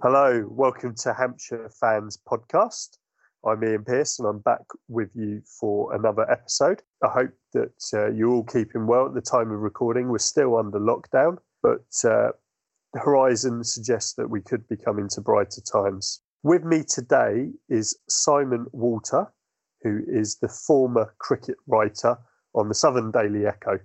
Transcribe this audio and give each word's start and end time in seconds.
Hello, 0.00 0.46
welcome 0.48 0.94
to 0.94 1.12
Hampshire 1.12 1.68
Fans 1.80 2.16
Podcast. 2.24 2.98
I'm 3.44 3.64
Ian 3.64 3.84
Pearce 3.84 4.20
and 4.20 4.28
I'm 4.28 4.38
back 4.38 4.62
with 4.86 5.10
you 5.12 5.42
for 5.58 5.92
another 5.92 6.30
episode. 6.30 6.82
I 7.02 7.08
hope 7.08 7.32
that 7.52 7.82
uh, 7.92 8.08
you're 8.12 8.30
all 8.30 8.44
keeping 8.44 8.86
well 8.86 9.06
at 9.06 9.14
the 9.14 9.20
time 9.20 9.50
of 9.50 9.58
recording. 9.58 10.08
We're 10.08 10.18
still 10.18 10.56
under 10.56 10.78
lockdown, 10.78 11.38
but 11.64 11.82
uh, 12.04 12.30
the 12.92 13.00
horizon 13.00 13.64
suggests 13.64 14.14
that 14.14 14.30
we 14.30 14.40
could 14.40 14.68
be 14.68 14.76
coming 14.76 15.08
to 15.08 15.20
brighter 15.20 15.62
times. 15.62 16.20
With 16.44 16.62
me 16.62 16.84
today 16.84 17.50
is 17.68 17.98
Simon 18.08 18.66
Walter, 18.70 19.26
who 19.82 20.02
is 20.06 20.36
the 20.36 20.48
former 20.48 21.12
cricket 21.18 21.56
writer 21.66 22.16
on 22.54 22.68
the 22.68 22.74
Southern 22.74 23.10
Daily 23.10 23.46
Echo. 23.46 23.80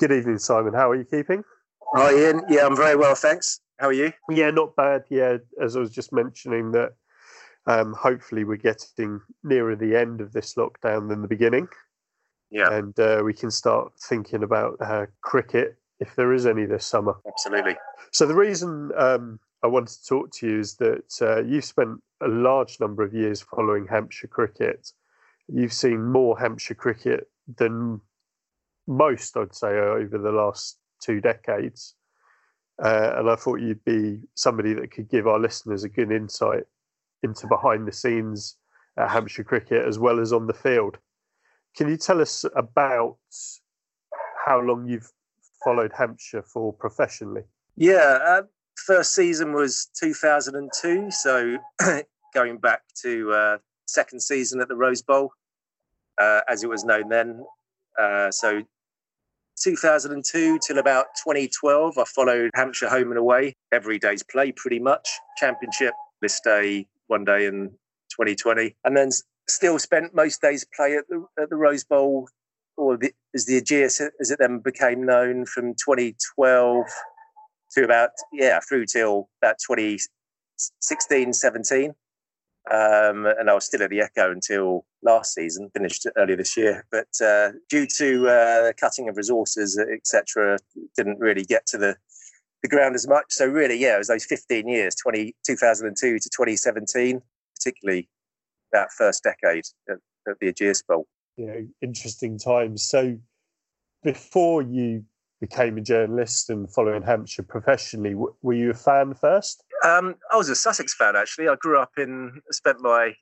Good 0.00 0.10
evening, 0.10 0.38
Simon. 0.38 0.74
How 0.74 0.90
are 0.90 0.96
you 0.96 1.04
keeping? 1.04 1.44
Hi, 1.94 2.12
Ian. 2.12 2.42
Yeah, 2.48 2.66
I'm 2.66 2.76
very 2.76 2.96
well, 2.96 3.14
thanks. 3.14 3.60
How 3.78 3.88
are 3.88 3.92
you? 3.92 4.12
Yeah, 4.30 4.50
not 4.50 4.74
bad. 4.76 5.04
Yeah, 5.10 5.38
as 5.62 5.76
I 5.76 5.80
was 5.80 5.90
just 5.90 6.12
mentioning 6.12 6.72
that 6.72 6.94
um, 7.66 7.92
hopefully 7.92 8.44
we're 8.44 8.56
getting 8.56 9.20
nearer 9.42 9.76
the 9.76 9.96
end 9.96 10.20
of 10.20 10.32
this 10.32 10.54
lockdown 10.54 11.08
than 11.08 11.22
the 11.22 11.28
beginning. 11.28 11.68
Yeah. 12.50 12.72
And 12.72 12.98
uh, 12.98 13.22
we 13.24 13.34
can 13.34 13.50
start 13.50 13.92
thinking 14.00 14.42
about 14.42 14.76
uh, 14.80 15.06
cricket 15.20 15.76
if 15.98 16.14
there 16.14 16.32
is 16.32 16.46
any 16.46 16.64
this 16.64 16.86
summer. 16.86 17.14
Absolutely. 17.26 17.76
So 18.12 18.26
the 18.26 18.34
reason 18.34 18.92
um, 18.96 19.40
I 19.62 19.66
wanted 19.66 19.96
to 19.96 20.06
talk 20.06 20.30
to 20.36 20.46
you 20.46 20.60
is 20.60 20.76
that 20.76 21.12
uh, 21.20 21.42
you've 21.42 21.64
spent 21.64 22.00
a 22.22 22.28
large 22.28 22.78
number 22.80 23.02
of 23.02 23.12
years 23.12 23.42
following 23.42 23.86
Hampshire 23.86 24.28
cricket. 24.28 24.92
You've 25.48 25.72
seen 25.72 26.04
more 26.04 26.38
Hampshire 26.38 26.74
cricket 26.74 27.28
than 27.56 28.00
most, 28.86 29.36
I'd 29.36 29.54
say, 29.54 29.68
over 29.68 30.18
the 30.18 30.32
last 30.32 30.78
two 31.02 31.20
decades. 31.20 31.94
Uh, 32.82 33.14
and 33.16 33.30
I 33.30 33.36
thought 33.36 33.60
you'd 33.60 33.84
be 33.84 34.20
somebody 34.34 34.74
that 34.74 34.90
could 34.90 35.08
give 35.08 35.26
our 35.26 35.38
listeners 35.38 35.84
a 35.84 35.88
good 35.88 36.12
insight 36.12 36.64
into 37.22 37.46
behind 37.46 37.88
the 37.88 37.92
scenes 37.92 38.56
at 38.98 39.10
Hampshire 39.10 39.44
cricket 39.44 39.86
as 39.86 39.98
well 39.98 40.20
as 40.20 40.32
on 40.32 40.46
the 40.46 40.54
field. 40.54 40.98
Can 41.76 41.88
you 41.88 41.96
tell 41.96 42.20
us 42.20 42.44
about 42.54 43.16
how 44.46 44.60
long 44.60 44.86
you've 44.86 45.10
followed 45.64 45.92
Hampshire 45.96 46.42
for 46.42 46.72
professionally? 46.72 47.42
Yeah, 47.76 48.18
uh, 48.24 48.42
first 48.86 49.14
season 49.14 49.52
was 49.52 49.90
2002, 50.00 51.10
so 51.10 51.56
going 52.34 52.58
back 52.58 52.82
to 53.02 53.32
uh, 53.32 53.58
second 53.86 54.20
season 54.20 54.60
at 54.60 54.68
the 54.68 54.76
Rose 54.76 55.02
Bowl, 55.02 55.32
uh, 56.18 56.40
as 56.48 56.62
it 56.62 56.68
was 56.68 56.84
known 56.84 57.08
then. 57.08 57.44
Uh, 58.00 58.30
so 58.30 58.62
2002 59.56 60.58
till 60.58 60.78
about 60.78 61.06
2012, 61.24 61.98
I 61.98 62.04
followed 62.04 62.50
Hampshire 62.54 62.88
home 62.88 63.10
and 63.10 63.18
away 63.18 63.54
every 63.72 63.98
day's 63.98 64.22
play 64.22 64.52
pretty 64.52 64.78
much. 64.78 65.08
Championship, 65.38 65.94
this 66.22 66.40
day, 66.40 66.86
one 67.06 67.24
day 67.24 67.46
in 67.46 67.70
2020, 68.10 68.76
and 68.84 68.96
then 68.96 69.10
still 69.48 69.78
spent 69.78 70.14
most 70.14 70.40
days 70.42 70.66
play 70.74 70.96
at 70.96 71.08
the 71.08 71.24
at 71.40 71.50
the 71.50 71.56
Rose 71.56 71.84
Bowl, 71.84 72.28
or 72.76 72.96
the, 72.96 73.12
as 73.34 73.46
the 73.46 73.60
Ageas 73.60 74.00
as 74.20 74.30
it 74.30 74.38
then 74.38 74.58
became 74.58 75.04
known, 75.04 75.46
from 75.46 75.74
2012 75.74 76.86
to 77.72 77.84
about 77.84 78.10
yeah 78.32 78.60
through 78.60 78.86
till 78.86 79.28
about 79.42 79.56
2016, 79.66 81.32
17. 81.32 81.94
Um, 82.70 83.26
and 83.26 83.48
I 83.48 83.54
was 83.54 83.64
still 83.64 83.82
at 83.82 83.90
the 83.90 84.00
Echo 84.00 84.30
until 84.30 84.84
last 85.02 85.34
season, 85.34 85.70
finished 85.70 86.06
earlier 86.16 86.36
this 86.36 86.56
year. 86.56 86.84
But 86.90 87.08
uh, 87.24 87.50
due 87.68 87.86
to 87.98 88.28
uh, 88.28 88.72
cutting 88.78 89.08
of 89.08 89.16
resources, 89.16 89.78
etc., 89.78 90.58
didn't 90.96 91.20
really 91.20 91.44
get 91.44 91.66
to 91.66 91.78
the 91.78 91.96
the 92.62 92.68
ground 92.68 92.94
as 92.94 93.06
much. 93.06 93.26
So 93.28 93.46
really, 93.46 93.76
yeah, 93.76 93.94
it 93.94 93.98
was 93.98 94.08
those 94.08 94.24
15 94.24 94.68
years, 94.68 94.94
20, 94.96 95.34
2002 95.46 96.18
to 96.18 96.28
2017, 96.28 97.20
particularly 97.54 98.08
that 98.72 98.88
first 98.92 99.22
decade 99.22 99.64
at, 99.88 99.98
at 100.28 100.38
the 100.40 100.52
Ageas 100.52 100.82
Bowl. 100.86 101.06
Yeah, 101.36 101.60
interesting 101.82 102.38
times. 102.38 102.82
So 102.82 103.18
before 104.02 104.62
you 104.62 105.04
became 105.40 105.76
a 105.76 105.82
journalist 105.82 106.48
and 106.50 106.70
following 106.70 107.02
Hampshire 107.02 107.42
professionally, 107.42 108.14
were 108.14 108.54
you 108.54 108.70
a 108.70 108.74
fan 108.74 109.14
first? 109.14 109.62
Um, 109.84 110.14
I 110.32 110.36
was 110.36 110.48
a 110.48 110.56
Sussex 110.56 110.94
fan 110.94 111.16
actually. 111.16 111.48
I 111.48 111.56
grew 111.56 111.80
up 111.80 111.92
in, 111.98 112.40
spent 112.50 112.80
my 112.80 113.14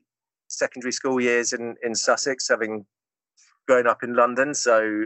secondary 0.47 0.91
school 0.91 1.19
years 1.19 1.53
in 1.53 1.75
in 1.83 1.95
Sussex, 1.95 2.47
having 2.47 2.85
grown 3.67 3.87
up 3.87 4.03
in 4.03 4.15
London. 4.15 4.53
So 4.53 5.05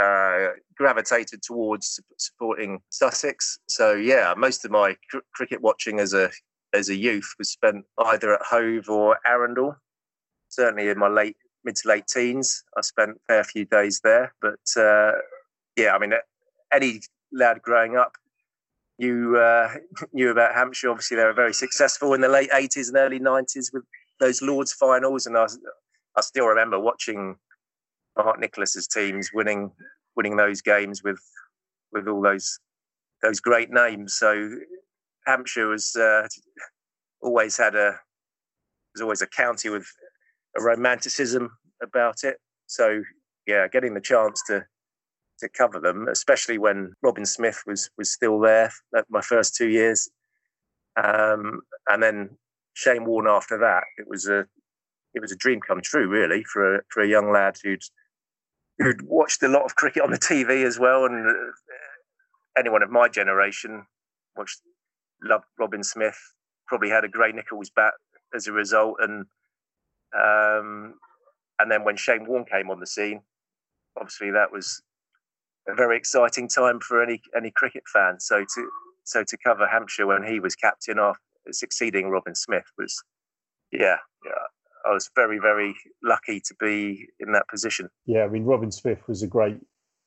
uh, 0.00 0.48
gravitated 0.76 1.42
towards 1.42 2.00
supporting 2.18 2.80
Sussex. 2.90 3.58
So 3.68 3.94
yeah, 3.94 4.34
most 4.36 4.64
of 4.64 4.70
my 4.70 4.96
cr- 5.10 5.18
cricket 5.34 5.60
watching 5.62 6.00
as 6.00 6.12
a 6.12 6.30
as 6.72 6.88
a 6.88 6.96
youth 6.96 7.34
was 7.38 7.50
spent 7.50 7.84
either 8.06 8.34
at 8.34 8.42
Hove 8.42 8.88
or 8.88 9.18
Arundel. 9.26 9.76
Certainly 10.48 10.88
in 10.88 10.98
my 10.98 11.08
late 11.08 11.36
mid 11.64 11.76
to 11.76 11.88
late 11.88 12.06
teens, 12.06 12.62
I 12.76 12.82
spent 12.82 13.10
a 13.10 13.20
fair 13.26 13.44
few 13.44 13.64
days 13.64 14.00
there. 14.04 14.34
But 14.40 14.80
uh, 14.80 15.12
yeah, 15.76 15.94
I 15.94 15.98
mean, 15.98 16.12
any 16.72 17.00
lad 17.32 17.62
growing 17.62 17.96
up 17.96 18.12
knew 18.98 19.36
uh, 19.36 19.74
knew 20.12 20.30
about 20.30 20.54
Hampshire. 20.54 20.90
Obviously, 20.90 21.16
they 21.16 21.24
were 21.24 21.32
very 21.32 21.54
successful 21.54 22.14
in 22.14 22.20
the 22.20 22.28
late 22.28 22.50
eighties 22.52 22.88
and 22.88 22.96
early 22.96 23.18
nineties 23.18 23.70
with 23.72 23.84
those 24.20 24.42
Lords 24.42 24.72
finals, 24.72 25.26
and 25.26 25.36
I, 25.36 25.46
I 26.16 26.20
still 26.20 26.46
remember 26.46 26.78
watching 26.78 27.36
Mark 28.16 28.40
Nicholas's 28.40 28.86
teams 28.86 29.30
winning 29.34 29.70
winning 30.16 30.36
those 30.36 30.62
games 30.62 31.02
with 31.02 31.20
with 31.92 32.08
all 32.08 32.22
those 32.22 32.58
those 33.22 33.40
great 33.40 33.70
names. 33.70 34.14
So 34.14 34.50
Hampshire 35.26 35.68
was 35.68 35.94
uh, 35.96 36.26
always 37.20 37.56
had 37.56 37.74
a 37.74 37.98
was 38.94 39.02
always 39.02 39.22
a 39.22 39.26
county 39.26 39.68
with 39.68 39.86
a 40.58 40.62
romanticism 40.62 41.50
about 41.82 42.24
it. 42.24 42.38
So 42.66 43.02
yeah, 43.46 43.68
getting 43.68 43.94
the 43.94 44.00
chance 44.00 44.42
to 44.48 44.64
to 45.40 45.48
cover 45.48 45.80
them, 45.80 46.08
especially 46.08 46.58
when 46.58 46.92
Robin 47.02 47.26
Smith 47.26 47.62
was 47.66 47.90
was 47.98 48.12
still 48.12 48.38
there 48.40 48.72
my 49.08 49.20
first 49.20 49.54
two 49.54 49.68
years, 49.68 50.08
um, 51.02 51.60
and 51.88 52.02
then 52.02 52.30
Shane 52.74 53.04
Warne 53.04 53.28
after 53.28 53.58
that. 53.58 53.84
It 53.98 54.06
was 54.08 54.28
a 54.28 54.46
it 55.14 55.20
was 55.20 55.32
a 55.32 55.36
dream 55.36 55.60
come 55.60 55.80
true, 55.80 56.08
really, 56.08 56.44
for 56.44 56.76
a 56.76 56.80
for 56.88 57.02
a 57.02 57.08
young 57.08 57.32
lad 57.32 57.56
who'd 57.62 57.82
who'd 58.78 59.02
watched 59.02 59.42
a 59.42 59.48
lot 59.48 59.64
of 59.64 59.74
cricket 59.74 60.02
on 60.02 60.10
the 60.10 60.18
TV 60.18 60.64
as 60.64 60.78
well, 60.78 61.04
and 61.04 61.28
uh, 61.28 61.50
anyone 62.58 62.82
of 62.82 62.90
my 62.90 63.08
generation 63.08 63.86
watched 64.36 64.60
loved 65.22 65.46
Robin 65.58 65.82
Smith. 65.82 66.18
Probably 66.66 66.90
had 66.90 67.04
a 67.04 67.08
Gray-Nicolls 67.08 67.70
bat 67.74 67.94
as 68.34 68.46
a 68.46 68.52
result, 68.52 68.96
and 69.00 69.26
um, 70.14 70.94
and 71.58 71.70
then 71.70 71.84
when 71.84 71.96
Shane 71.96 72.26
Warne 72.26 72.44
came 72.44 72.70
on 72.70 72.80
the 72.80 72.86
scene, 72.86 73.22
obviously 73.96 74.30
that 74.32 74.52
was 74.52 74.82
a 75.68 75.74
very 75.74 75.96
exciting 75.96 76.48
time 76.48 76.80
for 76.80 77.02
any 77.02 77.20
any 77.36 77.50
cricket 77.50 77.84
fan. 77.92 78.20
So 78.20 78.44
to 78.54 78.70
so 79.04 79.24
to 79.24 79.36
cover 79.38 79.66
Hampshire 79.66 80.06
when 80.06 80.24
he 80.24 80.40
was 80.40 80.54
captain 80.54 80.98
off 80.98 81.18
succeeding 81.50 82.08
Robin 82.08 82.34
Smith 82.34 82.64
was 82.76 83.02
yeah, 83.70 83.96
yeah 84.24 84.46
I 84.86 84.92
was 84.92 85.10
very, 85.14 85.38
very 85.38 85.74
lucky 86.02 86.40
to 86.40 86.54
be 86.60 87.08
in 87.18 87.32
that 87.32 87.48
position. 87.48 87.88
Yeah, 88.06 88.24
I 88.24 88.28
mean, 88.28 88.44
Robin 88.44 88.70
Smith 88.70 89.00
was 89.08 89.22
a 89.22 89.26
great 89.26 89.58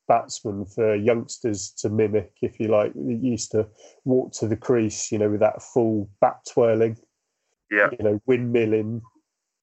batsman 0.08 0.64
for 0.64 0.94
youngsters 0.94 1.72
to 1.78 1.90
mimic, 1.90 2.32
if 2.40 2.58
you 2.58 2.68
like. 2.68 2.92
He 2.94 3.14
used 3.14 3.50
to 3.52 3.68
walk 4.04 4.32
to 4.34 4.48
the 4.48 4.56
crease, 4.56 5.12
you 5.12 5.18
know, 5.18 5.30
with 5.30 5.40
that 5.40 5.62
full 5.62 6.10
bat 6.20 6.38
twirling. 6.50 6.96
Yeah. 7.70 7.90
You 7.98 8.04
know, 8.04 8.20
windmilling 8.28 9.02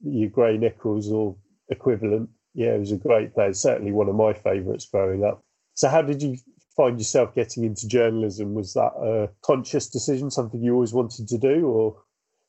your 0.02 0.30
Gray-Nicolls 0.30 1.12
or 1.12 1.36
equivalent. 1.70 2.30
Yeah, 2.54 2.74
he 2.74 2.80
was 2.80 2.92
a 2.92 2.98
great 2.98 3.34
player. 3.34 3.54
Certainly 3.54 3.92
one 3.92 4.10
of 4.10 4.16
my 4.16 4.34
favourites 4.34 4.86
growing 4.86 5.24
up. 5.24 5.44
So, 5.78 5.90
how 5.90 6.02
did 6.02 6.24
you 6.24 6.38
find 6.76 6.98
yourself 7.00 7.36
getting 7.36 7.64
into 7.64 7.88
journalism? 7.88 8.56
Was 8.56 8.74
that 8.74 8.94
a 9.00 9.30
conscious 9.44 9.88
decision, 9.88 10.32
something 10.32 10.62
you 10.62 10.74
always 10.74 10.92
wanted 10.92 11.28
to 11.28 11.38
do, 11.38 11.68
or 11.68 12.02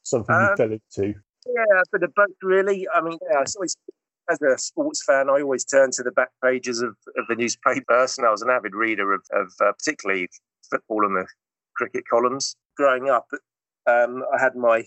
something 0.02 0.34
um, 0.34 0.48
you 0.50 0.56
fell 0.56 0.72
into? 0.72 1.14
Yeah, 1.46 1.80
a 1.80 1.82
bit 1.92 2.04
of 2.04 2.14
both, 2.14 2.28
really. 2.42 2.86
I 2.88 3.02
mean, 3.02 3.18
yeah, 3.30 3.44
always, 3.54 3.76
as 4.30 4.40
a 4.40 4.56
sports 4.56 5.04
fan, 5.04 5.28
I 5.28 5.42
always 5.42 5.66
turn 5.66 5.90
to 5.92 6.02
the 6.02 6.10
back 6.10 6.30
pages 6.42 6.80
of, 6.80 6.96
of 7.18 7.26
the 7.28 7.34
newspapers, 7.34 8.16
and 8.16 8.26
I 8.26 8.30
was 8.30 8.40
an 8.40 8.48
avid 8.48 8.74
reader 8.74 9.12
of, 9.12 9.20
of 9.30 9.48
uh, 9.60 9.72
particularly 9.72 10.30
football 10.70 11.04
and 11.04 11.14
the 11.14 11.26
cricket 11.76 12.04
columns. 12.10 12.56
Growing 12.78 13.10
up, 13.10 13.26
um, 13.86 14.24
I 14.34 14.40
had 14.40 14.56
my 14.56 14.84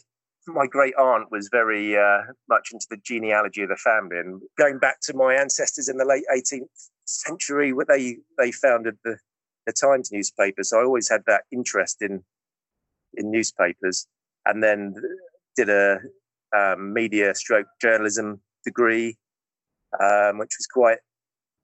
my 0.48 0.66
great 0.66 0.96
aunt 0.96 1.30
was 1.30 1.48
very 1.52 1.96
uh, 1.96 2.22
much 2.50 2.70
into 2.74 2.88
the 2.90 2.98
genealogy 3.06 3.62
of 3.62 3.70
the 3.70 3.76
family, 3.76 4.18
and 4.18 4.42
going 4.58 4.80
back 4.80 5.00
to 5.04 5.16
my 5.16 5.36
ancestors 5.36 5.88
in 5.88 5.98
the 5.98 6.06
late 6.06 6.24
18th 6.36 6.90
century, 7.12 7.74
where 7.74 7.86
they 7.88 8.18
they 8.38 8.52
founded 8.52 8.98
the 9.04 9.18
the 9.66 9.74
Times 9.74 10.12
newspaper. 10.12 10.64
So 10.64 10.80
I 10.80 10.84
always 10.84 11.10
had 11.10 11.24
that 11.28 11.44
interest 11.52 12.02
in 12.02 12.24
in 13.16 13.32
newspapers, 13.32 14.08
and 14.46 14.64
then 14.64 14.96
did 15.56 15.70
a 15.70 16.00
um, 16.56 16.94
media 16.94 17.36
stroke 17.36 17.68
journalism 17.82 18.42
degree, 18.66 19.18
um, 20.00 20.38
which 20.38 20.56
was 20.58 20.68
quite 20.72 21.00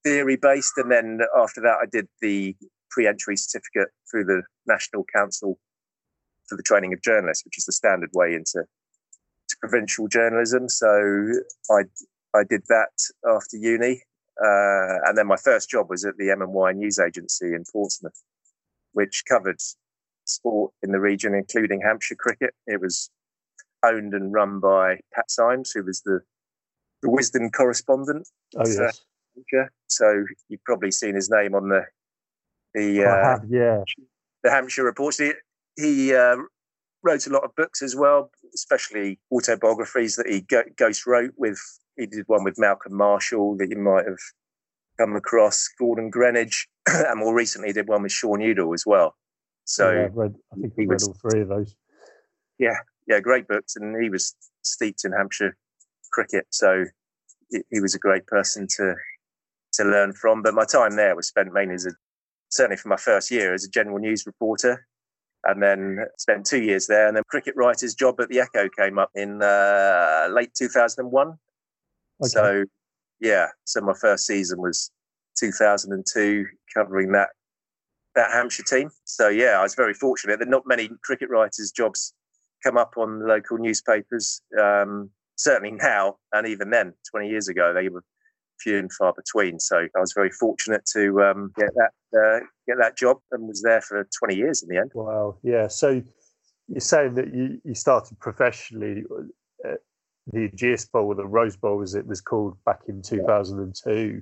theory 0.04 0.38
based. 0.38 0.74
And 0.78 0.92
then 0.92 1.20
after 1.36 1.62
that, 1.62 1.78
I 1.82 1.86
did 1.92 2.08
the 2.22 2.56
pre 2.90 3.08
entry 3.08 3.38
certificate 3.38 3.90
through 4.10 4.26
the 4.26 4.44
National 4.66 5.06
Council 5.16 5.58
for 6.48 6.56
the 6.56 6.64
training 6.64 6.94
of 6.94 7.02
journalists, 7.02 7.46
which 7.46 7.58
is 7.58 7.66
the 7.66 7.72
standard 7.72 8.10
way 8.14 8.34
into 8.34 8.64
provincial 9.60 10.08
journalism. 10.08 10.70
So 10.70 11.32
I 11.72 11.84
I 12.36 12.44
did 12.44 12.64
that 12.70 12.92
after 13.28 13.58
uni, 13.58 14.04
uh, 14.44 15.08
and 15.08 15.18
then 15.18 15.28
my 15.28 15.38
first 15.38 15.70
job 15.70 15.90
was 15.90 16.06
at 16.06 16.18
the 16.18 16.28
MNY 16.28 16.76
News 16.76 17.00
Agency 17.00 17.48
in 17.48 17.64
Portsmouth, 17.72 18.22
which 18.94 19.24
covered 19.28 19.60
sport 20.26 20.74
in 20.84 20.92
the 20.92 21.00
region, 21.00 21.34
including 21.34 21.82
Hampshire 21.82 22.16
cricket. 22.16 22.54
It 22.66 22.82
was 22.82 23.10
owned 23.84 24.14
and 24.14 24.34
run 24.34 24.60
by 24.60 25.00
Pat 25.14 25.30
Symes, 25.30 25.72
who 25.72 25.84
was 25.84 26.02
the 26.02 26.20
the 27.04 27.10
Wisden 27.10 27.52
correspondent. 27.54 28.28
Oh 28.56 28.68
yes. 28.68 29.02
So 29.88 30.26
you've 30.50 30.64
probably 30.64 30.92
seen 30.92 31.16
his 31.16 31.30
name 31.30 31.54
on 31.54 31.70
the 31.70 31.86
the 32.74 33.06
uh, 33.06 33.24
have, 33.24 33.46
yeah 33.50 33.84
the 34.44 34.52
Hampshire 34.52 34.84
reports. 34.84 35.18
He, 35.18 35.34
he 35.76 36.14
uh, 36.14 36.38
wrote 37.04 37.28
a 37.28 37.30
lot 37.30 37.44
of 37.44 37.56
books 37.56 37.82
as 37.82 37.96
well, 37.96 38.32
especially 38.54 39.20
autobiographies 39.32 40.16
that 40.16 40.28
he 40.28 40.46
ghost 40.78 41.06
wrote 41.06 41.34
with. 41.38 41.60
He 41.98 42.06
did 42.06 42.26
one 42.28 42.44
with 42.44 42.60
Malcolm 42.60 42.96
Marshall 42.96 43.58
that 43.58 43.70
you 43.70 43.78
might 43.78 44.06
have 44.06 44.20
come 45.00 45.16
across, 45.16 45.68
Gordon 45.80 46.12
Greenidge, 46.12 46.68
and 46.88 47.20
more 47.20 47.34
recently 47.34 47.74
did 47.74 47.88
one 47.88 48.04
with 48.04 48.12
Shaun 48.12 48.42
Udal 48.42 48.74
as 48.74 48.86
well. 48.86 49.16
So 49.66 49.92
yeah, 49.92 50.08
read, 50.14 50.36
I 50.54 50.56
think 50.56 50.74
he 50.76 50.86
read 50.86 50.96
was, 50.96 51.08
all 51.08 51.18
three 51.30 51.42
of 51.42 51.50
those. 51.50 51.76
Yeah, 52.58 52.78
yeah, 53.08 53.20
great 53.20 53.48
books, 53.48 53.76
and 53.76 54.02
he 54.02 54.10
was 54.10 54.36
steeped 54.62 55.04
in 55.06 55.12
Hampshire 55.12 55.58
cricket, 56.12 56.46
so 56.52 56.86
he 57.50 57.80
was 57.80 57.96
a 57.96 58.00
great 58.00 58.26
person 58.28 58.68
to 58.78 58.96
to 59.74 59.84
learn 59.84 60.14
from. 60.14 60.42
But 60.42 60.54
my 60.54 60.66
time 60.66 60.96
there 60.96 61.16
was 61.16 61.28
spent 61.28 61.54
mainly 61.54 61.76
as 61.76 61.86
a 61.86 61.92
certainly 62.50 62.78
for 62.78 62.88
my 62.88 62.98
first 62.98 63.30
year 63.30 63.54
as 63.54 63.66
a 63.66 63.70
general 63.70 64.00
news 64.00 64.26
reporter 64.26 64.88
and 65.44 65.62
then 65.62 66.06
spent 66.18 66.46
two 66.46 66.62
years 66.62 66.88
there. 66.88 67.08
And 67.08 67.16
then 67.16 67.24
cricket 67.28 67.56
writer's 67.56 67.94
job 67.94 68.20
at 68.20 68.30
the 68.30 68.40
Echo 68.40 68.68
came 68.70 68.98
up 68.98 69.12
in 69.16 69.42
uh, 69.42 70.28
late 70.32 70.54
2001. 70.54 71.38
Okay. 72.22 72.30
So, 72.30 72.66
yeah, 73.20 73.48
so 73.66 73.82
my 73.82 73.94
first 74.00 74.26
season 74.26 74.62
was 74.62 74.92
2002, 75.38 76.46
covering 76.76 77.12
that 77.14 77.30
that 78.16 78.32
Hampshire 78.32 78.64
team. 78.64 78.90
So, 79.06 79.30
yeah, 79.30 79.60
I 79.60 79.64
was 79.64 79.76
very 79.76 79.94
fortunate 79.94 80.40
that 80.40 80.48
not 80.48 80.64
many 80.66 80.90
cricket 81.04 81.30
writers' 81.30 81.72
jobs 81.72 82.14
come 82.64 82.76
up 82.76 82.94
on 82.98 83.28
local 83.28 83.60
newspapers. 83.60 84.42
Um, 84.60 85.12
certainly 85.36 85.72
now, 85.72 86.18
and 86.34 86.48
even 86.48 86.72
then, 86.72 86.94
20 87.12 87.30
years 87.30 87.48
ago, 87.48 87.74
they 87.74 87.90
were 87.90 88.04
few 88.60 88.80
and 88.80 88.92
far 88.92 89.14
between. 89.14 89.60
So 89.60 89.78
I 89.78 90.00
was 90.00 90.14
very 90.14 90.32
fortunate 90.32 90.84
to 90.94 91.22
um, 91.22 91.52
get 91.58 91.70
that 91.76 91.92
uh, 92.18 92.40
get 92.68 92.78
that 92.80 92.98
job 92.98 93.18
and 93.32 93.48
was 93.48 93.62
there 93.62 93.82
for 93.82 94.08
20 94.20 94.36
years 94.36 94.64
in 94.64 94.70
the 94.70 94.78
end. 94.78 94.92
Wow, 94.94 95.38
yeah. 95.44 95.68
So 95.68 96.02
you're 96.68 96.80
saying 96.80 97.16
that 97.16 97.34
you, 97.34 97.60
you 97.64 97.76
started 97.76 98.20
professionally 98.20 99.04
uh, 99.66 99.76
the 100.32 100.50
Ageas 100.50 100.90
Bowl 100.92 101.08
or 101.08 101.16
the 101.16 101.26
Rose 101.26 101.56
Bowl, 101.56 101.82
as 101.82 101.96
it 101.96 102.06
was 102.06 102.22
called 102.22 102.58
back 102.66 102.82
in 102.88 103.02
2002. 103.02 104.22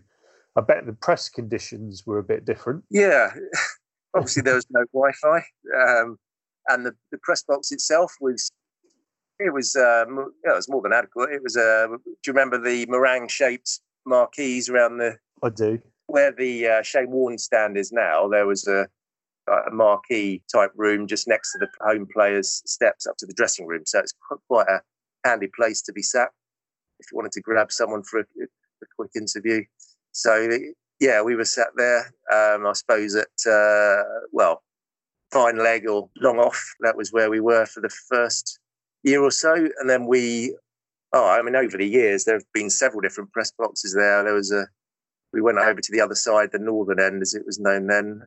I 0.56 0.62
bet 0.62 0.86
the 0.86 0.94
press 0.94 1.30
conditions 1.30 2.04
were 2.06 2.20
a 2.20 2.24
bit 2.24 2.46
different. 2.46 2.84
Yeah, 2.90 3.32
obviously 4.16 4.44
there 4.44 4.56
was 4.56 4.68
no 4.70 4.86
Wi-Fi, 4.94 5.38
um, 5.78 6.18
and 6.70 6.86
the, 6.86 6.94
the 7.12 7.18
press 7.24 7.44
box 7.44 7.72
itself 7.72 8.14
was 8.22 8.52
it 9.40 9.54
was 9.54 9.76
um, 9.76 10.32
yeah, 10.46 10.54
it 10.54 10.56
was 10.56 10.70
more 10.70 10.82
than 10.82 10.94
adequate. 10.94 11.32
It 11.32 11.44
was 11.44 11.58
uh, 11.58 11.88
do 11.88 11.98
you 12.26 12.34
remember 12.34 12.58
the 12.58 12.86
meringue 12.86 13.28
shaped 13.28 13.80
marquees 14.06 14.70
around 14.70 14.98
the. 14.98 15.18
I 15.44 15.50
do. 15.50 15.80
Where 16.08 16.32
the 16.32 16.68
uh, 16.68 16.82
Shane 16.84 17.10
Warne 17.10 17.38
stand 17.38 17.78
is 17.78 17.92
now, 17.92 18.28
there 18.28 18.46
was 18.46 18.68
a, 18.68 18.88
a 19.52 19.72
marquee 19.72 20.44
type 20.54 20.72
room 20.76 21.08
just 21.08 21.28
next 21.28 21.52
to 21.54 21.58
the 21.60 21.68
home 21.82 22.08
players' 22.14 22.62
steps 22.66 23.08
up 23.08 23.18
to 23.18 23.26
the 23.26 23.34
dressing 23.34 23.66
room. 23.66 23.84
So 23.86 24.00
it's 24.00 24.14
quite 24.48 24.68
a 24.68 24.82
handy 25.26 25.50
place 25.56 25.82
to 25.84 25.94
be 25.94 26.02
sat 26.02 26.30
if 27.00 27.08
you 27.12 27.16
wanted 27.18 27.34
to 27.34 27.42
grab 27.42 27.72
someone 27.72 28.04
for 28.04 28.20
a, 28.20 28.24
a 28.24 28.86
quick 28.98 29.12
interview. 29.16 29.64
So 30.12 30.48
yeah, 31.00 31.22
we 31.22 31.36
were 31.36 31.46
sat 31.46 31.68
there. 31.76 32.14
Um, 32.32 32.66
I 32.66 32.74
suppose 32.74 33.16
at 33.16 33.52
uh, 33.52 34.04
well, 34.32 34.64
fine 35.32 35.58
leg 35.58 35.88
or 35.88 36.10
long 36.22 36.40
off. 36.40 36.64
That 36.80 36.96
was 36.96 37.12
where 37.12 37.30
we 37.30 37.42
were 37.42 37.66
for 37.66 37.82
the 37.82 37.94
first 38.10 38.60
year 39.04 39.22
or 39.22 39.32
so, 39.32 39.54
and 39.54 39.90
then 39.90 40.08
we 40.08 40.56
oh, 41.16 41.30
I 41.30 41.42
mean, 41.42 41.56
over 41.56 41.78
the 41.78 41.88
years, 41.88 42.26
there 42.26 42.36
have 42.36 42.52
been 42.54 42.70
several 42.70 43.02
different 43.02 43.32
press 43.32 43.52
boxes 43.58 43.94
there. 43.94 44.24
There 44.24 44.34
was 44.34 44.52
a, 44.52 44.68
we 45.34 45.42
went 45.42 45.58
over 45.58 45.80
to 45.80 45.92
the 45.92 46.02
other 46.02 46.14
side, 46.14 46.50
the 46.52 46.60
northern 46.60 47.00
end, 47.00 47.22
as 47.22 47.34
it 47.34 47.46
was 47.46 47.58
known 47.58 47.88
then. 47.88 48.22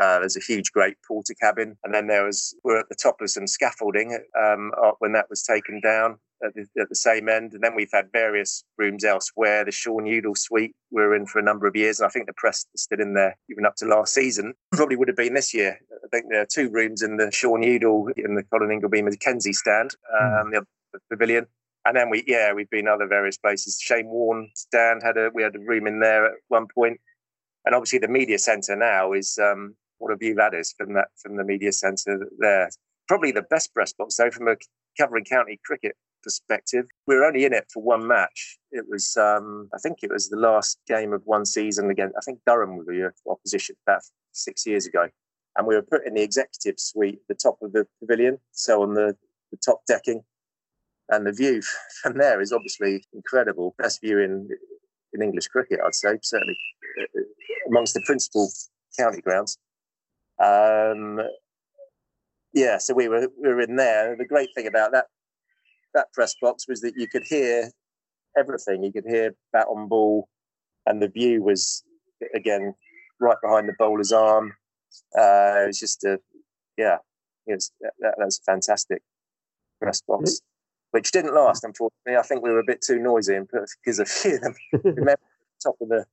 Uh, 0.00 0.20
there's 0.20 0.36
a 0.36 0.40
huge, 0.40 0.72
great 0.72 0.96
Portakabin, 1.08 1.76
and 1.84 1.94
then 1.94 2.06
there 2.06 2.24
was 2.24 2.54
we're 2.64 2.78
at 2.78 2.88
the 2.88 2.94
top 2.94 3.20
of 3.20 3.30
some 3.30 3.46
scaffolding 3.46 4.18
um, 4.40 4.72
when 4.98 5.12
that 5.12 5.28
was 5.28 5.42
taken 5.42 5.80
down 5.80 6.18
at 6.44 6.54
the, 6.54 6.66
at 6.80 6.88
the, 6.88 6.96
same 6.96 7.28
end. 7.28 7.52
And 7.52 7.62
then 7.62 7.74
we've 7.74 7.92
had 7.92 8.10
various 8.12 8.64
rooms 8.78 9.04
elsewhere. 9.04 9.64
The 9.64 9.70
Shaun 9.70 10.06
Udal 10.06 10.34
suite 10.34 10.74
we 10.90 11.02
were 11.02 11.14
in 11.14 11.26
for 11.26 11.38
a 11.38 11.42
number 11.42 11.66
of 11.66 11.76
years, 11.76 12.00
and 12.00 12.06
I 12.06 12.10
think 12.10 12.26
the 12.26 12.32
press 12.32 12.66
stood 12.76 13.00
in 13.00 13.14
there 13.14 13.36
even 13.50 13.66
up 13.66 13.76
to 13.76 13.86
last 13.86 14.14
season. 14.14 14.54
Probably 14.72 14.96
would 14.96 15.08
have 15.08 15.16
been 15.16 15.34
this 15.34 15.52
year. 15.52 15.78
I 15.92 16.08
think 16.08 16.26
there 16.30 16.40
are 16.40 16.46
two 16.46 16.70
rooms 16.70 17.02
in 17.02 17.16
the 17.16 17.30
Shaun 17.30 17.62
Udal 17.62 18.08
in 18.16 18.34
the 18.34 18.42
Colin 18.44 18.72
Ingleby 18.72 19.02
Mackenzie 19.02 19.52
stand, 19.52 19.90
hmm. 20.10 20.26
um, 20.26 20.52
mm. 20.52 20.64
the 20.92 21.00
pavilion 21.10 21.46
and 21.84 21.96
then 21.96 22.10
we 22.10 22.24
yeah 22.26 22.52
we've 22.52 22.70
been 22.70 22.88
other 22.88 23.06
various 23.06 23.36
places. 23.36 23.78
Shane 23.80 24.08
Warne 24.08 24.50
stand 24.54 25.02
had 25.02 25.16
a 25.16 25.30
we 25.34 25.42
had 25.42 25.56
a 25.56 25.60
room 25.60 25.86
in 25.86 26.00
there 26.00 26.26
at 26.26 26.32
one 26.48 26.66
point, 26.72 27.00
and 27.64 27.74
obviously 27.74 27.98
the 27.98 28.08
media 28.08 28.38
centre 28.38 28.76
now 28.76 29.12
is 29.12 29.38
um, 29.42 29.74
what 30.02 30.12
a 30.12 30.16
view 30.16 30.34
that 30.34 30.54
is 30.54 30.74
from 30.76 30.94
that 30.94 31.08
from 31.20 31.36
the 31.36 31.44
media 31.44 31.72
centre 31.72 32.28
there. 32.38 32.68
Probably 33.08 33.32
the 33.32 33.42
best 33.42 33.72
press 33.74 33.92
box 33.92 34.16
though 34.16 34.30
from 34.30 34.48
a 34.48 34.56
covering 34.98 35.24
county 35.24 35.60
cricket 35.64 35.96
perspective. 36.22 36.86
We 37.06 37.16
were 37.16 37.24
only 37.24 37.44
in 37.44 37.52
it 37.52 37.66
for 37.72 37.82
one 37.82 38.06
match. 38.06 38.58
It 38.70 38.84
was 38.88 39.16
um, 39.16 39.68
I 39.74 39.78
think 39.78 39.98
it 40.02 40.10
was 40.10 40.28
the 40.28 40.36
last 40.36 40.78
game 40.86 41.12
of 41.12 41.22
one 41.24 41.46
season 41.46 41.90
again. 41.90 42.12
I 42.16 42.20
think 42.24 42.40
Durham 42.46 42.76
was 42.76 42.86
the 42.86 43.12
opposition 43.28 43.76
about 43.86 44.02
six 44.32 44.66
years 44.66 44.86
ago. 44.86 45.08
And 45.56 45.66
we 45.66 45.74
were 45.74 45.82
put 45.82 46.06
in 46.06 46.14
the 46.14 46.22
executive 46.22 46.76
suite, 46.78 47.20
the 47.28 47.34
top 47.34 47.58
of 47.60 47.72
the 47.72 47.86
pavilion, 48.00 48.38
so 48.52 48.82
on 48.82 48.94
the, 48.94 49.14
the 49.50 49.58
top 49.58 49.82
decking 49.86 50.22
and 51.10 51.26
the 51.26 51.32
view 51.32 51.60
from 52.02 52.18
there 52.18 52.40
is 52.40 52.52
obviously 52.52 53.04
incredible. 53.12 53.74
Best 53.78 54.00
view 54.00 54.18
in 54.18 54.48
in 55.14 55.22
English 55.22 55.48
cricket, 55.48 55.78
I'd 55.84 55.94
say, 55.94 56.18
certainly 56.22 56.56
uh, 56.98 57.20
uh, 57.20 57.22
amongst 57.68 57.92
the 57.92 58.02
principal 58.06 58.50
county 58.98 59.20
grounds. 59.20 59.58
Um, 60.42 61.20
yeah, 62.52 62.78
so 62.78 62.94
we 62.94 63.08
were 63.08 63.28
we 63.40 63.48
were 63.48 63.60
in 63.60 63.76
there. 63.76 64.16
The 64.16 64.26
great 64.26 64.50
thing 64.54 64.66
about 64.66 64.92
that 64.92 65.06
that 65.94 66.12
press 66.12 66.34
box 66.40 66.66
was 66.68 66.80
that 66.80 66.94
you 66.96 67.06
could 67.08 67.24
hear 67.24 67.70
everything. 68.36 68.82
You 68.82 68.92
could 68.92 69.06
hear 69.06 69.34
bat 69.52 69.66
on 69.70 69.88
ball, 69.88 70.28
and 70.86 71.00
the 71.00 71.08
view 71.08 71.42
was 71.42 71.84
again 72.34 72.74
right 73.20 73.36
behind 73.42 73.68
the 73.68 73.74
bowler's 73.78 74.12
arm. 74.12 74.52
Uh, 75.16 75.64
it 75.64 75.66
was 75.68 75.78
just 75.78 76.04
a 76.04 76.18
yeah, 76.76 76.98
it 77.46 77.54
was 77.54 77.72
that, 77.80 77.92
that 78.00 78.14
was 78.18 78.40
a 78.40 78.50
fantastic 78.50 79.02
press 79.80 80.02
box 80.06 80.40
which 80.92 81.10
didn't 81.10 81.34
last, 81.34 81.64
unfortunately. 81.64 82.16
I 82.16 82.22
think 82.22 82.42
we 82.42 82.50
were 82.50 82.60
a 82.60 82.64
bit 82.64 82.82
too 82.82 82.98
noisy 82.98 83.34
and 83.34 83.48
because 83.50 83.98
a 83.98 84.04
few 84.04 84.36
of 84.36 84.40
them. 84.42 84.54
remember, 84.84 85.16
the 85.18 85.62
top 85.62 85.76
of 85.80 85.88
the 85.88 86.04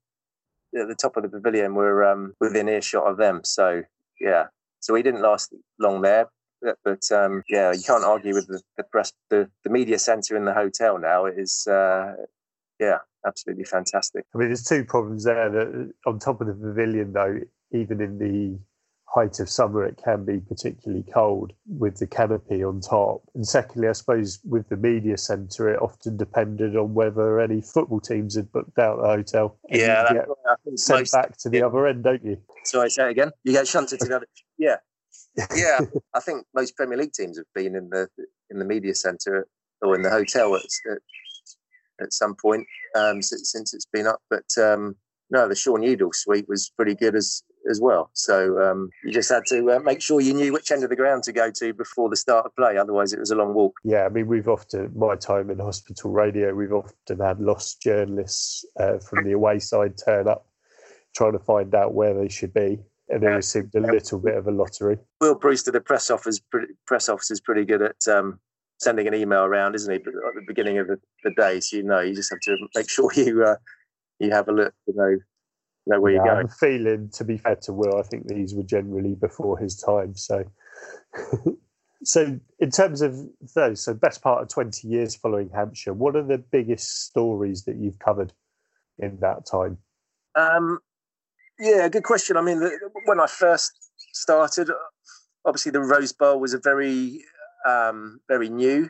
at 0.80 0.88
the 0.88 0.96
top 0.96 1.18
of 1.18 1.24
the 1.24 1.30
pavilion 1.30 1.76
were 1.76 2.04
um, 2.06 2.34
within 2.40 2.70
earshot 2.70 3.06
of 3.06 3.18
them. 3.18 3.42
So 3.44 3.84
yeah, 4.20 4.48
so 4.80 4.94
we 4.94 5.04
didn't 5.04 5.22
last 5.22 5.54
long 5.80 6.02
there. 6.02 6.28
But, 6.62 6.78
but 6.84 7.12
um, 7.12 7.44
yeah, 7.48 7.72
you 7.72 7.82
can't 7.82 8.04
argue 8.04 8.34
with 8.34 8.48
the, 8.48 8.62
the 8.76 8.84
press, 8.84 9.14
the, 9.30 9.50
the 9.64 9.70
media 9.70 9.98
centre 9.98 10.36
in 10.36 10.44
the 10.44 10.54
hotel 10.54 10.98
now. 10.98 11.26
It 11.26 11.36
is 11.38 11.66
uh, 11.68 12.16
yeah, 12.80 12.98
absolutely 13.26 13.66
fantastic. 13.66 14.26
I 14.34 14.38
mean, 14.38 14.50
there's 14.50 14.64
two 14.64 14.84
problems 14.84 15.24
there. 15.24 15.50
That 15.50 15.94
on 16.06 16.20
top 16.20 16.42
of 16.42 16.48
the 16.48 16.54
pavilion, 16.54 17.14
though, 17.14 17.40
even 17.72 18.02
in 18.02 18.18
the 18.18 18.60
height 19.14 19.40
of 19.40 19.50
summer, 19.50 19.84
it 19.84 20.00
can 20.04 20.24
be 20.24 20.40
particularly 20.40 21.04
cold 21.12 21.52
with 21.68 21.98
the 21.98 22.06
canopy 22.06 22.64
on 22.64 22.80
top. 22.80 23.22
And 23.34 23.48
secondly, 23.48 23.88
I 23.88 23.94
suppose 23.94 24.40
with 24.44 24.70
the 24.70 24.78
media 24.78 25.18
centre, 25.18 25.70
it 25.70 25.82
often 25.82 26.16
depended 26.16 26.76
on 26.76 26.94
whether 26.94 27.40
any 27.40 27.62
football 27.62 28.00
teams 28.00 28.36
had 28.36 28.52
booked 28.52 28.78
out 28.78 29.02
the 29.02 29.08
hotel. 29.08 29.58
yeah, 29.70 30.14
you 30.14 30.20
get 30.20 30.80
sent 30.80 31.00
most, 31.00 31.14
back 31.14 31.38
to 31.40 31.50
the 31.50 31.60
yeah. 31.60 31.66
other 31.66 31.88
end, 31.88 32.04
don't 32.04 32.24
you? 32.24 32.38
Sorry, 32.64 32.90
say 32.90 33.08
it 33.08 33.12
again. 33.12 33.32
You 33.44 33.54
get 33.54 33.68
shunted 33.68 34.00
to 34.00 34.08
the 34.08 34.16
other. 34.18 34.28
Yeah, 34.62 34.76
yeah. 35.56 35.80
I 36.14 36.20
think 36.20 36.46
most 36.54 36.76
Premier 36.76 36.98
League 36.98 37.14
teams 37.14 37.38
have 37.38 37.46
been 37.56 37.74
in 37.74 37.90
the 37.90 38.10
in 38.50 38.60
the 38.60 38.66
media 38.66 38.94
centre 38.94 39.48
or 39.82 39.96
in 39.96 40.02
the 40.02 40.10
hotel 40.10 40.54
at 40.54 40.64
at, 40.92 40.98
at 42.02 42.12
some 42.12 42.36
point 42.36 42.68
um, 42.94 43.22
since, 43.22 43.54
since, 43.54 43.74
it's 43.74 43.86
been 43.86 44.06
up. 44.06 44.22
But 44.30 44.46
um, 44.62 44.98
no, 45.30 45.48
the 45.48 45.56
Shaun 45.56 45.82
Udal 45.82 46.12
suite 46.12 46.50
was 46.50 46.72
pretty 46.76 46.94
good 46.94 47.16
as 47.16 47.42
as 47.70 47.80
well. 47.82 48.10
So 48.14 48.62
um, 48.62 48.90
you 49.04 49.12
just 49.12 49.30
had 49.30 49.44
to 49.48 49.72
uh, 49.72 49.80
make 49.80 50.02
sure 50.02 50.22
you 50.22 50.34
knew 50.34 50.54
which 50.54 50.72
end 50.72 50.84
of 50.84 50.90
the 50.90 50.96
ground 50.96 51.24
to 51.24 51.32
go 51.32 51.52
to 51.52 51.74
before 51.74 52.10
the 52.10 52.16
start 52.16 52.46
of 52.46 52.56
play. 52.56 52.78
Otherwise, 52.78 53.14
it 53.14 53.20
was 53.20 53.32
a 53.32 53.36
long 53.36 53.54
walk. 53.54 53.76
Yeah, 53.84 54.06
I 54.06 54.10
mean, 54.10 54.28
we've 54.28 54.48
often, 54.48 54.92
my 54.96 55.16
time 55.16 55.50
in 55.50 55.60
hospital 55.60 56.12
radio, 56.12 56.54
we've 56.54 56.74
often 56.74 57.20
had 57.20 57.40
lost 57.40 57.82
journalists 57.82 58.66
uh, 58.80 59.00
from 59.00 59.24
the 59.24 59.34
away 59.34 59.60
side 59.60 59.96
turn 59.98 60.28
up 60.28 60.46
trying 61.16 61.34
to 61.34 61.40
find 61.40 61.74
out 61.74 61.94
where 61.94 62.14
they 62.14 62.30
should 62.30 62.54
be. 62.54 62.80
and 63.10 63.24
it 63.24 63.44
seemed 63.44 63.74
a 63.76 63.80
little 63.80 64.20
bit 64.20 64.36
of 64.36 64.48
a 64.48 64.52
lottery. 64.52 64.98
Will 65.22 65.36
Brewster, 65.36 65.72
the 65.72 65.82
press 65.82 66.12
office, 66.12 66.40
press 66.86 67.10
officer, 67.10 67.34
is 67.34 67.42
pretty 67.42 67.66
good 67.66 67.82
at 67.82 68.08
um, 68.08 68.40
sending 68.80 69.08
an 69.08 69.16
email 69.16 69.44
around, 69.44 69.76
isn't 69.76 69.92
he? 69.92 69.98
But 69.98 70.14
at 70.14 70.36
the 70.36 70.44
beginning 70.48 70.78
of 70.78 70.88
the, 70.88 71.00
the, 71.24 71.32
day, 71.32 71.60
so 71.60 71.78
you 71.78 71.84
know, 71.84 72.00
you 72.02 72.14
just 72.14 72.30
have 72.30 72.40
to 72.42 72.56
make 72.76 72.90
sure 72.90 73.12
you 73.16 73.44
uh, 73.44 73.56
you 74.20 74.32
have 74.32 74.48
a 74.48 74.52
look 74.52 74.74
to 74.88 74.96
know 74.96 75.18
know 75.90 76.00
where 76.00 76.12
yeah, 76.12 76.18
you're 76.18 76.26
going. 76.26 76.46
I'm 76.46 76.50
feeling, 76.50 77.10
to 77.14 77.24
be 77.24 77.38
fair 77.38 77.56
to 77.64 77.74
Will, 77.74 77.98
I 77.98 78.04
think 78.04 78.28
these 78.28 78.54
were 78.54 78.64
generally 78.64 79.16
before 79.16 79.58
his 79.58 79.76
time. 79.76 80.16
So, 80.16 80.46
so 82.04 82.40
in 82.60 82.72
terms 82.72 83.02
of 83.02 83.18
those, 83.56 83.84
so 83.84 83.94
best 83.94 84.22
part 84.22 84.42
of 84.42 84.50
20 84.50 84.88
years 84.88 85.16
following 85.16 85.50
Hampshire, 85.50 85.94
what 85.94 86.16
are 86.16 86.24
the 86.24 86.38
biggest 86.38 87.06
stories 87.06 87.66
that 87.66 87.76
you've 87.76 88.00
covered 88.00 88.34
in 88.98 89.18
that 89.22 89.46
time? 89.46 89.78
Um, 90.36 90.80
yeah, 91.60 91.90
good 91.90 92.04
question. 92.04 92.38
I 92.38 92.42
mean, 92.42 92.60
the, 92.60 92.72
when 93.06 93.20
I 93.20 93.28
first 93.28 93.74
started, 94.14 94.70
obviously 95.46 95.72
the 95.72 95.82
Rose 95.82 96.14
Bowl 96.14 96.40
was 96.40 96.54
a 96.54 96.60
very, 96.60 97.24
um, 97.68 98.20
very 98.28 98.50
new, 98.50 98.90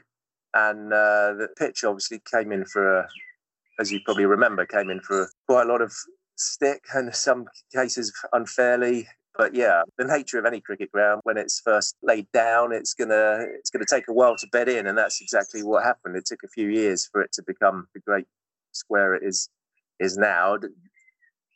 and 0.54 0.92
uh, 0.92 1.34
the 1.34 1.48
pitch 1.58 1.84
obviously 1.84 2.22
came 2.32 2.52
in 2.52 2.66
for 2.66 3.00
a, 3.00 3.08
as 3.80 3.92
you 3.92 4.00
probably 4.04 4.26
remember, 4.26 4.66
came 4.66 4.90
in 4.90 5.00
for 5.00 5.30
quite 5.48 5.66
a 5.66 5.72
lot 5.72 5.82
of 5.82 5.94
stick 6.40 6.84
and 6.94 7.14
some 7.16 7.46
cases 7.74 8.14
unfairly. 8.34 9.08
But 9.38 9.56
yeah, 9.56 9.84
the 9.98 10.06
nature 10.06 10.40
of 10.40 10.46
any 10.46 10.60
cricket 10.60 10.92
ground, 10.92 11.22
when 11.24 11.38
it's 11.38 11.62
first 11.62 11.96
laid 12.04 12.30
down, 12.34 12.74
it's 12.74 12.94
gonna 12.94 13.46
it's 13.58 13.70
gonna 13.70 13.86
take 13.90 14.08
a 14.10 14.14
while 14.14 14.36
to 14.38 14.48
bed 14.52 14.68
in, 14.68 14.88
and 14.88 14.98
that's 14.98 15.22
exactly 15.22 15.64
what 15.64 15.84
happened. 15.84 16.18
It 16.18 16.26
took 16.26 16.44
a 16.44 16.50
few 16.50 16.68
years 16.68 17.08
for 17.12 17.22
it 17.22 17.32
to 17.34 17.44
become 17.46 17.88
the 17.94 18.02
great 18.02 18.26
square 18.72 19.14
it 19.16 19.24
is 19.24 19.50
is 20.00 20.18
now. 20.18 20.58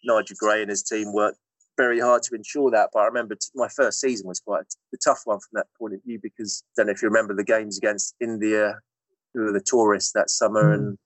Nigel 0.05 0.35
Gray 0.39 0.61
and 0.61 0.69
his 0.69 0.83
team 0.83 1.13
worked 1.13 1.37
very 1.77 1.99
hard 1.99 2.23
to 2.23 2.35
ensure 2.35 2.71
that. 2.71 2.89
But 2.93 2.99
I 2.99 3.05
remember 3.05 3.35
t- 3.35 3.47
my 3.55 3.67
first 3.67 3.99
season 3.99 4.27
was 4.27 4.39
quite 4.39 4.63
a 4.93 4.97
tough 5.03 5.21
one 5.25 5.39
from 5.39 5.49
that 5.53 5.67
point 5.77 5.93
of 5.93 6.03
view 6.03 6.19
because 6.21 6.63
I 6.65 6.71
don't 6.77 6.87
know 6.87 6.91
if 6.91 7.01
you 7.01 7.07
remember 7.07 7.33
the 7.33 7.43
games 7.43 7.77
against 7.77 8.15
India, 8.21 8.79
who 9.33 9.45
were 9.45 9.51
the 9.51 9.63
tourists 9.65 10.11
that 10.13 10.29
summer, 10.29 10.71
mm. 10.71 10.73
and 10.75 10.97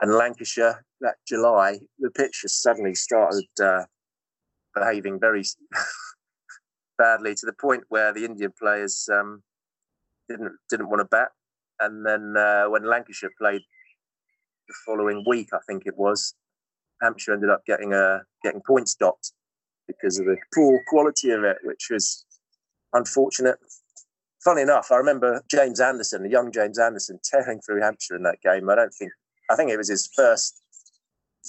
and 0.00 0.12
Lancashire 0.12 0.84
that 1.00 1.16
July, 1.26 1.78
the 1.98 2.10
pitch 2.10 2.42
just 2.42 2.62
suddenly 2.62 2.94
started 2.94 3.46
uh, 3.62 3.84
behaving 4.74 5.18
very 5.20 5.42
badly 6.98 7.34
to 7.34 7.46
the 7.46 7.52
point 7.52 7.84
where 7.88 8.12
the 8.12 8.24
Indian 8.24 8.52
players 8.58 9.08
um, 9.12 9.42
didn't 10.28 10.52
didn't 10.70 10.88
want 10.88 11.00
to 11.00 11.04
bat. 11.04 11.28
And 11.80 12.06
then 12.06 12.34
uh, 12.36 12.64
when 12.64 12.88
Lancashire 12.88 13.30
played 13.38 13.62
the 14.68 14.74
following 14.84 15.24
week, 15.26 15.48
I 15.52 15.58
think 15.66 15.82
it 15.86 15.96
was, 15.96 16.34
Hampshire 17.02 17.34
ended 17.34 17.50
up 17.50 17.64
getting 17.66 17.92
a 17.92 18.22
getting 18.42 18.62
points 18.66 18.94
docked 18.94 19.32
because 19.86 20.18
of 20.18 20.26
the 20.26 20.36
poor 20.54 20.82
quality 20.88 21.30
of 21.30 21.44
it, 21.44 21.58
which 21.64 21.88
was 21.90 22.24
unfortunate. 22.92 23.56
Funny 24.42 24.62
enough, 24.62 24.92
I 24.92 24.96
remember 24.96 25.42
James 25.50 25.80
Anderson, 25.80 26.22
the 26.22 26.30
young 26.30 26.52
James 26.52 26.78
Anderson, 26.78 27.18
tearing 27.24 27.60
through 27.60 27.82
Hampshire 27.82 28.16
in 28.16 28.22
that 28.22 28.40
game. 28.42 28.70
I 28.70 28.76
don't 28.76 28.92
think 28.92 29.10
I 29.50 29.56
think 29.56 29.70
it 29.70 29.76
was 29.76 29.88
his 29.88 30.08
first 30.14 30.60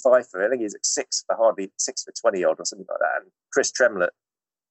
five 0.02 0.28
for. 0.28 0.44
I 0.44 0.48
think 0.48 0.60
he 0.60 0.64
was 0.64 0.74
at 0.74 0.86
six 0.86 1.24
for 1.26 1.36
hardly 1.36 1.70
six 1.78 2.04
for 2.04 2.12
twenty 2.20 2.44
odd 2.44 2.60
or 2.60 2.64
something 2.64 2.86
like 2.88 3.00
that. 3.00 3.22
And 3.22 3.30
Chris 3.52 3.72
Tremlett 3.72 4.12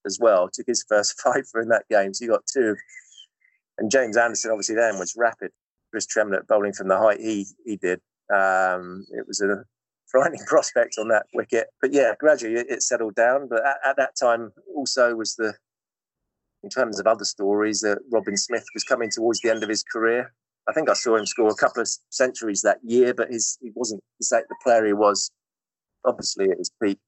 as 0.06 0.20
well 0.20 0.50
took 0.52 0.68
his 0.68 0.86
first 0.88 1.20
five 1.24 1.48
for 1.48 1.62
in 1.62 1.70
that 1.70 1.88
game. 1.90 2.14
So 2.14 2.26
you 2.26 2.32
got 2.32 2.48
two. 2.52 2.76
And 3.78 3.92
James 3.92 4.18
Anderson 4.18 4.52
obviously 4.52 4.76
then 4.76 4.98
was 4.98 5.16
rapid. 5.16 5.52
Chris 5.92 6.08
Tremlett 6.08 6.48
bowling 6.48 6.74
from 6.74 6.88
the 6.88 6.98
height 6.98 7.20
he 7.20 7.46
he 7.66 7.76
did. 7.78 8.02
Um, 8.34 9.06
it 9.12 9.26
was 9.28 9.42
a 9.42 9.64
frightening 10.08 10.44
prospect 10.48 10.96
on 10.98 11.10
that 11.10 11.26
wicket. 11.34 11.68
But 11.82 11.94
yeah, 11.94 12.14
gradually 12.20 12.56
it, 12.56 12.68
it 12.70 12.84
settled 12.84 13.16
down. 13.16 13.48
But 13.48 13.66
at, 13.66 13.78
at, 13.86 13.98
that 13.98 14.16
time 14.20 14.52
also 14.76 15.16
was 15.16 15.36
the 15.36 15.54
in 16.64 16.70
terms 16.70 17.00
of 17.00 17.08
other 17.08 17.24
stories 17.24 17.82
that 17.82 18.00
Robin 18.12 18.36
Smith 18.36 18.66
was 18.74 18.84
coming 18.84 19.10
towards 19.12 19.40
the 19.42 19.50
end 19.50 19.64
of 19.64 19.70
his 19.70 19.84
career. 19.84 20.34
I 20.68 20.74
think 20.74 20.90
I 20.90 20.94
saw 20.94 21.16
him 21.16 21.26
score 21.26 21.50
a 21.50 21.56
couple 21.56 21.82
of 21.82 21.90
centuries 22.10 22.62
that 22.62 22.80
year, 22.84 23.14
but 23.14 23.30
his 23.30 23.58
he 23.62 23.72
wasn't 23.74 24.04
the, 24.20 24.44
player 24.64 24.86
he 24.86 24.94
was. 24.94 25.32
Obviously, 26.06 26.50
at 26.52 26.58
his 26.58 26.72
peak, 26.82 27.00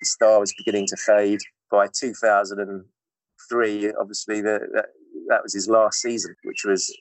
the 0.00 0.06
star 0.06 0.40
was 0.40 0.54
beginning 0.56 0.86
to 0.88 0.96
fade. 0.96 1.40
By 1.70 1.88
2003, 1.94 3.92
obviously, 4.00 4.40
the, 4.40 4.60
that, 4.74 4.86
that 5.28 5.42
was 5.42 5.54
his 5.54 5.68
last 5.68 6.00
season, 6.00 6.34
which 6.44 6.64
was 6.64 6.94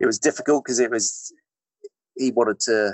it 0.00 0.06
was 0.06 0.18
difficult 0.18 0.64
because 0.64 0.80
it 0.80 0.90
was 0.90 1.32
he 2.16 2.30
wanted 2.30 2.60
to 2.60 2.92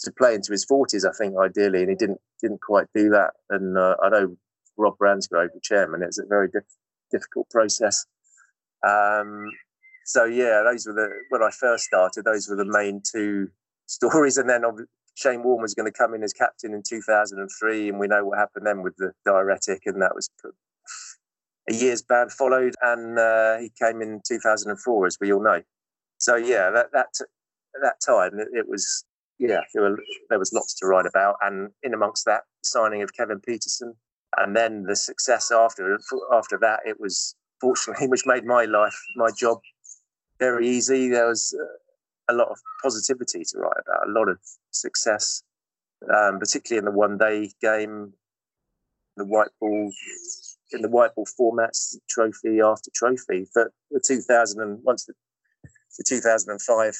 to 0.00 0.12
play 0.12 0.34
into 0.34 0.52
his 0.52 0.66
40s, 0.66 1.08
I 1.08 1.12
think, 1.16 1.34
ideally, 1.38 1.80
and 1.80 1.90
he 1.90 1.96
didn't 1.96 2.20
didn't 2.40 2.60
quite 2.60 2.86
do 2.94 3.08
that. 3.10 3.32
And 3.50 3.76
uh, 3.76 3.96
I 4.02 4.08
know 4.08 4.36
Rod 4.76 4.94
Bransgrove, 5.00 5.52
the 5.52 5.60
chairman, 5.62 6.02
it's 6.02 6.18
a 6.18 6.26
very 6.26 6.48
diff- 6.48 6.64
difficult 7.10 7.48
process. 7.50 8.04
Um, 8.86 9.50
so 10.04 10.24
yeah, 10.24 10.62
those 10.64 10.86
were 10.86 10.92
the 10.92 11.08
when 11.30 11.42
I 11.42 11.50
first 11.50 11.84
started. 11.84 12.24
Those 12.24 12.48
were 12.48 12.56
the 12.56 12.64
main 12.64 13.02
two 13.02 13.48
stories, 13.86 14.36
and 14.36 14.48
then 14.48 14.62
Shane 15.14 15.42
Warne 15.42 15.62
was 15.62 15.74
going 15.74 15.90
to 15.90 15.96
come 15.96 16.14
in 16.14 16.22
as 16.22 16.32
captain 16.32 16.74
in 16.74 16.82
2003, 16.86 17.88
and 17.88 17.98
we 17.98 18.06
know 18.06 18.24
what 18.24 18.38
happened 18.38 18.66
then 18.66 18.82
with 18.82 18.96
the 18.96 19.12
diuretic, 19.24 19.82
and 19.86 20.02
that 20.02 20.14
was 20.14 20.28
a 21.68 21.74
year's 21.74 22.02
ban 22.02 22.28
followed, 22.28 22.74
and 22.82 23.18
uh, 23.18 23.58
he 23.58 23.70
came 23.80 24.02
in 24.02 24.20
2004, 24.26 25.06
as 25.06 25.18
we 25.20 25.32
all 25.32 25.42
know. 25.42 25.62
So 26.18 26.36
yeah, 26.36 26.70
that 26.70 26.92
that 26.92 27.08
that 27.82 27.96
time 28.04 28.38
it, 28.38 28.48
it 28.52 28.68
was 28.68 29.04
yeah 29.38 29.60
there, 29.74 29.82
were, 29.82 29.98
there 30.30 30.38
was 30.38 30.52
lots 30.52 30.74
to 30.74 30.86
write 30.86 31.06
about, 31.06 31.36
and 31.42 31.70
in 31.82 31.94
amongst 31.94 32.24
that 32.26 32.42
signing 32.62 33.02
of 33.02 33.14
Kevin 33.14 33.40
Pietersen, 33.40 33.94
and 34.36 34.54
then 34.54 34.84
the 34.84 34.96
success 34.96 35.50
after 35.50 35.98
after 36.32 36.58
that, 36.60 36.80
it 36.84 37.00
was 37.00 37.34
fortunately 37.60 38.08
which 38.08 38.26
made 38.26 38.44
my 38.44 38.64
life 38.64 38.96
my 39.16 39.30
job 39.36 39.58
very 40.38 40.68
easy. 40.68 41.08
There 41.08 41.28
was 41.28 41.54
uh, 41.58 42.32
a 42.32 42.34
lot 42.34 42.48
of 42.48 42.58
positivity 42.82 43.44
to 43.44 43.58
write 43.58 43.76
about, 43.86 44.08
a 44.08 44.12
lot 44.12 44.28
of 44.28 44.38
success, 44.70 45.42
um, 46.14 46.38
particularly 46.38 46.78
in 46.78 46.84
the 46.84 46.90
one 46.90 47.18
day 47.18 47.50
game, 47.60 48.12
the 49.16 49.24
white 49.24 49.50
ball, 49.60 49.92
in 50.72 50.82
the 50.82 50.88
white 50.88 51.14
ball 51.14 51.26
formats, 51.38 51.96
trophy 52.08 52.60
after 52.60 52.90
trophy. 52.94 53.46
But 53.54 53.68
the 53.90 54.02
2000 54.06 54.60
and 54.60 54.80
once 54.82 55.04
the, 55.04 55.14
the 55.98 56.04
2005 56.08 56.94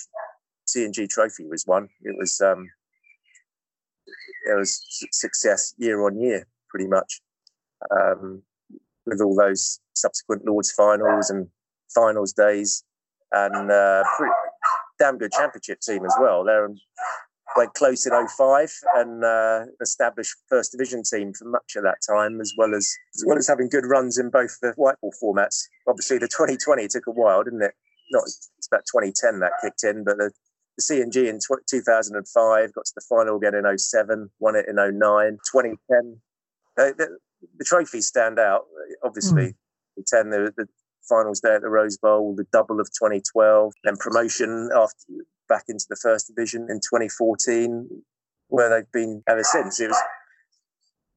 C&G 0.67 1.07
trophy 1.09 1.47
was 1.47 1.67
won, 1.67 1.89
it 2.03 2.17
was 2.19 2.41
um, 2.41 2.71
it 4.47 4.57
was 4.59 4.81
success 5.11 5.75
year 5.79 6.05
on 6.05 6.21
year, 6.21 6.47
pretty 6.69 6.87
much, 6.87 7.21
um, 7.91 8.43
with 9.07 9.21
all 9.21 9.35
those 9.35 9.81
subsequent 9.95 10.45
Lords 10.45 10.71
finals 10.71 11.31
and 11.31 11.49
finals 11.95 12.33
days 12.33 12.85
and 13.35 13.71
uh, 13.71 14.03
pretty, 14.17 14.33
damn 14.99 15.19
good 15.19 15.33
championship 15.33 15.81
team 15.81 16.05
as 16.05 16.15
well. 16.21 16.45
They 16.45 16.59
went 17.57 17.75
close 17.75 18.07
in 18.07 18.13
05 18.13 18.73
and 18.97 19.25
uh, 19.25 19.65
established 19.81 20.35
first 20.49 20.73
division 20.73 21.03
team 21.03 21.33
for 21.33 21.47
much 21.47 21.77
of 21.77 21.83
that 21.85 21.99
time, 22.09 22.41
as 22.41 22.53
well 22.57 22.75
as 22.75 22.93
as 23.15 23.25
well 23.27 23.39
as 23.39 23.49
having 23.49 23.69
good 23.69 23.87
runs 23.87 24.19
in 24.19 24.31
both 24.31 24.59
the 24.61 24.73
white 24.77 24.97
ball 25.01 25.13
formats. 25.23 25.65
Obviously, 25.89 26.19
the 26.19 26.29
2020 26.37 26.89
took 26.89 27.07
a 27.07 27.11
while, 27.11 27.43
didn't 27.43 27.63
it? 27.63 27.75
Not 28.11 28.25
it's 28.25 28.69
about 28.71 28.85
2010 28.93 29.41
that 29.41 29.53
kicked 29.63 29.85
in, 29.85 30.05
but 30.05 30.19
the 30.19 30.31
the 30.77 30.83
C&G 30.83 31.29
in 31.29 31.39
2005 31.39 32.73
got 32.73 32.85
to 32.85 32.93
the 32.95 33.05
final 33.09 33.37
again 33.37 33.55
in 33.55 33.79
07, 33.79 34.31
won 34.41 34.57
it 34.57 34.67
in 34.69 34.77
09, 34.77 34.99
2010. 35.53 36.21
Uh, 36.77 36.91
the, 36.99 37.19
the, 37.59 37.65
trophies 37.65 38.09
stand 38.09 38.39
out, 38.39 38.63
obviously. 39.05 39.45
Mm. 39.45 39.55
The 39.97 40.05
10, 40.09 40.31
the, 40.31 40.53
the 40.57 40.67
finals 41.09 41.41
day 41.41 41.55
at 41.55 41.63
the 41.63 41.69
Rose 41.69 41.97
Bowl, 41.97 42.35
the 42.35 42.47
double 42.53 42.81
of 42.81 42.89
2012, 42.89 43.73
then 43.85 43.97
promotion 43.97 44.71
after 44.75 44.97
back 45.49 45.65
into 45.69 45.85
the 45.89 45.97
first 45.97 46.29
division 46.29 46.67
in 46.71 46.77
2014, 46.77 47.89
where 48.49 48.71
they've 48.71 48.93
been 48.93 49.23
ever 49.29 49.45
since. 49.45 49.81
It 49.81 49.89
was 49.89 50.03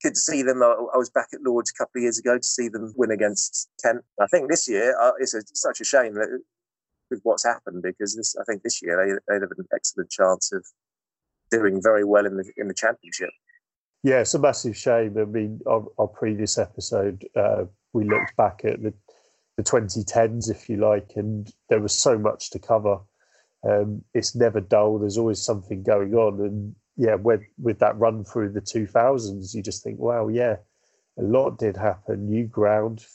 good 0.03 0.13
to 0.13 0.19
see 0.19 0.43
them. 0.43 0.61
I 0.63 0.97
was 0.97 1.09
back 1.09 1.27
at 1.33 1.41
Lords 1.41 1.71
a 1.71 1.77
couple 1.77 1.99
of 1.99 2.03
years 2.03 2.19
ago 2.19 2.37
to 2.37 2.43
see 2.43 2.67
them 2.67 2.93
win 2.97 3.11
against 3.11 3.69
Kent. 3.83 4.01
I 4.21 4.27
think 4.27 4.49
this 4.49 4.67
year 4.67 4.95
uh, 4.99 5.11
it's 5.19 5.33
a, 5.33 5.41
such 5.53 5.81
a 5.81 5.85
shame 5.85 6.15
that 6.15 6.41
with 7.09 7.21
what's 7.23 7.45
happened 7.45 7.83
because 7.83 8.15
this, 8.15 8.35
I 8.39 8.43
think 8.43 8.63
this 8.63 8.81
year 8.81 8.97
they, 8.97 9.33
they 9.33 9.39
have 9.39 9.51
an 9.57 9.65
excellent 9.73 10.09
chance 10.09 10.51
of 10.51 10.65
doing 11.49 11.81
very 11.81 12.03
well 12.03 12.25
in 12.25 12.35
the 12.35 12.51
in 12.57 12.67
the 12.67 12.73
championship. 12.73 13.29
Yeah, 14.03 14.19
it's 14.19 14.33
a 14.33 14.39
massive 14.39 14.77
shame. 14.77 15.17
I 15.17 15.25
mean, 15.25 15.59
our, 15.67 15.85
our 15.97 16.07
previous 16.07 16.57
episode, 16.57 17.27
uh, 17.35 17.65
we 17.93 18.05
looked 18.05 18.35
back 18.37 18.61
at 18.63 18.81
the 18.81 18.93
the 19.57 19.63
2010s, 19.63 20.49
if 20.49 20.69
you 20.69 20.77
like, 20.77 21.13
and 21.15 21.51
there 21.67 21.81
was 21.81 21.91
so 21.91 22.17
much 22.17 22.51
to 22.51 22.59
cover. 22.59 22.99
Um, 23.67 24.03
it's 24.13 24.35
never 24.35 24.61
dull. 24.61 24.99
There's 24.99 25.17
always 25.17 25.41
something 25.41 25.83
going 25.83 26.13
on, 26.13 26.39
and 26.39 26.75
yeah, 26.95 27.15
with 27.15 27.41
with 27.57 27.79
that 27.79 27.97
run 27.97 28.23
through 28.23 28.51
the 28.51 28.61
2000s, 28.61 29.53
you 29.53 29.61
just 29.61 29.83
think, 29.83 29.99
wow, 29.99 30.27
yeah, 30.27 30.57
a 31.17 31.23
lot 31.23 31.57
did 31.57 31.75
happen. 31.75 32.29
New 32.29 32.45
ground, 32.45 33.05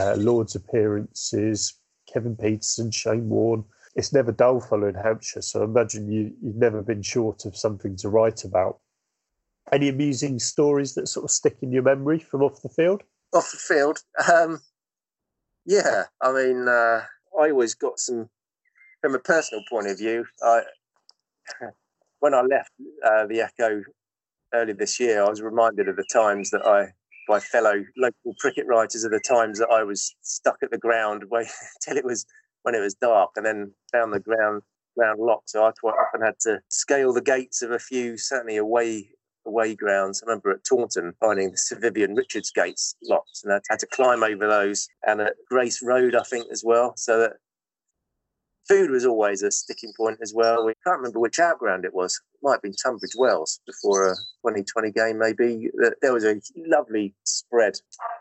uh, 0.00 0.14
Lord's 0.16 0.54
appearances, 0.54 1.74
Kevin 2.12 2.36
Pietersen, 2.36 2.94
Shane 2.94 3.28
Warne. 3.28 3.64
It's 3.96 4.12
never 4.12 4.30
dull 4.30 4.60
following 4.60 4.94
Hampshire, 4.94 5.42
so 5.42 5.64
imagine 5.64 6.10
you 6.10 6.32
you've 6.40 6.56
never 6.56 6.82
been 6.82 7.02
short 7.02 7.44
of 7.44 7.56
something 7.56 7.96
to 7.96 8.08
write 8.08 8.44
about. 8.44 8.78
Any 9.72 9.88
amusing 9.88 10.38
stories 10.38 10.94
that 10.94 11.08
sort 11.08 11.24
of 11.24 11.30
stick 11.32 11.58
in 11.62 11.72
your 11.72 11.82
memory 11.82 12.20
from 12.20 12.42
off 12.42 12.62
the 12.62 12.68
field? 12.68 13.02
Off 13.34 13.50
the 13.50 13.58
field, 13.58 14.02
um, 14.32 14.60
yeah. 15.68 16.04
I 16.22 16.32
mean, 16.32 16.66
uh, 16.66 17.02
I 17.38 17.50
always 17.50 17.74
got 17.74 17.98
some. 18.00 18.30
From 19.00 19.14
a 19.14 19.20
personal 19.20 19.62
point 19.70 19.86
of 19.86 19.96
view, 19.96 20.24
I 20.42 20.62
when 22.20 22.34
I 22.34 22.40
left 22.40 22.72
uh, 23.06 23.26
the 23.26 23.42
Echo 23.42 23.82
earlier 24.52 24.74
this 24.74 24.98
year, 24.98 25.22
I 25.22 25.28
was 25.28 25.40
reminded 25.40 25.88
of 25.88 25.94
the 25.94 26.06
times 26.12 26.50
that 26.50 26.66
I, 26.66 26.88
by 27.28 27.38
fellow 27.38 27.84
local 27.96 28.34
cricket 28.40 28.66
writers, 28.66 29.04
of 29.04 29.12
the 29.12 29.20
times 29.20 29.60
that 29.60 29.68
I 29.70 29.84
was 29.84 30.16
stuck 30.22 30.56
at 30.64 30.72
the 30.72 30.78
ground 30.78 31.24
till 31.82 31.96
it 31.96 32.04
was 32.04 32.26
when 32.62 32.74
it 32.74 32.80
was 32.80 32.94
dark, 32.94 33.30
and 33.36 33.46
then 33.46 33.72
found 33.92 34.12
the 34.12 34.20
ground 34.20 34.62
ground 34.96 35.20
locked. 35.20 35.50
So 35.50 35.64
I 35.64 35.70
quite 35.78 35.94
often 35.94 36.26
had 36.26 36.40
to 36.40 36.58
scale 36.70 37.12
the 37.12 37.20
gates 37.20 37.62
of 37.62 37.70
a 37.70 37.78
few, 37.78 38.16
certainly 38.16 38.56
away 38.56 39.10
away 39.48 39.74
grounds. 39.74 40.22
I 40.22 40.26
remember 40.28 40.50
at 40.52 40.64
Taunton 40.64 41.12
finding 41.18 41.50
the 41.50 41.56
Sir 41.56 41.78
Vivian 41.80 42.14
Richards 42.14 42.52
gates 42.54 42.94
locked, 43.02 43.40
and 43.42 43.52
I 43.52 43.60
had 43.68 43.80
to 43.80 43.86
climb 43.86 44.22
over 44.22 44.46
those. 44.46 44.88
And 45.06 45.20
at 45.20 45.34
Grace 45.48 45.82
Road, 45.82 46.14
I 46.14 46.22
think 46.22 46.46
as 46.52 46.62
well. 46.64 46.92
So 46.96 47.18
that 47.18 47.32
food 48.68 48.90
was 48.90 49.06
always 49.06 49.42
a 49.42 49.50
sticking 49.50 49.92
point 49.96 50.18
as 50.22 50.32
well. 50.34 50.64
We 50.64 50.74
can't 50.86 50.98
remember 50.98 51.18
which 51.18 51.38
outground 51.38 51.84
it 51.84 51.94
was. 51.94 52.20
It 52.34 52.38
might 52.42 52.54
have 52.54 52.62
been 52.62 52.74
Tunbridge 52.74 53.16
Wells 53.16 53.60
before 53.66 54.12
a 54.12 54.14
2020 54.46 54.92
game, 54.92 55.18
maybe. 55.18 55.70
There 56.02 56.12
was 56.12 56.24
a 56.24 56.40
lovely 56.56 57.14
spread 57.24 57.74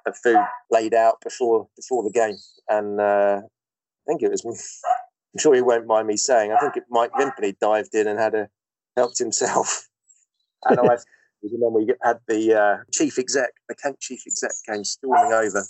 of 0.05 0.17
food 0.17 0.39
laid 0.71 0.93
out 0.93 1.21
before 1.21 1.67
before 1.75 2.03
the 2.03 2.11
game, 2.11 2.37
and 2.69 2.99
uh, 2.99 3.41
I 3.43 4.03
think 4.07 4.23
it 4.23 4.31
was. 4.31 4.43
I'm 5.35 5.41
sure 5.41 5.53
he 5.53 5.61
won't 5.61 5.85
mind 5.85 6.07
me 6.07 6.17
saying. 6.17 6.51
I 6.51 6.57
think 6.57 6.77
it, 6.77 6.85
Mike 6.89 7.11
Vimpany 7.15 7.55
dived 7.61 7.93
in 7.93 8.07
and 8.07 8.17
had 8.17 8.33
a 8.33 8.49
helped 8.95 9.19
himself, 9.19 9.87
and 10.65 10.79
I. 10.79 10.97
And 11.43 11.61
then 11.61 11.73
we 11.73 11.93
had 12.03 12.17
the 12.27 12.53
uh, 12.59 12.77
chief 12.91 13.19
exec, 13.19 13.49
the 13.69 13.75
Kent 13.75 13.99
chief 13.99 14.23
exec, 14.25 14.51
came 14.67 14.83
storming 14.83 15.33
over 15.33 15.63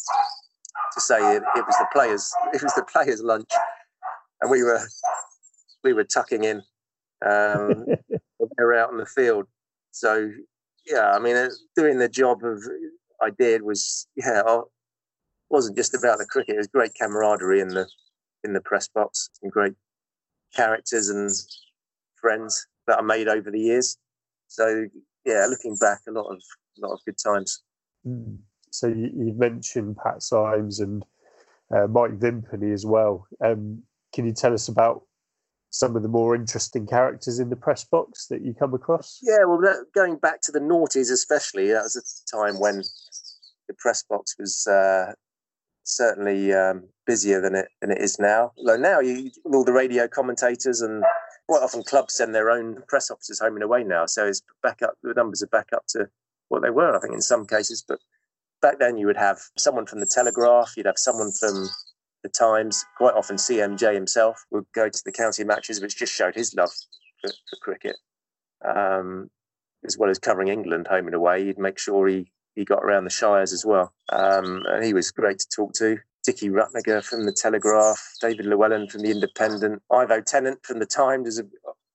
to 0.94 1.02
say 1.02 1.36
it, 1.36 1.44
it 1.56 1.66
was 1.66 1.76
the 1.78 1.88
players. 1.92 2.32
It 2.54 2.64
was 2.64 2.74
the 2.74 2.84
players' 2.84 3.22
lunch, 3.22 3.50
and 4.42 4.50
we 4.50 4.64
were 4.64 4.82
we 5.84 5.94
were 5.94 6.04
tucking 6.04 6.44
in. 6.44 6.58
Um, 7.26 7.86
they 8.10 8.64
were 8.64 8.76
out 8.76 8.92
in 8.92 8.98
the 8.98 9.06
field, 9.06 9.46
so 9.92 10.32
yeah. 10.86 11.12
I 11.12 11.20
mean, 11.20 11.36
uh, 11.36 11.50
doing 11.76 12.00
the 12.00 12.10
job 12.10 12.44
of 12.44 12.64
I 13.22 13.30
did 13.32 13.62
was 13.62 14.08
yeah. 14.16 14.42
I 14.46 14.62
wasn't 15.50 15.78
just 15.78 15.94
about 15.94 16.18
the 16.18 16.26
cricket. 16.26 16.56
It 16.56 16.60
was 16.60 16.68
great 16.68 16.92
camaraderie 17.00 17.62
in 17.62 17.70
the 17.70 17.88
in 18.44 18.54
the 18.54 18.62
press 18.62 18.88
box. 18.88 19.30
and 19.42 19.52
great 19.52 19.74
characters 20.56 21.10
and 21.10 21.30
friends 22.20 22.68
that 22.88 23.00
I 23.00 23.02
made 23.02 23.28
over 23.28 23.52
the 23.52 23.60
years. 23.60 23.98
So 24.48 24.86
yeah, 25.28 25.46
looking 25.48 25.76
back, 25.76 26.00
a 26.08 26.12
lot 26.12 26.32
of 26.32 26.42
a 26.78 26.88
lot 26.88 26.94
of 26.94 27.00
good 27.06 27.18
times. 27.24 27.62
Mm. 28.08 28.38
So 28.72 28.88
you, 28.88 29.12
you 29.14 29.34
mentioned 29.38 29.98
Pat 29.98 30.24
Symes 30.24 30.80
and 30.80 31.04
uh, 31.74 31.88
Mike 31.88 32.18
Vimpany 32.20 32.72
as 32.72 32.86
well. 32.86 33.28
Um, 33.44 33.84
can 34.14 34.26
you 34.26 34.34
tell 34.34 34.54
us 34.54 34.68
about 34.68 35.04
some 35.70 35.96
of 35.96 36.02
the 36.02 36.08
more 36.10 36.34
interesting 36.34 36.88
characters 36.88 37.40
in 37.40 37.50
the 37.50 37.56
press 37.56 37.84
box 37.84 38.28
that 38.28 38.42
you 38.42 38.54
come 38.54 38.74
across? 38.74 39.20
Yeah, 39.22 39.44
well, 39.46 39.60
going 39.94 40.18
back 40.18 40.42
to 40.44 40.52
the 40.52 40.60
noughties, 40.60 41.12
especially, 41.12 41.68
that 41.68 41.84
was 41.84 41.96
a 41.98 42.36
time 42.36 42.60
when 42.60 42.84
the 43.68 43.74
press 43.78 44.04
box 44.10 44.36
was 44.40 44.66
uh, 44.66 45.14
certainly 45.84 46.54
um, 46.54 46.88
busier 47.06 47.42
than 47.42 47.56
it 47.56 47.68
than 47.82 47.92
it 47.92 48.00
is 48.00 48.18
now. 48.18 48.52
Although 48.58 48.78
now, 48.78 49.00
you 49.00 49.32
all 49.46 49.66
the 49.66 49.74
radio 49.74 50.08
commentators 50.08 50.82
and 50.82 51.04
quite 51.48 51.63
often 51.63 51.84
clubs 51.84 52.16
send 52.16 52.36
their 52.36 52.50
own 52.50 52.84
press 52.88 53.10
officers 53.10 53.39
home 53.39 53.56
and 53.56 53.63
away 53.63 53.84
now, 53.84 54.06
so 54.06 54.26
it's 54.28 54.41
back 54.62 54.82
up. 54.82 54.95
The 55.02 55.13
numbers 55.13 55.41
are 55.41 55.48
back 55.48 55.69
up 55.74 55.86
to 55.89 56.10
what 56.50 56.62
they 56.62 56.69
were, 56.69 56.95
I 56.95 57.00
think, 57.00 57.13
in 57.13 57.22
some 57.22 57.45
cases. 57.45 57.84
But 57.88 58.00
back 58.62 58.80
then, 58.80 58.98
you 58.98 59.08
would 59.08 59.17
have 59.17 59.39
someone 59.58 59.86
from 59.86 60.00
the 60.00 60.06
Telegraph, 60.06 60.74
you'd 60.76 60.86
have 60.86 60.98
someone 60.98 61.32
from 61.32 61.67
the 62.24 62.30
Times, 62.30 62.84
quite 62.98 63.13
often 63.13 63.38
CMJ 63.38 63.93
himself 63.93 64.45
would 64.52 64.65
go 64.74 64.89
to 64.89 65.02
the 65.06 65.12
county 65.12 65.43
matches, 65.43 65.82
which 65.82 65.98
just 65.98 66.13
showed 66.13 66.36
his 66.36 66.54
love 66.56 66.72
for, 67.22 67.30
for 67.30 67.58
cricket. 67.62 67.95
Um, 68.65 69.30
as 69.86 69.98
well 69.98 70.10
as 70.10 70.19
covering 70.19 70.50
England 70.50 70.88
home 70.88 71.06
and 71.06 71.15
away, 71.15 71.45
he'd 71.45 71.60
make 71.60 71.80
sure 71.80 72.08
he, 72.08 72.32
he 72.56 72.65
got 72.65 72.84
around 72.84 73.04
the 73.04 73.10
Shires 73.10 73.54
as 73.54 73.65
well. 73.65 73.93
Um, 74.10 74.63
and 74.67 74.84
he 74.84 74.93
was 74.93 75.12
great 75.12 75.39
to 75.39 75.48
talk 75.56 75.74
to. 75.76 76.00
Dicky 76.28 76.50
Rutnagur 76.50 77.02
from 77.06 77.26
the 77.26 77.32
Telegraph, 77.32 78.00
David 78.20 78.46
Llewellyn 78.46 78.90
from 78.90 79.02
the 79.02 79.12
Independent, 79.12 79.82
Ivo 79.90 80.20
Tennant 80.20 80.60
from 80.62 80.80
the 80.80 80.86
Times 80.86 81.26
is 81.30 81.40
a, 81.40 81.44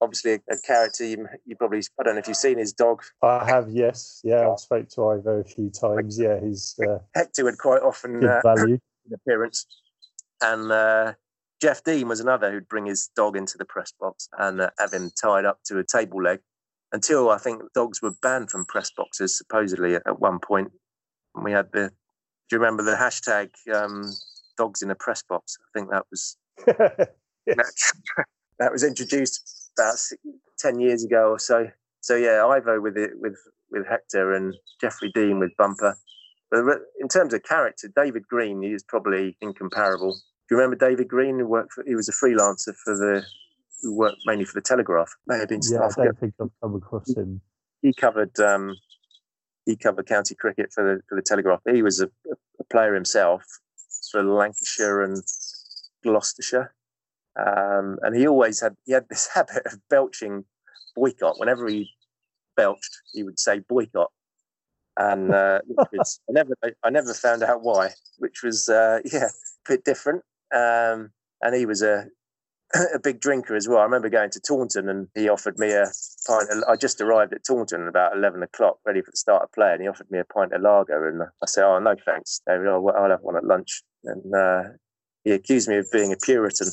obviously 0.01 0.33
a, 0.33 0.39
a 0.49 0.57
character 0.65 1.05
you, 1.05 1.27
you, 1.45 1.55
probably 1.55 1.83
I 1.99 2.03
don't 2.03 2.15
know 2.15 2.19
if 2.19 2.27
you've 2.27 2.35
seen 2.35 2.57
his 2.57 2.73
dog. 2.73 3.03
I 3.21 3.45
have, 3.45 3.69
yes, 3.69 4.21
yeah. 4.23 4.49
I've 4.49 4.59
spoke 4.59 4.89
to 4.89 5.07
Ivo 5.07 5.39
a 5.39 5.43
few 5.43 5.69
times. 5.69 6.19
Yeah, 6.19 6.39
he's 6.41 6.75
uh, 6.83 6.97
Hector 7.13 7.43
would 7.43 7.59
quite 7.59 7.83
often 7.83 8.25
uh, 8.25 8.41
value 8.43 8.79
appearance 9.13 9.67
and 10.41 10.71
uh, 10.71 11.13
Jeff 11.61 11.83
Dean 11.83 12.07
was 12.07 12.19
another 12.19 12.51
who'd 12.51 12.67
bring 12.67 12.87
his 12.87 13.09
dog 13.15 13.37
into 13.37 13.57
the 13.57 13.65
press 13.65 13.93
box 13.99 14.27
and 14.39 14.61
uh, 14.61 14.71
have 14.79 14.93
him 14.93 15.11
tied 15.21 15.45
up 15.45 15.59
to 15.65 15.77
a 15.77 15.83
table 15.83 16.21
leg 16.21 16.39
until 16.91 17.29
I 17.29 17.37
think 17.37 17.61
dogs 17.73 18.01
were 18.01 18.15
banned 18.21 18.49
from 18.49 18.65
press 18.65 18.91
boxes 18.95 19.37
supposedly 19.37 19.95
at, 19.95 20.03
at 20.07 20.19
one 20.19 20.39
point. 20.39 20.71
And 21.35 21.45
we 21.45 21.51
had 21.51 21.71
the, 21.71 21.91
do 22.49 22.55
you 22.55 22.59
remember 22.59 22.83
the 22.83 22.95
hashtag 22.95 23.49
um, 23.73 24.11
dogs 24.57 24.81
in 24.81 24.91
a 24.91 24.95
press 24.95 25.23
box? 25.23 25.57
I 25.61 25.79
think 25.79 25.91
that 25.91 26.05
was 26.09 26.37
yes. 27.47 27.93
that, 28.59 28.71
was 28.71 28.83
introduced 28.83 29.71
about 29.77 29.95
six, 29.95 30.21
ten 30.59 30.79
years 30.79 31.03
ago 31.03 31.29
or 31.29 31.39
so. 31.39 31.67
So 32.01 32.15
yeah, 32.15 32.45
Ivo 32.45 32.81
with 32.81 32.97
it 32.97 33.11
with 33.15 33.37
with 33.71 33.87
Hector 33.87 34.33
and 34.33 34.55
Geoffrey 34.79 35.11
Dean 35.13 35.39
with 35.39 35.51
Bumper. 35.57 35.97
But 36.53 36.81
in 36.99 37.07
terms 37.07 37.33
of 37.33 37.41
character, 37.43 37.91
David 37.95 38.27
Green 38.27 38.63
is 38.63 38.83
probably 38.83 39.35
incomparable 39.41 40.13
Do 40.13 40.55
you 40.55 40.57
remember 40.57 40.75
David 40.75 41.07
Green, 41.07 41.39
who 41.39 41.47
worked 41.47 41.73
for, 41.73 41.83
he 41.87 41.95
was 41.95 42.07
a 42.07 42.11
freelancer 42.11 42.75
for 42.83 42.95
the, 42.95 43.23
who 43.81 43.95
worked 43.95 44.19
mainly 44.27 44.45
for 44.45 44.53
the 44.53 44.61
Telegraph. 44.61 45.09
May 45.25 45.39
have 45.39 45.49
been 45.49 45.61
yeah, 45.63 45.79
I 45.79 46.03
don't 46.03 46.19
think 46.19 46.35
I've 46.39 46.51
come 46.61 46.75
across 46.75 47.09
him. 47.15 47.41
He 47.81 47.91
covered, 47.91 48.39
um, 48.39 48.75
he 49.65 49.75
covered 49.75 50.07
county 50.07 50.35
cricket 50.35 50.71
for 50.73 50.83
the 50.83 51.01
for 51.07 51.15
the 51.15 51.21
Telegraph. 51.21 51.61
He 51.69 51.81
was 51.81 52.01
a, 52.01 52.09
a 52.59 52.63
player 52.69 52.93
himself 52.93 53.43
for 54.11 54.23
Lancashire 54.23 55.01
and 55.01 55.23
Gloucestershire, 56.03 56.73
um, 57.39 57.97
and 58.01 58.15
he 58.15 58.27
always 58.27 58.61
had 58.61 58.75
he 58.85 58.93
had 58.93 59.07
this 59.09 59.27
habit 59.33 59.65
of 59.65 59.79
belching 59.89 60.45
boycott. 60.95 61.39
Whenever 61.39 61.67
he 61.67 61.89
belched, 62.55 63.01
he 63.13 63.23
would 63.23 63.39
say 63.39 63.59
boycott, 63.59 64.11
and 64.97 65.33
uh, 65.33 65.59
I 65.79 65.85
never 66.29 66.53
I 66.83 66.89
never 66.89 67.13
found 67.13 67.43
out 67.43 67.61
why, 67.61 67.91
which 68.17 68.43
was 68.43 68.69
uh, 68.69 68.99
yeah 69.05 69.25
a 69.25 69.69
bit 69.69 69.83
different. 69.83 70.23
Um, 70.53 71.11
and 71.41 71.55
he 71.55 71.65
was 71.65 71.81
a 71.81 72.07
a 72.93 72.99
big 72.99 73.19
drinker 73.19 73.55
as 73.55 73.67
well. 73.67 73.79
I 73.79 73.83
remember 73.83 74.09
going 74.09 74.31
to 74.31 74.39
Taunton 74.39 74.89
and 74.89 75.07
he 75.15 75.29
offered 75.29 75.59
me 75.59 75.71
a 75.71 75.85
pint. 76.27 76.49
Of, 76.49 76.63
I 76.67 76.75
just 76.75 76.99
arrived 77.01 77.33
at 77.33 77.43
Taunton 77.43 77.87
about 77.87 78.15
11 78.15 78.41
o'clock, 78.43 78.77
ready 78.85 79.01
for 79.01 79.11
the 79.11 79.17
start 79.17 79.43
of 79.43 79.51
play, 79.51 79.73
and 79.73 79.81
he 79.81 79.87
offered 79.87 80.09
me 80.09 80.19
a 80.19 80.25
pint 80.25 80.53
of 80.53 80.61
lager. 80.61 81.07
And 81.07 81.21
I 81.21 81.45
said, 81.45 81.65
Oh, 81.65 81.79
no, 81.79 81.95
thanks, 82.05 82.41
David. 82.47 82.67
I'll, 82.67 82.87
I'll 82.89 83.09
have 83.09 83.21
one 83.21 83.37
at 83.37 83.45
lunch. 83.45 83.83
And 84.03 84.33
uh, 84.33 84.63
he 85.23 85.31
accused 85.31 85.69
me 85.69 85.77
of 85.77 85.91
being 85.91 86.11
a 86.11 86.17
Puritan, 86.17 86.67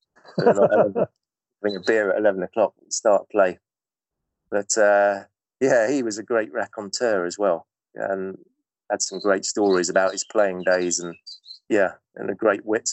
having 0.38 1.76
a 1.76 1.80
beer 1.86 2.12
at 2.12 2.18
11 2.18 2.42
o'clock 2.42 2.74
the 2.84 2.92
start 2.92 3.22
of 3.22 3.28
play. 3.30 3.58
But 4.50 4.76
uh, 4.78 5.24
yeah, 5.60 5.90
he 5.90 6.02
was 6.02 6.18
a 6.18 6.22
great 6.22 6.52
raconteur 6.52 7.24
as 7.24 7.38
well 7.38 7.66
and 7.94 8.36
had 8.90 9.02
some 9.02 9.18
great 9.18 9.44
stories 9.44 9.88
about 9.88 10.12
his 10.12 10.24
playing 10.24 10.62
days 10.64 10.98
and, 11.00 11.14
yeah, 11.68 11.92
and 12.16 12.30
a 12.30 12.34
great 12.34 12.64
wit. 12.64 12.90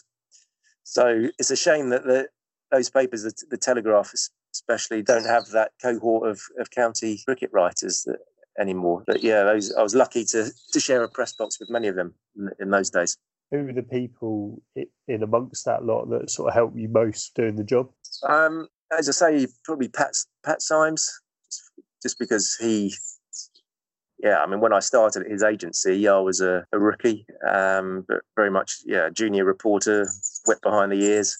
So 0.90 1.28
it's 1.38 1.52
a 1.52 1.56
shame 1.56 1.90
that 1.90 2.04
the, 2.04 2.28
those 2.72 2.90
papers, 2.90 3.22
the, 3.22 3.34
the 3.52 3.58
Telegraph 3.58 4.12
especially, 4.56 5.04
don't 5.04 5.26
have 5.26 5.48
that 5.50 5.72
cohort 5.80 6.28
of, 6.28 6.42
of 6.58 6.72
county 6.72 7.22
cricket 7.26 7.52
writers 7.54 8.04
that, 8.08 8.18
anymore. 8.60 9.04
But 9.06 9.22
yeah, 9.24 9.44
those, 9.44 9.72
I 9.72 9.84
was 9.84 9.94
lucky 9.94 10.26
to, 10.26 10.50
to 10.74 10.80
share 10.80 11.04
a 11.04 11.08
press 11.08 11.34
box 11.34 11.60
with 11.60 11.70
many 11.70 11.90
of 11.90 11.96
them 11.96 12.16
in, 12.36 12.50
in 12.60 12.70
those 12.72 12.90
days. 12.90 13.16
Who 13.52 13.66
were 13.66 13.74
the 13.74 13.84
people 13.84 14.64
in 15.08 15.22
amongst 15.22 15.66
that 15.66 15.86
lot 15.86 16.10
that 16.10 16.32
sort 16.32 16.50
of 16.50 16.56
helped 16.56 16.76
you 16.76 16.90
most 16.90 17.36
doing 17.36 17.56
the 17.56 17.64
job? 17.64 17.92
Um, 18.28 18.68
as 18.98 19.08
I 19.10 19.12
say, 19.12 19.48
probably 19.64 19.90
Pat 19.90 20.16
Pat 20.44 20.64
Symes, 20.64 21.22
just 22.02 22.18
because 22.18 22.56
he 22.60 22.96
yeah, 24.22 24.42
I 24.42 24.48
mean, 24.48 24.60
when 24.60 24.74
I 24.74 24.80
started 24.80 25.24
at 25.24 25.32
his 25.32 25.44
agency, 25.44 26.08
I 26.08 26.20
was 26.20 26.42
a, 26.42 26.66
a 26.74 26.80
rookie, 26.80 27.26
um, 27.48 28.06
but 28.08 28.22
very 28.36 28.52
much, 28.52 28.80
yeah, 28.86 29.10
junior 29.10 29.46
reporter, 29.46 30.08
wet 30.46 30.62
behind 30.62 30.92
the 30.92 31.02
ears. 31.02 31.38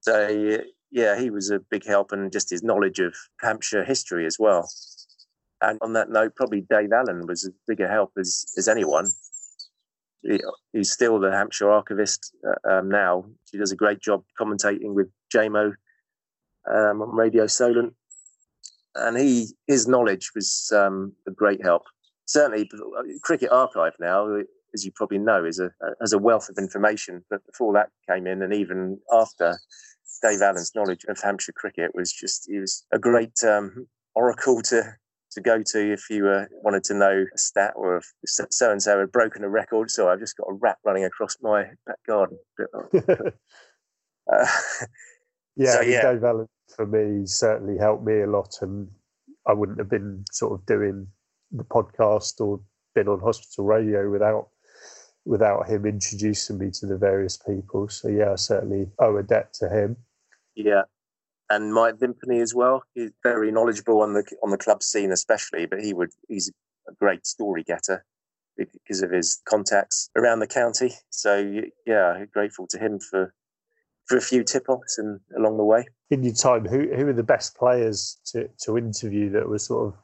So, 0.00 0.60
yeah, 0.90 1.18
he 1.18 1.30
was 1.30 1.50
a 1.50 1.60
big 1.70 1.86
help 1.86 2.12
and 2.12 2.30
just 2.30 2.50
his 2.50 2.62
knowledge 2.62 2.98
of 2.98 3.14
Hampshire 3.40 3.84
history 3.84 4.26
as 4.26 4.36
well. 4.38 4.68
And 5.62 5.78
on 5.80 5.94
that 5.94 6.10
note, 6.10 6.34
probably 6.36 6.62
Dave 6.62 6.92
Allen 6.92 7.26
was 7.26 7.46
a 7.46 7.50
bigger 7.66 7.88
help 7.88 8.12
as, 8.18 8.44
as 8.58 8.68
anyone. 8.68 9.06
He, 10.22 10.40
he's 10.72 10.92
still 10.92 11.18
the 11.18 11.30
Hampshire 11.30 11.70
archivist 11.70 12.34
uh, 12.46 12.78
um, 12.78 12.88
now. 12.90 13.24
He 13.50 13.58
does 13.58 13.72
a 13.72 13.76
great 13.76 14.00
job 14.00 14.22
commentating 14.38 14.92
with 14.92 15.08
JMO 15.34 15.72
um, 16.70 17.02
on 17.02 17.14
Radio 17.14 17.46
Solent. 17.46 17.94
and 18.94 19.16
he 19.16 19.48
his 19.66 19.88
knowledge 19.88 20.32
was 20.34 20.70
um, 20.74 21.12
a 21.26 21.30
great 21.30 21.62
help. 21.62 21.84
Certainly, 22.32 22.70
Cricket 23.22 23.52
Archive 23.52 23.92
now, 24.00 24.38
as 24.72 24.86
you 24.86 24.92
probably 24.94 25.18
know, 25.18 25.44
is 25.44 25.58
a 25.58 25.70
has 26.00 26.14
a 26.14 26.18
wealth 26.18 26.48
of 26.48 26.56
information. 26.56 27.22
But 27.28 27.44
before 27.44 27.74
that 27.74 27.90
came 28.08 28.26
in, 28.26 28.40
and 28.40 28.54
even 28.54 28.98
after, 29.12 29.58
Dave 30.22 30.40
Allen's 30.40 30.72
knowledge 30.74 31.04
of 31.10 31.20
Hampshire 31.20 31.52
cricket 31.52 31.90
was 31.94 32.10
just 32.10 32.46
he 32.48 32.58
was 32.58 32.86
a 32.90 32.98
great 32.98 33.44
um, 33.44 33.86
oracle 34.14 34.62
to 34.62 34.82
to 35.32 35.40
go 35.42 35.62
to 35.62 35.92
if 35.92 36.08
you 36.08 36.26
uh, 36.26 36.46
wanted 36.62 36.84
to 36.84 36.94
know 36.94 37.26
a 37.34 37.38
stat 37.38 37.74
or 37.76 37.98
if 37.98 38.06
so 38.24 38.70
and 38.70 38.82
so 38.82 38.98
had 38.98 39.12
broken 39.12 39.44
a 39.44 39.50
record. 39.50 39.90
So 39.90 40.08
I've 40.08 40.20
just 40.20 40.38
got 40.38 40.48
a 40.48 40.54
rat 40.54 40.78
running 40.86 41.04
across 41.04 41.36
my 41.42 41.64
back 41.86 41.98
garden. 42.06 42.38
uh, 43.08 44.46
yeah, 45.54 45.72
so, 45.74 45.80
yeah. 45.82 46.00
Dave 46.00 46.24
Allen 46.24 46.48
for 46.74 46.86
me 46.86 47.26
certainly 47.26 47.76
helped 47.76 48.06
me 48.06 48.22
a 48.22 48.26
lot, 48.26 48.56
and 48.62 48.88
I 49.46 49.52
wouldn't 49.52 49.78
have 49.80 49.90
been 49.90 50.24
sort 50.32 50.58
of 50.58 50.64
doing 50.64 51.08
the 51.52 51.64
podcast 51.64 52.40
or 52.40 52.60
been 52.94 53.08
on 53.08 53.20
hospital 53.20 53.64
radio 53.64 54.10
without 54.10 54.48
without 55.24 55.68
him 55.68 55.86
introducing 55.86 56.58
me 56.58 56.70
to 56.70 56.86
the 56.86 56.96
various 56.96 57.36
people. 57.36 57.88
So 57.88 58.08
yeah, 58.08 58.32
I 58.32 58.36
certainly 58.36 58.88
owe 58.98 59.16
a 59.16 59.22
debt 59.22 59.52
to 59.54 59.68
him. 59.68 59.96
Yeah, 60.54 60.82
and 61.50 61.72
Mike 61.72 61.98
Vimpany 61.98 62.40
as 62.40 62.54
well. 62.54 62.82
He's 62.94 63.10
very 63.22 63.52
knowledgeable 63.52 64.00
on 64.00 64.14
the 64.14 64.24
on 64.42 64.50
the 64.50 64.58
club 64.58 64.82
scene, 64.82 65.12
especially. 65.12 65.66
But 65.66 65.80
he 65.80 65.92
would 65.92 66.10
he's 66.28 66.50
a 66.88 66.92
great 66.94 67.26
story 67.26 67.62
getter 67.62 68.04
because 68.56 69.02
of 69.02 69.10
his 69.10 69.40
contacts 69.48 70.10
around 70.16 70.40
the 70.40 70.46
county. 70.46 70.92
So 71.10 71.62
yeah, 71.86 72.24
grateful 72.32 72.66
to 72.68 72.78
him 72.78 72.98
for 72.98 73.34
for 74.06 74.16
a 74.16 74.20
few 74.20 74.44
tip 74.44 74.68
offs 74.68 74.98
and 74.98 75.20
along 75.36 75.56
the 75.56 75.64
way. 75.64 75.86
In 76.10 76.22
your 76.22 76.34
time, 76.34 76.66
who 76.66 76.88
who 76.94 77.08
are 77.08 77.12
the 77.14 77.22
best 77.22 77.56
players 77.56 78.18
to 78.32 78.48
to 78.62 78.76
interview 78.76 79.30
that 79.30 79.48
were 79.48 79.58
sort 79.58 79.88
of 79.88 79.94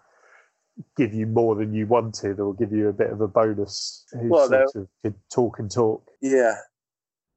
give 0.96 1.12
you 1.12 1.26
more 1.26 1.54
than 1.54 1.74
you 1.74 1.86
wanted 1.86 2.38
or 2.40 2.54
give 2.54 2.72
you 2.72 2.88
a 2.88 2.92
bit 2.92 3.10
of 3.10 3.20
a 3.20 3.28
bonus 3.28 4.04
who 4.12 4.28
well, 4.28 4.48
sort 4.48 4.76
of 4.76 4.88
could 5.02 5.14
talk 5.32 5.58
and 5.58 5.70
talk 5.70 6.06
yeah 6.20 6.54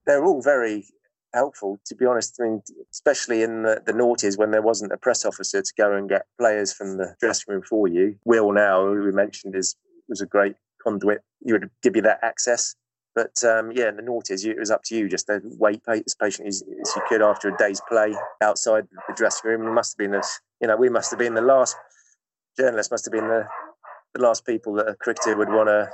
they're 0.05 0.23
all 0.23 0.41
very 0.41 0.85
helpful, 1.33 1.79
to 1.85 1.95
be 1.95 2.05
honest. 2.05 2.37
I 2.39 2.45
mean, 2.45 2.61
especially 2.91 3.43
in 3.43 3.63
the, 3.63 3.81
the 3.85 3.93
noughties 3.93 4.37
when 4.37 4.51
there 4.51 4.61
wasn't 4.61 4.91
a 4.91 4.97
press 4.97 5.25
officer 5.25 5.61
to 5.61 5.73
go 5.77 5.93
and 5.93 6.09
get 6.09 6.25
players 6.37 6.73
from 6.73 6.97
the 6.97 7.15
dressing 7.19 7.53
room 7.53 7.63
for 7.63 7.87
you. 7.87 8.17
Will 8.25 8.51
now, 8.51 8.85
who 8.85 9.03
we 9.03 9.11
mentioned, 9.11 9.55
is 9.55 9.75
was 10.07 10.21
a 10.21 10.25
great 10.25 10.55
conduit. 10.83 11.21
He 11.45 11.53
would 11.53 11.69
give 11.81 11.95
you 11.95 12.01
that 12.03 12.19
access. 12.21 12.75
But 13.13 13.43
um, 13.43 13.71
yeah, 13.73 13.89
in 13.89 13.97
the 13.97 14.03
noughties, 14.03 14.45
it 14.45 14.57
was 14.57 14.71
up 14.71 14.83
to 14.85 14.95
you 14.95 15.09
just 15.09 15.27
to 15.27 15.41
wait 15.43 15.81
as 15.87 16.15
patiently 16.15 16.49
as, 16.49 16.61
as 16.61 16.95
you 16.95 17.01
could 17.09 17.21
after 17.21 17.49
a 17.49 17.57
day's 17.57 17.81
play 17.89 18.13
outside 18.41 18.87
the 19.07 19.13
dressing 19.15 19.49
room. 19.49 19.67
It 19.67 19.71
must 19.71 19.93
have 19.93 19.97
been, 19.97 20.15
a, 20.15 20.21
you 20.61 20.67
know, 20.67 20.77
we 20.77 20.89
must 20.89 21.11
have 21.11 21.19
been 21.19 21.33
the 21.33 21.41
last 21.41 21.75
journalists, 22.57 22.91
must 22.91 23.05
have 23.05 23.11
been 23.11 23.27
the, 23.27 23.45
the 24.13 24.21
last 24.21 24.45
people 24.45 24.73
that 24.73 24.87
a 24.87 24.95
cricketer 24.95 25.37
would 25.37 25.49
want 25.49 25.67
to 25.67 25.89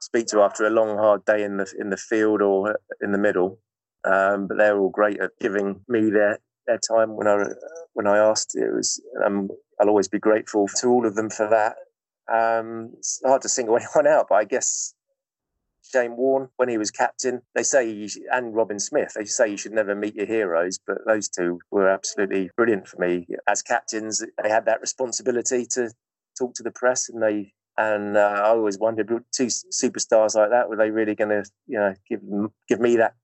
speak 0.00 0.26
to 0.28 0.40
after 0.40 0.66
a 0.66 0.70
long, 0.70 0.96
hard 0.96 1.24
day 1.24 1.42
in 1.42 1.56
the 1.56 1.72
in 1.78 1.90
the 1.90 1.96
field 1.96 2.42
or 2.42 2.78
in 3.00 3.12
the 3.12 3.18
middle. 3.18 3.58
Um, 4.04 4.46
but 4.46 4.56
they're 4.56 4.78
all 4.78 4.88
great 4.88 5.20
at 5.20 5.32
giving 5.40 5.82
me 5.86 6.10
their, 6.10 6.38
their 6.66 6.78
time 6.78 7.16
when 7.16 7.28
I 7.28 7.44
when 7.92 8.06
I 8.06 8.18
asked. 8.18 8.52
It 8.54 8.72
was 8.72 9.00
um, 9.24 9.48
I'll 9.80 9.88
always 9.88 10.08
be 10.08 10.18
grateful 10.18 10.68
to 10.80 10.88
all 10.88 11.06
of 11.06 11.14
them 11.14 11.30
for 11.30 11.48
that. 11.48 11.76
Um, 12.32 12.92
it's 12.96 13.20
hard 13.24 13.42
to 13.42 13.48
single 13.48 13.76
anyone 13.78 14.06
out, 14.06 14.26
but 14.28 14.36
I 14.36 14.44
guess 14.44 14.94
Shane 15.92 16.16
Warne 16.16 16.48
when 16.56 16.68
he 16.68 16.78
was 16.78 16.90
captain. 16.90 17.42
They 17.54 17.62
say 17.62 18.08
and 18.32 18.54
Robin 18.54 18.78
Smith. 18.78 19.12
They 19.14 19.24
say 19.24 19.48
you 19.50 19.56
should 19.56 19.72
never 19.72 19.94
meet 19.94 20.14
your 20.14 20.26
heroes, 20.26 20.78
but 20.86 20.98
those 21.06 21.28
two 21.28 21.60
were 21.70 21.88
absolutely 21.88 22.50
brilliant 22.56 22.88
for 22.88 23.00
me 23.00 23.26
as 23.48 23.62
captains. 23.62 24.24
They 24.42 24.48
had 24.48 24.66
that 24.66 24.80
responsibility 24.80 25.66
to 25.72 25.90
talk 26.38 26.54
to 26.54 26.62
the 26.62 26.70
press, 26.70 27.08
and 27.08 27.22
they 27.22 27.52
and 27.76 28.16
uh, 28.16 28.42
I 28.44 28.48
always 28.48 28.78
wondered, 28.78 29.08
two 29.32 29.46
superstars 29.46 30.34
like 30.34 30.50
that, 30.50 30.68
were 30.68 30.76
they 30.76 30.90
really 30.90 31.14
going 31.14 31.30
to, 31.30 31.44
you 31.66 31.78
know, 31.78 31.94
give 32.08 32.20
give 32.68 32.80
me 32.80 32.96
that 32.96 33.14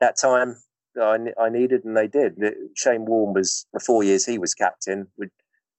that 0.00 0.16
time 0.16 0.56
I, 1.00 1.18
I 1.40 1.48
needed, 1.48 1.84
and 1.84 1.96
they 1.96 2.06
did. 2.06 2.38
Shane 2.74 3.04
Warne 3.06 3.34
was 3.34 3.66
the 3.72 3.80
four 3.80 4.02
years 4.02 4.24
he 4.26 4.38
was 4.38 4.54
captain 4.54 5.08
would 5.16 5.30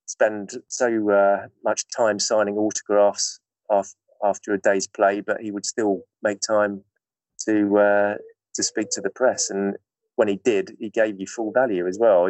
spend 0.05 0.51
so 0.67 1.09
uh, 1.11 1.47
much 1.63 1.85
time 1.95 2.19
signing 2.19 2.57
autographs 2.57 3.39
after, 3.71 3.95
after 4.23 4.53
a 4.53 4.59
day's 4.59 4.87
play, 4.87 5.21
but 5.21 5.41
he 5.41 5.51
would 5.51 5.65
still 5.65 6.01
make 6.21 6.39
time 6.41 6.83
to 7.45 7.77
uh, 7.77 8.15
to 8.55 8.63
speak 8.63 8.89
to 8.91 9.01
the 9.01 9.09
press. 9.09 9.49
And 9.49 9.75
when 10.15 10.27
he 10.27 10.37
did, 10.37 10.75
he 10.79 10.89
gave 10.89 11.19
you 11.19 11.27
full 11.27 11.51
value 11.51 11.87
as 11.87 11.97
well. 11.99 12.29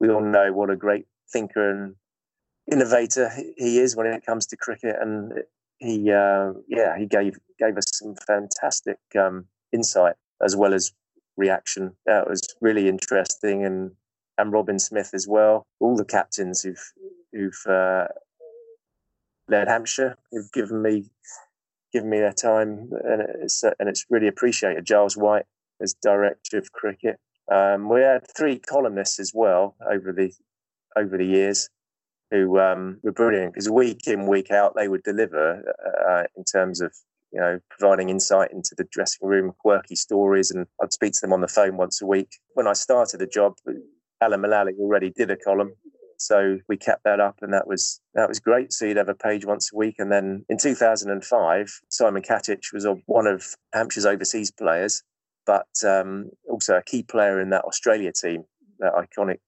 We 0.00 0.08
all 0.10 0.20
know 0.20 0.52
what 0.52 0.70
a 0.70 0.76
great 0.76 1.06
thinker 1.32 1.70
and 1.70 1.94
innovator 2.70 3.30
he 3.56 3.78
is 3.78 3.96
when 3.96 4.06
it 4.06 4.24
comes 4.24 4.46
to 4.46 4.56
cricket, 4.56 4.96
and 5.00 5.32
he 5.78 6.10
uh, 6.10 6.52
yeah 6.68 6.98
he 6.98 7.06
gave 7.06 7.38
gave 7.58 7.76
us 7.76 7.86
some 7.92 8.14
fantastic 8.26 8.98
um, 9.18 9.46
insight 9.72 10.14
as 10.42 10.56
well 10.56 10.74
as 10.74 10.92
reaction. 11.36 11.92
That 12.06 12.28
was 12.28 12.42
really 12.60 12.88
interesting, 12.88 13.64
and 13.64 13.92
and 14.36 14.52
Robin 14.52 14.78
Smith 14.78 15.10
as 15.14 15.26
well. 15.26 15.66
All 15.80 15.96
the 15.96 16.04
captains 16.04 16.62
who've 16.62 16.92
who've 17.32 17.66
uh, 17.66 18.06
led 19.48 19.68
Hampshire 19.68 20.16
who've 20.30 20.52
given 20.52 20.82
me 20.82 21.10
given 21.92 22.10
me 22.10 22.18
their 22.18 22.32
time, 22.32 22.90
and 23.04 23.22
it's 23.42 23.62
and 23.62 23.88
it's 23.88 24.06
really 24.10 24.28
appreciated. 24.28 24.84
Giles 24.84 25.16
White 25.16 25.46
as 25.80 25.94
director 25.94 26.58
of 26.58 26.72
cricket. 26.72 27.18
Um, 27.50 27.88
we 27.88 28.00
had 28.00 28.26
three 28.36 28.58
columnists 28.58 29.18
as 29.18 29.32
well 29.34 29.76
over 29.90 30.12
the 30.12 30.32
over 30.96 31.16
the 31.16 31.26
years 31.26 31.68
who 32.30 32.58
um, 32.58 32.98
were 33.02 33.12
brilliant 33.12 33.54
because 33.54 33.70
week 33.70 34.06
in 34.06 34.26
week 34.26 34.50
out 34.50 34.74
they 34.76 34.88
would 34.88 35.02
deliver 35.02 35.62
uh, 36.08 36.24
in 36.36 36.44
terms 36.44 36.82
of 36.82 36.92
you 37.32 37.40
know, 37.40 37.60
providing 37.70 38.08
insight 38.08 38.52
into 38.52 38.74
the 38.76 38.86
dressing 38.90 39.26
room, 39.26 39.52
quirky 39.58 39.94
stories, 39.94 40.50
and 40.50 40.66
I'd 40.82 40.92
speak 40.92 41.12
to 41.14 41.20
them 41.22 41.32
on 41.32 41.40
the 41.40 41.48
phone 41.48 41.76
once 41.76 42.00
a 42.00 42.06
week. 42.06 42.28
When 42.54 42.66
I 42.66 42.72
started 42.72 43.20
the 43.20 43.26
job, 43.26 43.56
Alan 44.20 44.40
Mullally 44.40 44.72
already 44.78 45.10
did 45.10 45.30
a 45.30 45.36
column, 45.36 45.74
so 46.18 46.58
we 46.68 46.76
kept 46.76 47.04
that 47.04 47.20
up, 47.20 47.38
and 47.42 47.52
that 47.52 47.66
was 47.66 48.00
that 48.14 48.28
was 48.28 48.40
great. 48.40 48.72
So 48.72 48.84
you'd 48.84 48.96
have 48.96 49.08
a 49.08 49.14
page 49.14 49.46
once 49.46 49.70
a 49.72 49.76
week, 49.76 49.96
and 49.98 50.10
then 50.10 50.44
in 50.48 50.58
2005, 50.58 51.80
Simon 51.88 52.22
Katich 52.22 52.72
was 52.72 52.86
one 53.06 53.26
of 53.26 53.44
Hampshire's 53.74 54.04
overseas 54.04 54.50
players, 54.50 55.02
but 55.46 55.68
um, 55.86 56.30
also 56.50 56.76
a 56.76 56.82
key 56.82 57.02
player 57.02 57.40
in 57.40 57.50
that 57.50 57.64
Australia 57.64 58.12
team, 58.12 58.44
that 58.80 58.92
iconic 58.94 59.38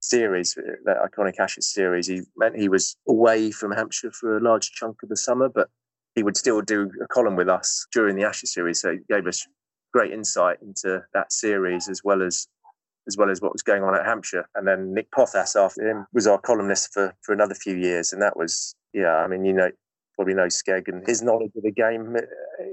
series, 0.00 0.56
that 0.84 0.96
iconic 0.98 1.38
Ashes 1.38 1.72
series. 1.72 2.08
He 2.08 2.22
meant 2.36 2.56
he 2.56 2.68
was 2.68 2.96
away 3.08 3.52
from 3.52 3.72
Hampshire 3.72 4.10
for 4.10 4.36
a 4.36 4.40
large 4.40 4.72
chunk 4.72 4.96
of 5.02 5.08
the 5.08 5.16
summer, 5.16 5.48
but 5.48 5.68
he 6.14 6.22
would 6.24 6.36
still 6.36 6.60
do 6.60 6.90
a 7.02 7.06
column 7.06 7.36
with 7.36 7.48
us 7.48 7.86
during 7.92 8.16
the 8.16 8.24
Ashes 8.24 8.52
series. 8.52 8.80
So 8.80 8.92
he 8.92 8.98
gave 9.08 9.26
us 9.26 9.46
great 9.92 10.12
insight 10.12 10.58
into 10.62 11.02
that 11.14 11.32
series 11.32 11.88
as 11.88 12.02
well 12.02 12.22
as 12.22 12.48
as 13.10 13.16
well 13.16 13.30
as 13.30 13.40
what 13.40 13.52
was 13.52 13.62
going 13.62 13.82
on 13.82 13.94
at 13.94 14.06
Hampshire. 14.06 14.48
And 14.54 14.66
then 14.66 14.94
Nick 14.94 15.10
Pothas 15.10 15.56
after 15.56 15.88
him 15.90 16.06
was 16.12 16.26
our 16.26 16.38
columnist 16.38 16.92
for 16.92 17.14
for 17.22 17.32
another 17.32 17.54
few 17.54 17.76
years, 17.76 18.12
and 18.12 18.22
that 18.22 18.36
was 18.36 18.74
yeah. 18.92 19.16
I 19.16 19.26
mean, 19.26 19.44
you 19.44 19.52
know, 19.52 19.70
probably 20.14 20.34
know 20.34 20.46
Skeg 20.46 20.88
and 20.88 21.06
his 21.06 21.22
knowledge 21.22 21.52
of 21.56 21.62
the 21.62 21.72
game 21.72 22.16
uh, 22.16 22.64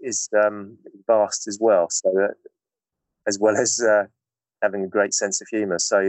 is 0.00 0.28
um, 0.44 0.76
vast 1.06 1.46
as 1.46 1.58
well. 1.60 1.86
So 1.90 2.10
uh, 2.18 2.34
as 3.26 3.38
well 3.38 3.56
as 3.56 3.80
uh, 3.80 4.04
having 4.62 4.84
a 4.84 4.88
great 4.88 5.14
sense 5.14 5.40
of 5.40 5.48
humour. 5.48 5.78
So 5.78 6.00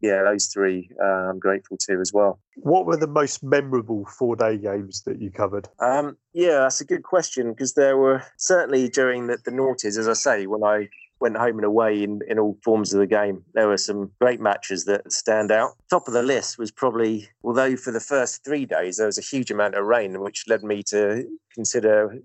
yeah, 0.00 0.22
those 0.24 0.46
three 0.46 0.90
uh, 1.02 1.30
I'm 1.30 1.38
grateful 1.38 1.76
to 1.80 2.00
as 2.00 2.12
well. 2.12 2.38
What 2.56 2.86
were 2.86 2.96
the 2.96 3.06
most 3.06 3.42
memorable 3.42 4.04
four 4.18 4.36
day 4.36 4.58
games 4.58 5.02
that 5.02 5.20
you 5.20 5.30
covered? 5.30 5.68
Um, 5.80 6.16
yeah, 6.32 6.60
that's 6.60 6.80
a 6.80 6.84
good 6.84 7.02
question 7.02 7.50
because 7.52 7.74
there 7.74 7.96
were 7.96 8.22
certainly 8.36 8.88
during 8.88 9.26
the, 9.28 9.38
the 9.44 9.50
noughties, 9.50 9.98
as 9.98 10.08
I 10.08 10.12
say, 10.12 10.46
when 10.46 10.62
I 10.62 10.88
went 11.20 11.36
home 11.36 11.56
and 11.56 11.64
away 11.64 12.02
in, 12.02 12.20
in 12.28 12.38
all 12.38 12.58
forms 12.62 12.92
of 12.92 13.00
the 13.00 13.06
game. 13.06 13.42
There 13.54 13.68
were 13.68 13.78
some 13.78 14.10
great 14.20 14.40
matches 14.40 14.84
that 14.84 15.10
stand 15.10 15.50
out. 15.50 15.72
Top 15.88 16.08
of 16.08 16.14
the 16.14 16.22
list 16.22 16.58
was 16.58 16.70
probably, 16.70 17.28
although 17.42 17.76
for 17.76 17.90
the 17.90 18.00
first 18.00 18.44
three 18.44 18.66
days 18.66 18.96
there 18.98 19.06
was 19.06 19.18
a 19.18 19.22
huge 19.22 19.50
amount 19.50 19.74
of 19.74 19.86
rain, 19.86 20.20
which 20.20 20.44
led 20.46 20.62
me 20.62 20.82
to 20.88 21.26
consider 21.54 22.18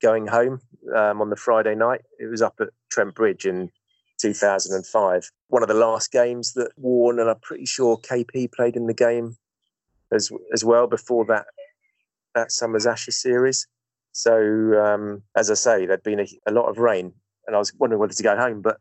going 0.00 0.26
home 0.26 0.60
um, 0.94 1.20
on 1.20 1.30
the 1.30 1.36
Friday 1.36 1.74
night. 1.74 2.02
It 2.18 2.30
was 2.30 2.42
up 2.42 2.54
at 2.60 2.68
Trent 2.90 3.14
Bridge 3.14 3.46
in 3.46 3.70
2005. 4.20 5.30
One 5.48 5.62
of 5.62 5.68
the 5.68 5.74
last 5.74 6.12
games 6.12 6.52
that 6.54 6.70
Warne 6.76 7.18
and 7.18 7.28
I'm 7.28 7.40
pretty 7.40 7.66
sure 7.66 7.98
KP 7.98 8.52
played 8.52 8.76
in 8.76 8.86
the 8.86 8.94
game 8.94 9.36
as 10.12 10.30
as 10.52 10.64
well 10.64 10.86
before 10.86 11.24
that 11.26 11.46
that 12.34 12.52
summer's 12.52 12.86
Ashes 12.86 13.20
series. 13.20 13.66
So 14.12 14.32
um, 14.82 15.22
as 15.36 15.50
I 15.50 15.54
say, 15.54 15.86
there'd 15.86 16.02
been 16.02 16.20
a, 16.20 16.26
a, 16.46 16.52
lot 16.52 16.68
of 16.68 16.78
rain, 16.78 17.12
and 17.46 17.56
I 17.56 17.58
was 17.58 17.72
wondering 17.74 18.00
whether 18.00 18.12
to 18.12 18.22
go 18.22 18.36
home, 18.36 18.62
but 18.62 18.78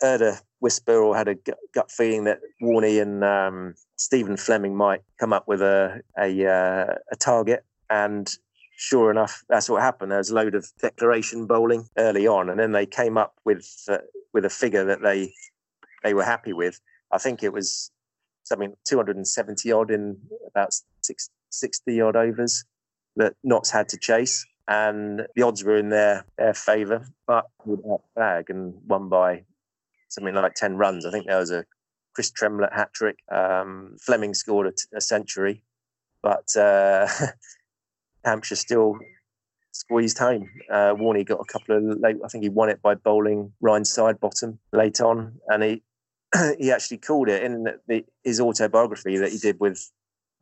heard 0.00 0.22
a 0.22 0.38
whisper 0.60 0.96
or 0.96 1.16
had 1.16 1.28
a 1.28 1.36
gut 1.74 1.90
feeling 1.90 2.24
that 2.24 2.40
Warney 2.62 3.00
and 3.02 3.24
um, 3.24 3.74
Stephen 3.96 4.36
Fleming 4.36 4.76
might 4.76 5.02
come 5.18 5.32
up 5.32 5.48
with 5.48 5.62
a 5.62 6.00
a, 6.18 6.46
uh, 6.46 6.94
a 7.10 7.16
target, 7.16 7.64
and 7.90 8.28
sure 8.76 9.10
enough, 9.10 9.44
that's 9.48 9.68
what 9.68 9.82
happened. 9.82 10.10
There 10.10 10.18
was 10.18 10.30
a 10.30 10.34
load 10.34 10.54
of 10.54 10.66
declaration 10.80 11.46
bowling 11.46 11.88
early 11.98 12.26
on, 12.26 12.48
and 12.48 12.58
then 12.58 12.72
they 12.72 12.86
came 12.86 13.18
up 13.18 13.34
with 13.44 13.66
uh, 13.88 13.98
with 14.32 14.44
a 14.44 14.50
figure 14.50 14.84
that 14.84 15.02
they 15.02 15.32
they 16.02 16.14
were 16.14 16.24
happy 16.24 16.52
with. 16.52 16.80
I 17.10 17.18
think 17.18 17.42
it 17.42 17.52
was 17.52 17.90
something 18.44 18.74
270 18.86 19.72
odd 19.72 19.90
in 19.90 20.16
about 20.46 20.70
six, 21.02 21.28
60 21.50 22.00
odd 22.00 22.16
overs 22.16 22.64
that 23.16 23.34
Notts 23.42 23.70
had 23.70 23.88
to 23.90 23.98
chase. 23.98 24.46
And 24.68 25.26
the 25.34 25.42
odds 25.42 25.64
were 25.64 25.78
in 25.78 25.88
their, 25.88 26.26
their 26.36 26.52
favour, 26.52 27.06
but 27.26 27.46
without 27.64 28.02
bag 28.14 28.50
and 28.50 28.74
won 28.86 29.08
by 29.08 29.44
something 30.08 30.34
like 30.34 30.54
10 30.54 30.76
runs. 30.76 31.06
I 31.06 31.10
think 31.10 31.26
there 31.26 31.38
was 31.38 31.50
a 31.50 31.64
Chris 32.14 32.30
Tremlett 32.30 32.72
hat 32.74 32.92
trick. 32.92 33.18
Um, 33.30 33.96
Fleming 34.00 34.34
scored 34.34 34.72
a, 34.94 35.00
century, 35.00 35.62
but 36.22 36.54
uh, 36.56 37.08
Hampshire 38.24 38.56
still 38.56 38.98
squeezed 39.72 40.18
home. 40.18 40.50
Uh, 40.70 40.94
Warney 40.94 41.24
got 41.24 41.40
a 41.40 41.44
couple 41.44 41.76
of 41.76 42.00
late. 42.00 42.16
I 42.24 42.28
think 42.28 42.42
he 42.42 42.50
won 42.50 42.68
it 42.68 42.82
by 42.82 42.94
bowling 42.94 43.52
Ryan 43.60 43.84
Sidebottom 43.84 44.58
late 44.72 45.00
on, 45.00 45.38
and 45.46 45.62
he 45.62 45.82
he 46.58 46.72
actually 46.72 46.98
called 46.98 47.28
it 47.28 47.42
in 47.42 47.68
the, 47.86 48.04
his 48.24 48.40
autobiography 48.40 49.16
that 49.18 49.30
he 49.30 49.38
did 49.38 49.60
with 49.60 49.90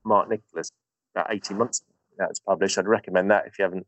Mark 0.04 0.28
Nicholas 0.28 0.70
about 1.14 1.32
eighteen 1.32 1.58
months. 1.58 1.80
Ago. 1.80 1.92
That 2.18 2.28
was 2.30 2.40
published. 2.40 2.78
I'd 2.78 2.88
recommend 2.88 3.30
that 3.30 3.46
if 3.46 3.58
you 3.58 3.64
haven't 3.64 3.86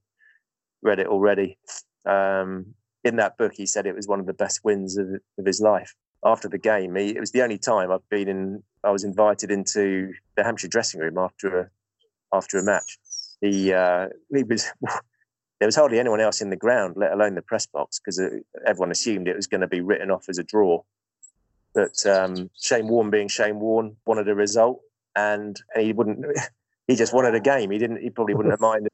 read 0.83 0.99
it 0.99 1.07
already. 1.07 1.59
Um, 2.07 2.75
in 3.05 3.17
that 3.17 3.37
book, 3.39 3.53
he 3.55 3.67
said 3.67 3.87
it 3.87 3.95
was 3.95 4.09
one 4.09 4.21
of 4.21 4.27
the 4.27 4.35
best 4.35 4.61
wins 4.65 4.97
of, 4.99 5.09
of 5.39 5.47
his 5.47 5.61
life. 5.61 5.95
After 6.25 6.49
the 6.49 6.59
game, 6.59 6.97
he, 6.97 7.11
it 7.11 7.21
was 7.21 7.31
the 7.31 7.43
only 7.43 7.59
time 7.59 7.91
I've 7.91 8.09
been 8.11 8.29
in. 8.29 8.63
I 8.83 8.91
was 8.91 9.05
invited 9.05 9.51
into 9.51 10.13
the 10.37 10.45
Hampshire 10.45 10.69
dressing 10.69 11.01
room 11.01 11.19
after 11.19 11.61
a 11.61 11.71
after 12.33 12.59
a 12.59 12.65
match. 12.65 12.99
He 13.41 13.73
uh, 13.73 14.09
he 14.35 14.43
was 14.43 14.67
there 15.61 15.67
was 15.67 15.77
hardly 15.77 16.01
anyone 16.01 16.21
else 16.21 16.41
in 16.41 16.51
the 16.51 16.57
ground, 16.57 16.95
let 16.97 17.13
alone 17.13 17.35
the 17.35 17.43
press 17.43 17.67
box, 17.67 17.99
because 17.99 18.21
uh, 18.21 18.31
everyone 18.67 18.91
assumed 18.91 19.29
it 19.29 19.37
was 19.37 19.47
going 19.47 19.61
to 19.61 19.69
be 19.69 19.81
written 19.81 20.11
off 20.11 20.29
as 20.29 20.39
a 20.39 20.45
draw. 20.45 20.83
But 21.75 22.05
um, 22.07 22.51
Shane 22.61 22.89
Warne, 22.89 23.11
being 23.11 23.29
Shane 23.29 23.61
Warne, 23.61 23.97
wanted 24.07 24.29
a 24.29 24.35
result, 24.35 24.81
and, 25.15 25.57
and 25.75 25.85
he 25.85 25.93
wouldn't. 25.93 26.25
He 26.89 26.97
just 26.97 27.13
wanted 27.13 27.35
a 27.35 27.41
game. 27.41 27.71
He 27.71 27.79
didn't. 27.79 28.03
He 28.03 28.11
probably 28.11 28.35
wouldn't 28.35 28.53
have 28.53 28.61
minded 28.73 28.91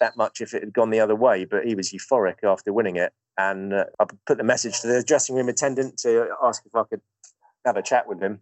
that 0.00 0.16
much 0.16 0.40
if 0.40 0.52
it 0.52 0.62
had 0.62 0.72
gone 0.72 0.90
the 0.90 1.00
other 1.00 1.16
way. 1.16 1.44
But 1.44 1.64
he 1.64 1.74
was 1.74 1.92
euphoric 1.92 2.44
after 2.44 2.72
winning 2.72 2.96
it, 2.96 3.12
and 3.38 3.72
uh, 3.72 3.84
I 3.98 4.06
put 4.26 4.38
the 4.38 4.44
message 4.44 4.80
to 4.80 4.88
the 4.88 5.02
dressing 5.02 5.36
room 5.36 5.48
attendant 5.48 5.98
to 5.98 6.28
ask 6.42 6.62
if 6.66 6.74
I 6.74 6.82
could 6.84 7.00
have 7.64 7.76
a 7.76 7.82
chat 7.82 8.06
with 8.06 8.20
him. 8.20 8.40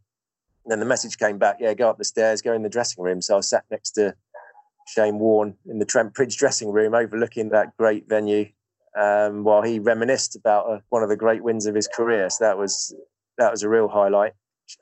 And 0.64 0.72
then 0.72 0.80
the 0.80 0.86
message 0.86 1.18
came 1.18 1.38
back, 1.38 1.56
yeah, 1.60 1.74
go 1.74 1.88
up 1.88 1.98
the 1.98 2.04
stairs, 2.04 2.42
go 2.42 2.52
in 2.52 2.62
the 2.62 2.68
dressing 2.68 3.02
room. 3.02 3.22
So 3.22 3.38
I 3.38 3.40
sat 3.40 3.64
next 3.70 3.92
to 3.92 4.14
Shane 4.86 5.18
Warne 5.18 5.54
in 5.66 5.78
the 5.78 5.84
Trent 5.84 6.14
Bridge 6.14 6.36
dressing 6.36 6.70
room 6.70 6.94
overlooking 6.94 7.50
that 7.50 7.76
great 7.76 8.08
venue 8.08 8.46
um, 8.98 9.44
while 9.44 9.62
he 9.62 9.78
reminisced 9.78 10.36
about 10.36 10.68
uh, 10.68 10.78
one 10.88 11.02
of 11.02 11.08
the 11.08 11.16
great 11.16 11.42
wins 11.42 11.66
of 11.66 11.74
his 11.74 11.88
career. 11.88 12.28
So 12.30 12.44
that 12.44 12.58
was 12.58 12.94
that 13.38 13.50
was 13.50 13.62
a 13.62 13.68
real 13.68 13.88
highlight. 13.88 14.32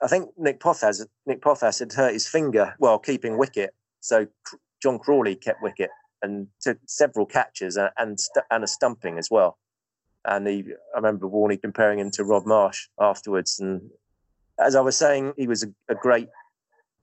I 0.01 0.07
think 0.07 0.29
Nick 0.37 0.59
Pothas 0.59 1.05
Nick 1.25 1.41
Pothas 1.41 1.79
had 1.79 1.93
hurt 1.93 2.13
his 2.13 2.27
finger 2.27 2.75
while 2.79 2.99
keeping 2.99 3.37
wicket, 3.37 3.73
so 3.99 4.27
John 4.81 4.99
Crawley 4.99 5.35
kept 5.35 5.61
wicket 5.61 5.89
and 6.21 6.47
took 6.61 6.77
several 6.85 7.25
catches 7.25 7.77
and 7.77 7.89
and, 7.97 8.17
and 8.51 8.63
a 8.63 8.67
stumping 8.67 9.17
as 9.17 9.29
well. 9.31 9.57
And 10.25 10.47
he, 10.47 10.63
I 10.93 10.97
remember 10.97 11.27
Warney 11.27 11.61
comparing 11.61 11.99
him 11.99 12.11
to 12.11 12.25
Rod 12.25 12.45
Marsh 12.45 12.87
afterwards. 12.99 13.59
And 13.59 13.89
as 14.59 14.75
I 14.75 14.81
was 14.81 14.97
saying, 14.97 15.33
he 15.37 15.47
was 15.47 15.63
a, 15.63 15.67
a 15.89 15.95
great, 15.95 16.27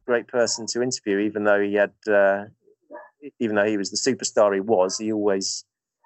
great 0.06 0.28
person 0.28 0.66
to 0.72 0.82
interview, 0.82 1.18
even 1.20 1.44
though 1.44 1.60
he 1.60 1.74
had 1.74 1.92
uh, 2.10 2.44
even 3.40 3.56
though 3.56 3.64
he 3.64 3.76
was 3.76 3.90
the 3.90 3.96
superstar 3.96 4.54
he 4.54 4.60
was, 4.60 4.98
he 4.98 5.12
always 5.12 5.64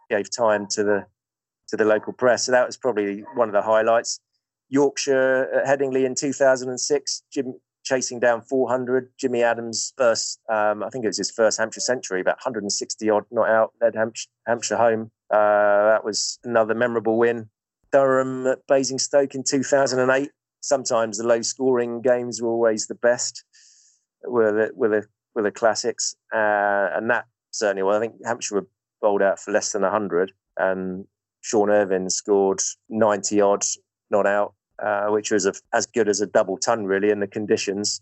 gave 0.08 0.34
time 0.34 0.66
to 0.70 0.84
the 0.84 1.06
to 1.68 1.76
the 1.76 1.84
local 1.84 2.12
press. 2.12 2.46
So 2.46 2.52
that 2.52 2.66
was 2.66 2.76
probably 2.76 3.22
one 3.34 3.48
of 3.48 3.52
the 3.52 3.62
highlights. 3.62 4.20
Yorkshire 4.68 5.48
at 5.52 5.66
Headingley 5.66 6.04
in 6.04 6.14
2006, 6.14 7.22
Jim 7.32 7.54
chasing 7.90 8.20
down 8.20 8.40
400. 8.42 9.10
Jimmy 9.18 9.42
Adams' 9.42 9.92
first, 9.96 10.38
um, 10.48 10.84
I 10.84 10.90
think 10.90 11.04
it 11.04 11.08
was 11.08 11.18
his 11.18 11.32
first 11.32 11.58
Hampshire 11.58 11.80
century, 11.80 12.20
about 12.20 12.36
160 12.36 13.10
odd 13.10 13.24
not 13.32 13.48
out, 13.48 13.72
led 13.80 13.96
Hampshire, 13.96 14.28
Hampshire 14.46 14.76
home. 14.76 15.10
Uh, 15.28 15.90
that 15.90 16.04
was 16.04 16.38
another 16.44 16.74
memorable 16.74 17.18
win. 17.18 17.50
Durham 17.90 18.46
at 18.46 18.64
Basingstoke 18.68 19.34
in 19.34 19.42
2008. 19.42 20.30
Sometimes 20.60 21.18
the 21.18 21.26
low 21.26 21.42
scoring 21.42 22.00
games 22.00 22.40
were 22.40 22.50
always 22.50 22.86
the 22.86 22.94
best. 22.94 23.44
Were 24.24 24.52
the, 24.52 24.70
were 24.74 24.88
the 24.88 25.06
the 25.42 25.50
classics, 25.50 26.14
uh, 26.34 26.90
and 26.94 27.08
that 27.10 27.24
certainly. 27.50 27.82
Well, 27.82 27.96
I 27.96 28.00
think 28.00 28.14
Hampshire 28.24 28.56
were 28.56 28.66
bowled 29.00 29.22
out 29.22 29.40
for 29.40 29.52
less 29.52 29.72
than 29.72 29.82
hundred, 29.82 30.32
and 30.58 31.06
Sean 31.40 31.70
Ervine 31.70 32.10
scored 32.10 32.60
ninety 32.90 33.40
odd, 33.40 33.62
not 34.10 34.26
out, 34.26 34.52
uh, 34.82 35.06
which 35.08 35.30
was 35.30 35.46
a, 35.46 35.52
as 35.72 35.86
good 35.86 36.08
as 36.08 36.20
a 36.20 36.26
double 36.26 36.56
ton 36.56 36.84
really 36.84 37.10
in 37.10 37.20
the 37.20 37.26
conditions. 37.26 38.00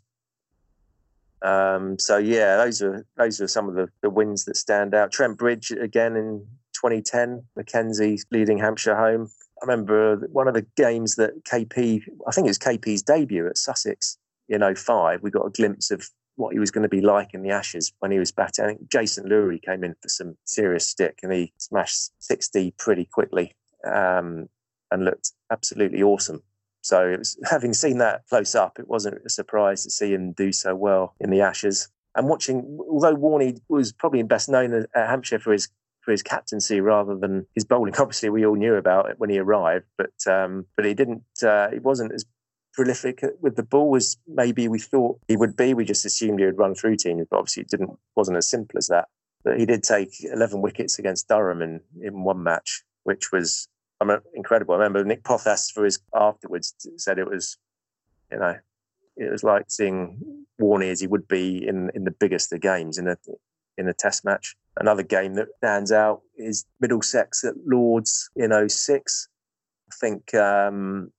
Um, 1.43 1.99
so 1.99 2.17
yeah, 2.17 2.57
those 2.57 2.83
are 2.83 3.07
those 3.17 3.41
are 3.41 3.49
some 3.49 3.69
of 3.69 3.75
the, 3.75 3.88
the 4.03 4.11
wins 4.11 4.45
that 4.47 4.57
stand 4.57 4.95
out. 4.95 5.12
Trent 5.12 5.38
Bridge 5.38 5.71
again 5.71 6.17
in 6.17 6.47
2010, 6.75 7.45
McKenzie 7.59 8.21
leading 8.31 8.59
Hampshire 8.59 8.97
home. 8.97 9.29
I 9.61 9.67
remember 9.67 10.17
one 10.33 10.49
of 10.49 10.55
the 10.55 10.67
games 10.77 11.17
that 11.17 11.45
KP, 11.45 12.03
I 12.27 12.31
think 12.33 12.47
it 12.47 12.51
was 12.51 12.59
KP's 12.59 13.03
debut 13.03 13.47
at 13.47 13.59
Sussex 13.59 14.17
in 14.49 14.62
05. 14.75 15.23
We 15.23 15.31
got 15.31 15.47
a 15.47 15.51
glimpse 15.51 15.91
of 15.91 16.09
what 16.37 16.53
he 16.53 16.61
was 16.61 16.71
going 16.71 16.83
to 16.83 16.88
be 16.88 17.01
like 17.01 17.35
in 17.35 17.43
the 17.43 17.51
Ashes 17.51 17.93
when 17.99 18.12
he 18.12 18.19
was 18.19 18.31
batting. 18.31 18.64
I 18.64 18.69
think 18.69 18.88
Jason 18.88 19.29
Lewry 19.29 19.61
came 19.61 19.83
in 19.83 19.95
for 20.01 20.09
some 20.09 20.37
serious 20.45 20.87
stick 20.87 21.19
and 21.23 21.33
he 21.33 21.53
smashed 21.59 22.12
60 22.21 22.75
pretty 22.79 23.05
quickly 23.05 23.57
um, 23.85 24.49
and 24.93 25.05
looked 25.05 25.33
absolutely 25.51 26.03
awesome. 26.03 26.43
So 26.88 27.07
it 27.07 27.18
was 27.18 27.38
having 27.51 27.74
seen 27.74 27.98
that 27.98 28.22
close 28.31 28.55
up, 28.55 28.79
it 28.79 28.88
wasn't 28.88 29.18
a 29.27 29.29
surprise 29.29 29.85
to 29.85 29.90
see 29.90 30.14
him 30.14 30.33
do 30.33 30.53
so 30.53 30.74
well 30.74 31.14
in 31.20 31.29
the 31.29 31.42
Ashes. 31.42 31.90
And 32.14 32.31
watching, 32.31 32.79
although 32.88 33.14
Warney 33.14 33.61
was 33.68 33.92
probably 33.92 34.22
best 34.22 34.48
known 34.48 34.72
at 34.72 34.88
Hampshire 34.94 35.38
for 35.38 35.53
his 35.53 35.68
for 36.01 36.12
his 36.12 36.22
captaincy 36.22 36.81
rather 36.81 37.14
than 37.14 37.46
his 37.55 37.66
bowling. 37.66 37.94
Obviously, 37.98 38.31
we 38.31 38.46
all 38.46 38.55
knew 38.55 38.74
about 38.74 39.11
it 39.11 39.18
when 39.18 39.29
he 39.29 39.38
arrived, 39.38 39.85
but 39.98 40.14
um, 40.27 40.64
but 40.77 40.87
he 40.87 40.94
didn't. 40.94 41.24
Uh, 41.42 41.68
he 41.70 41.79
wasn't 41.79 42.11
as 42.14 42.24
prolific 42.72 43.22
with 43.42 43.57
the 43.57 43.62
ball 43.62 43.94
as 43.94 44.16
maybe 44.27 44.66
we 44.66 44.79
thought 44.79 45.20
he 45.29 45.37
would 45.37 45.59
be. 45.59 45.74
We 45.74 45.85
just 45.85 46.07
assumed 46.07 46.38
he 46.38 46.46
would 46.46 46.57
run 46.57 46.74
through 46.74 46.96
teams, 46.96 47.27
but 47.31 47.37
obviously 47.37 47.64
it 47.64 47.68
didn't 47.68 47.90
wasn't 48.16 48.38
as 48.38 48.48
simple 48.48 48.79
as 48.79 48.87
that. 48.87 49.09
But 49.44 49.59
he 49.59 49.66
did 49.66 49.83
take 49.83 50.24
11 50.24 50.62
wickets 50.62 50.98
against 50.98 51.29
Durham 51.29 51.61
in, 51.61 51.83
in 52.01 52.24
one 52.24 52.42
match, 52.42 52.83
which 53.05 53.31
was 53.31 53.68
incredible. 54.34 54.74
I 54.74 54.78
remember 54.78 55.04
Nick 55.04 55.22
Pothas 55.24 55.72
for 55.72 55.84
his 55.84 55.98
afterwards 56.14 56.74
said 56.96 57.18
it 57.18 57.28
was, 57.28 57.56
you 58.30 58.38
know, 58.38 58.56
it 59.16 59.30
was 59.30 59.42
like 59.42 59.66
seeing 59.68 60.44
Warney 60.61 60.90
as 60.90 61.00
he 61.00 61.06
would 61.06 61.26
be 61.28 61.66
in 61.66 61.90
in 61.94 62.04
the 62.04 62.11
biggest 62.11 62.52
of 62.52 62.61
games 62.61 62.98
in 62.98 63.08
a 63.08 63.16
in 63.76 63.88
a 63.88 63.94
test 63.94 64.24
match. 64.24 64.56
Another 64.76 65.02
game 65.02 65.34
that 65.34 65.48
stands 65.58 65.90
out 65.90 66.22
is 66.37 66.64
Middlesex 66.80 67.44
at 67.44 67.54
Lords 67.66 68.30
in 68.37 68.68
06. 68.68 69.28
I 69.90 69.94
think 70.00 70.34
um, 70.34 71.12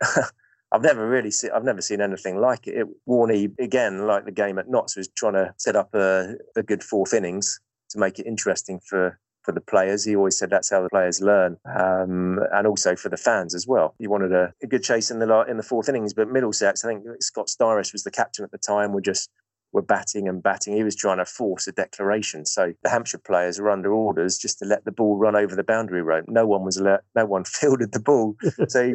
I've 0.72 0.82
never 0.82 1.08
really 1.08 1.30
seen 1.30 1.50
I've 1.52 1.64
never 1.64 1.80
seen 1.80 2.00
anything 2.00 2.40
like 2.40 2.66
it. 2.66 2.76
it. 2.76 2.86
Warney 3.08 3.58
again, 3.58 4.06
like 4.06 4.24
the 4.24 4.32
game 4.32 4.58
at 4.58 4.68
Notts, 4.68 4.96
was 4.96 5.08
trying 5.08 5.34
to 5.34 5.54
set 5.58 5.76
up 5.76 5.94
a, 5.94 6.34
a 6.56 6.62
good 6.62 6.82
fourth 6.82 7.12
innings 7.12 7.60
to 7.90 7.98
make 7.98 8.18
it 8.18 8.26
interesting 8.26 8.80
for 8.80 9.18
for 9.42 9.52
the 9.52 9.60
players. 9.60 10.04
He 10.04 10.16
always 10.16 10.38
said 10.38 10.50
that's 10.50 10.70
how 10.70 10.82
the 10.82 10.88
players 10.88 11.20
learn, 11.20 11.56
um, 11.66 12.38
and 12.52 12.66
also 12.66 12.96
for 12.96 13.08
the 13.08 13.16
fans 13.16 13.54
as 13.54 13.66
well. 13.66 13.94
He 13.98 14.06
wanted 14.06 14.32
a, 14.32 14.52
a, 14.62 14.66
good 14.66 14.82
chase 14.82 15.10
in 15.10 15.18
the 15.18 15.44
in 15.48 15.56
the 15.56 15.62
fourth 15.62 15.88
innings, 15.88 16.14
but 16.14 16.28
Middlesex, 16.28 16.84
I 16.84 16.88
think 16.88 17.04
Scott 17.20 17.48
Styris 17.48 17.92
was 17.92 18.04
the 18.04 18.10
captain 18.10 18.44
at 18.44 18.50
the 18.50 18.58
time, 18.58 18.92
were 18.92 19.00
just 19.00 19.30
were 19.72 19.82
batting 19.82 20.28
and 20.28 20.42
batting. 20.42 20.76
He 20.76 20.84
was 20.84 20.94
trying 20.94 21.18
to 21.18 21.24
force 21.24 21.66
a 21.66 21.72
declaration. 21.72 22.44
So 22.44 22.72
the 22.82 22.90
Hampshire 22.90 23.18
players 23.18 23.58
were 23.58 23.70
under 23.70 23.92
orders 23.92 24.38
just 24.38 24.58
to 24.58 24.64
let 24.64 24.84
the 24.84 24.92
ball 24.92 25.16
run 25.16 25.34
over 25.34 25.56
the 25.56 25.64
boundary 25.64 26.02
rope. 26.02 26.26
No 26.28 26.46
one 26.46 26.62
was 26.62 26.78
let, 26.78 27.00
no 27.14 27.24
one 27.24 27.44
fielded 27.46 27.92
the 27.92 28.00
ball. 28.00 28.36
so 28.68 28.94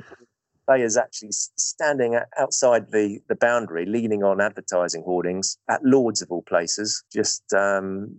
players 0.67 0.97
actually 0.97 1.31
standing 1.31 2.19
outside 2.37 2.91
the, 2.91 3.19
the 3.29 3.35
boundary, 3.35 3.85
leaning 3.85 4.23
on 4.23 4.41
advertising 4.41 5.03
hoardings 5.03 5.57
at 5.69 5.83
Lords 5.83 6.21
of 6.21 6.29
all 6.29 6.43
places, 6.43 7.03
just 7.11 7.41
um, 7.53 8.15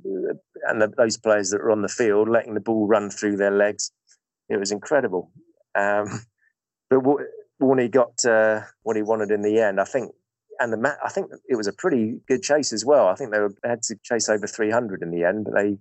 and 0.66 0.80
the, 0.80 0.92
those 0.96 1.16
players 1.16 1.50
that 1.50 1.62
were 1.62 1.70
on 1.70 1.82
the 1.82 1.88
field 1.88 2.28
letting 2.28 2.54
the 2.54 2.60
ball 2.60 2.86
run 2.86 3.10
through 3.10 3.36
their 3.36 3.50
legs. 3.50 3.92
It 4.48 4.58
was 4.58 4.72
incredible. 4.72 5.30
Um, 5.74 6.22
but 6.90 7.00
what 7.00 7.26
Warney 7.60 7.90
got 7.90 8.24
uh, 8.24 8.62
what 8.82 8.96
he 8.96 9.02
wanted 9.02 9.30
in 9.30 9.42
the 9.42 9.60
end. 9.60 9.80
I 9.80 9.84
think, 9.84 10.12
and 10.60 10.72
the 10.72 10.76
mat, 10.76 10.98
I 11.04 11.10
think 11.10 11.30
it 11.48 11.56
was 11.56 11.66
a 11.66 11.72
pretty 11.72 12.20
good 12.26 12.42
chase 12.42 12.72
as 12.72 12.84
well. 12.84 13.08
I 13.08 13.14
think 13.14 13.32
they, 13.32 13.40
were, 13.40 13.54
they 13.62 13.68
had 13.68 13.82
to 13.84 13.96
chase 14.02 14.28
over 14.28 14.46
300 14.46 15.02
in 15.02 15.10
the 15.10 15.24
end, 15.24 15.44
but 15.44 15.54
they 15.54 15.76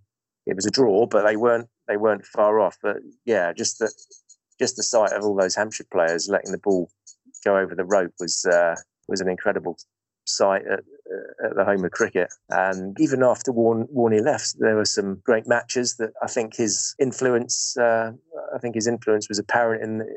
it 0.46 0.56
was 0.56 0.66
a 0.66 0.72
draw, 0.72 1.06
but 1.06 1.24
they 1.24 1.36
weren't 1.36 1.68
they 1.88 1.98
weren't 1.98 2.26
far 2.26 2.60
off. 2.60 2.78
But 2.82 2.98
yeah, 3.26 3.54
just 3.54 3.80
that 3.80 3.94
just 4.60 4.76
the 4.76 4.84
sight 4.84 5.14
of 5.14 5.24
all 5.24 5.36
those 5.36 5.56
Hampshire 5.56 5.86
players 5.92 6.30
letting 6.30 6.52
the 6.52 6.58
ball 6.58 6.90
go 7.46 7.58
over 7.58 7.76
the 7.76 7.86
rope 7.86 8.14
was 8.20 8.46
uh, 8.46 8.76
was 9.08 9.22
an 9.22 9.30
incredible 9.30 9.78
sight 10.26 10.64
at, 10.70 10.80
at, 11.46 11.56
the 11.56 11.64
home 11.64 11.86
of 11.86 11.92
cricket. 11.92 12.28
And 12.50 13.00
even 13.00 13.24
after 13.24 13.52
Warn, 13.52 13.88
Warney 13.96 14.22
left, 14.22 14.56
there 14.60 14.76
were 14.76 14.86
some 14.86 15.22
great 15.24 15.48
matches 15.48 15.96
that 15.98 16.12
I 16.22 16.28
think 16.28 16.56
his 16.56 16.96
influence. 17.00 17.78
Uh, 17.78 18.12
I 18.54 18.60
think 18.60 18.76
his 18.76 18.88
influence 18.88 19.30
was 19.30 19.40
apparent 19.40 19.84
in 19.84 20.08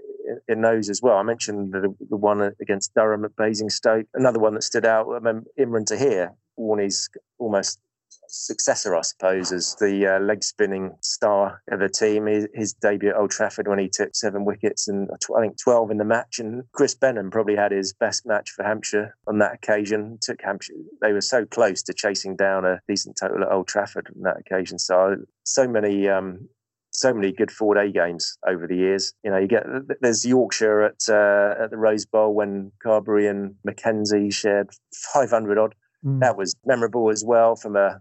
in, 0.48 0.60
those 0.62 0.88
as 0.88 1.02
well. 1.02 1.16
I 1.16 1.22
mentioned 1.22 1.72
the, 1.72 1.94
the 2.08 2.16
one 2.16 2.52
against 2.60 2.94
Durham 2.94 3.24
at 3.24 3.34
Basingstoke. 3.36 4.06
Another 4.14 4.38
one 4.38 4.54
that 4.54 4.62
stood 4.62 4.86
out, 4.86 5.08
I 5.12 5.18
mean, 5.18 5.44
Imran 5.58 5.86
Tahir, 5.86 6.32
Warney's 6.58 7.08
almost 7.38 7.80
successor, 8.30 8.94
I 8.96 9.02
suppose, 9.02 9.52
as 9.52 9.74
the 9.80 10.16
uh, 10.16 10.20
leg 10.20 10.44
spinning 10.44 10.96
star 11.00 11.62
of 11.70 11.80
the 11.80 11.88
team. 11.88 12.26
His, 12.26 12.46
his, 12.54 12.72
debut 12.72 13.10
at 13.10 13.16
Old 13.16 13.30
Trafford 13.30 13.68
when 13.68 13.78
he 13.78 13.88
took 13.88 14.14
seven 14.14 14.44
wickets 14.44 14.88
and 14.88 15.08
I 15.12 15.40
think 15.40 15.58
12 15.62 15.90
in 15.90 15.98
the 15.98 16.04
match. 16.04 16.38
And 16.38 16.62
Chris 16.72 16.94
Benham 16.94 17.30
probably 17.30 17.56
had 17.56 17.72
his 17.72 17.92
best 17.92 18.24
match 18.24 18.50
for 18.50 18.64
Hampshire 18.64 19.16
on 19.26 19.38
that 19.38 19.54
occasion. 19.54 20.18
Took 20.22 20.40
Hampshire, 20.42 20.74
they 21.02 21.12
were 21.12 21.20
so 21.20 21.44
close 21.44 21.82
to 21.82 21.92
chasing 21.92 22.36
down 22.36 22.64
a 22.64 22.80
decent 22.88 23.18
total 23.20 23.42
at 23.42 23.52
Old 23.52 23.68
Trafford 23.68 24.08
on 24.14 24.22
that 24.22 24.38
occasion. 24.38 24.78
So, 24.78 25.16
so 25.44 25.66
many. 25.68 26.08
Um, 26.08 26.48
so 26.92 27.14
many 27.14 27.32
good 27.32 27.52
four 27.52 27.74
day 27.74 27.92
games 27.92 28.36
over 28.46 28.66
the 28.66 28.76
years. 28.76 29.14
You 29.22 29.30
know, 29.30 29.38
you 29.38 29.46
get 29.46 29.64
there's 30.00 30.26
Yorkshire 30.26 30.82
at 30.82 31.08
uh, 31.08 31.62
at 31.62 31.70
the 31.70 31.76
Rose 31.76 32.04
Bowl 32.04 32.34
when 32.34 32.72
Carberry 32.82 33.28
and 33.28 33.54
McKenzie 33.66 34.34
shared 34.34 34.70
500 35.14 35.56
odd. 35.56 35.74
Mm. 36.04 36.20
That 36.20 36.36
was 36.36 36.54
memorable 36.66 37.08
as 37.10 37.24
well 37.24 37.54
from 37.54 37.76
a 37.76 38.00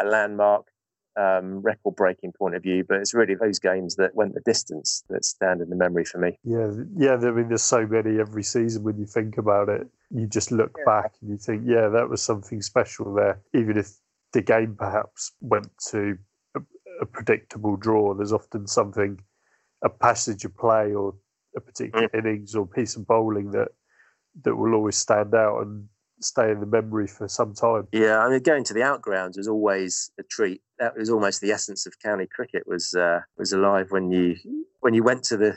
a 0.00 0.04
landmark 0.04 0.66
um, 1.18 1.60
record 1.60 1.96
breaking 1.96 2.32
point 2.32 2.54
of 2.54 2.62
view, 2.62 2.84
but 2.88 2.98
it's 2.98 3.12
really 3.12 3.34
those 3.34 3.58
games 3.58 3.96
that 3.96 4.14
went 4.14 4.34
the 4.34 4.40
distance 4.44 5.02
that 5.08 5.24
stand 5.24 5.60
in 5.60 5.68
the 5.68 5.76
memory 5.76 6.04
for 6.04 6.18
me. 6.18 6.38
Yeah, 6.44 6.70
yeah. 6.96 7.14
I 7.14 7.30
mean, 7.32 7.48
there's 7.48 7.62
so 7.62 7.86
many 7.86 8.20
every 8.20 8.44
season 8.44 8.84
when 8.84 8.98
you 8.98 9.06
think 9.06 9.36
about 9.36 9.68
it. 9.68 9.86
You 10.10 10.26
just 10.26 10.52
look 10.52 10.76
yeah. 10.78 10.84
back 10.86 11.12
and 11.20 11.30
you 11.30 11.36
think, 11.36 11.62
yeah, 11.66 11.88
that 11.88 12.08
was 12.08 12.22
something 12.22 12.62
special 12.62 13.12
there. 13.14 13.40
Even 13.52 13.76
if 13.76 13.90
the 14.32 14.42
game 14.42 14.76
perhaps 14.78 15.32
went 15.40 15.68
to 15.90 16.16
a, 16.54 16.60
a 17.00 17.06
predictable 17.06 17.76
draw, 17.76 18.14
there's 18.14 18.32
often 18.32 18.66
something, 18.66 19.20
a 19.82 19.88
passage 19.88 20.44
of 20.44 20.56
play 20.56 20.94
or 20.94 21.14
a 21.56 21.60
particular 21.60 22.08
mm. 22.08 22.18
innings 22.18 22.54
or 22.54 22.66
piece 22.66 22.94
of 22.96 23.06
bowling 23.06 23.50
that 23.52 23.68
that 24.44 24.54
will 24.54 24.74
always 24.74 24.96
stand 24.96 25.34
out 25.34 25.62
and 25.62 25.88
stay 26.20 26.50
in 26.50 26.60
the 26.60 26.66
memory 26.66 27.06
for 27.06 27.28
some 27.28 27.54
time. 27.54 27.88
Yeah, 27.92 28.18
I 28.18 28.28
mean, 28.28 28.42
going 28.42 28.64
to 28.64 28.74
the 28.74 28.82
outgrounds 28.82 29.36
was 29.36 29.48
always 29.48 30.10
a 30.18 30.22
treat. 30.22 30.62
That 30.78 30.96
was 30.96 31.10
almost 31.10 31.40
the 31.40 31.52
essence 31.52 31.86
of 31.86 31.98
county 32.00 32.26
cricket. 32.26 32.64
was 32.66 32.94
uh, 32.94 33.20
was 33.36 33.52
alive 33.52 33.90
when 33.90 34.10
you 34.10 34.36
when 34.80 34.94
you 34.94 35.02
went 35.02 35.24
to 35.24 35.36
the 35.36 35.56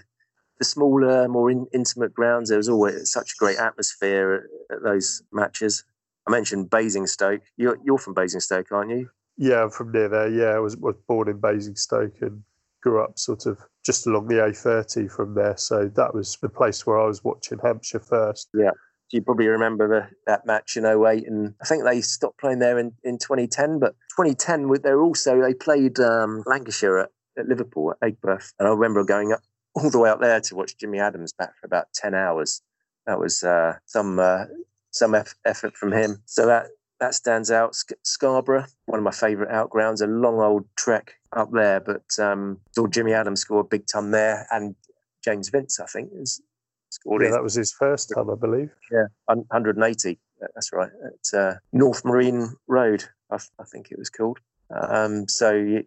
the 0.59 0.65
smaller, 0.65 1.27
more 1.27 1.49
in, 1.49 1.65
intimate 1.73 2.13
grounds. 2.13 2.49
There 2.49 2.57
was 2.57 2.69
always 2.69 3.11
such 3.11 3.33
a 3.33 3.37
great 3.37 3.57
atmosphere 3.57 4.47
at, 4.69 4.77
at 4.77 4.83
those 4.83 5.23
matches. 5.31 5.83
I 6.27 6.31
mentioned 6.31 6.69
Basingstoke. 6.69 7.41
You're 7.57 7.77
you're 7.83 7.97
from 7.97 8.13
Basingstoke, 8.13 8.71
aren't 8.71 8.91
you? 8.91 9.09
Yeah, 9.37 9.63
I'm 9.63 9.71
from 9.71 9.91
near 9.91 10.09
there. 10.09 10.29
Yeah, 10.29 10.55
I 10.55 10.59
was 10.59 10.77
was 10.77 10.95
born 11.07 11.29
in 11.29 11.39
Basingstoke 11.39 12.21
and 12.21 12.43
grew 12.81 13.03
up 13.03 13.17
sort 13.17 13.45
of 13.45 13.59
just 13.85 14.07
along 14.07 14.27
the 14.27 14.35
A30 14.35 15.11
from 15.11 15.35
there. 15.35 15.55
So 15.57 15.87
that 15.95 16.13
was 16.13 16.37
the 16.41 16.49
place 16.49 16.85
where 16.85 16.99
I 16.99 17.05
was 17.05 17.23
watching 17.23 17.59
Hampshire 17.59 17.99
first. 17.99 18.49
Yeah 18.53 18.71
you 19.11 19.21
probably 19.21 19.47
remember 19.47 19.87
the, 19.87 20.15
that 20.25 20.45
match 20.45 20.77
in 20.77 20.85
08 20.85 21.27
and 21.27 21.53
I 21.61 21.65
think 21.65 21.83
they 21.83 22.01
stopped 22.01 22.39
playing 22.39 22.59
there 22.59 22.79
in, 22.79 22.93
in 23.03 23.17
2010 23.17 23.79
but 23.79 23.95
2010 24.17 24.69
they 24.81 24.91
were 24.91 25.03
also 25.03 25.41
they 25.41 25.53
played 25.53 25.99
um, 25.99 26.43
Lancashire 26.45 26.97
at, 26.99 27.09
at, 27.37 27.47
Liverpool 27.47 27.91
at 27.91 27.99
Aigburth 28.01 28.53
and 28.59 28.67
I 28.67 28.71
remember 28.71 29.03
going 29.03 29.33
up 29.33 29.41
all 29.75 29.89
the 29.89 29.99
way 29.99 30.09
up 30.09 30.21
there 30.21 30.41
to 30.41 30.55
watch 30.55 30.77
Jimmy 30.77 30.99
Adams 30.99 31.33
back 31.33 31.53
for 31.59 31.65
about 31.65 31.87
10 31.93 32.13
hours. 32.13 32.61
That 33.05 33.19
was 33.19 33.43
uh, 33.43 33.77
some 33.85 34.19
uh, 34.19 34.45
some 34.91 35.15
effort 35.15 35.75
from 35.75 35.91
him. 35.91 36.21
So 36.25 36.45
that 36.45 36.67
that 36.99 37.15
stands 37.15 37.49
out. 37.49 37.75
Scarborough 38.03 38.65
one 38.85 38.99
of 38.99 39.03
my 39.03 39.11
favourite 39.11 39.51
outgrounds 39.51 40.01
a 40.01 40.07
long 40.07 40.39
old 40.39 40.65
trek 40.75 41.13
up 41.33 41.49
there 41.51 41.79
but 41.79 42.03
um, 42.19 42.59
saw 42.73 42.87
Jimmy 42.87 43.13
Adams 43.13 43.41
score 43.41 43.61
a 43.61 43.63
big 43.63 43.87
ton 43.87 44.11
there 44.11 44.47
and 44.51 44.75
James 45.23 45.49
Vince 45.49 45.79
I 45.79 45.85
think 45.85 46.11
is 46.13 46.41
yeah, 47.05 47.31
That 47.31 47.43
was 47.43 47.53
his 47.53 47.71
first 47.71 48.11
time, 48.15 48.29
I 48.29 48.35
believe. 48.35 48.71
Yeah, 48.91 49.05
180. 49.25 50.19
That's 50.39 50.73
right. 50.73 50.89
At 51.05 51.37
uh, 51.37 51.53
North 51.71 52.03
Marine 52.05 52.55
Road, 52.67 53.03
I, 53.29 53.37
I, 53.59 53.63
think 53.63 53.91
it 53.91 53.99
was 53.99 54.09
called. 54.09 54.39
Um, 54.71 55.27
so, 55.27 55.81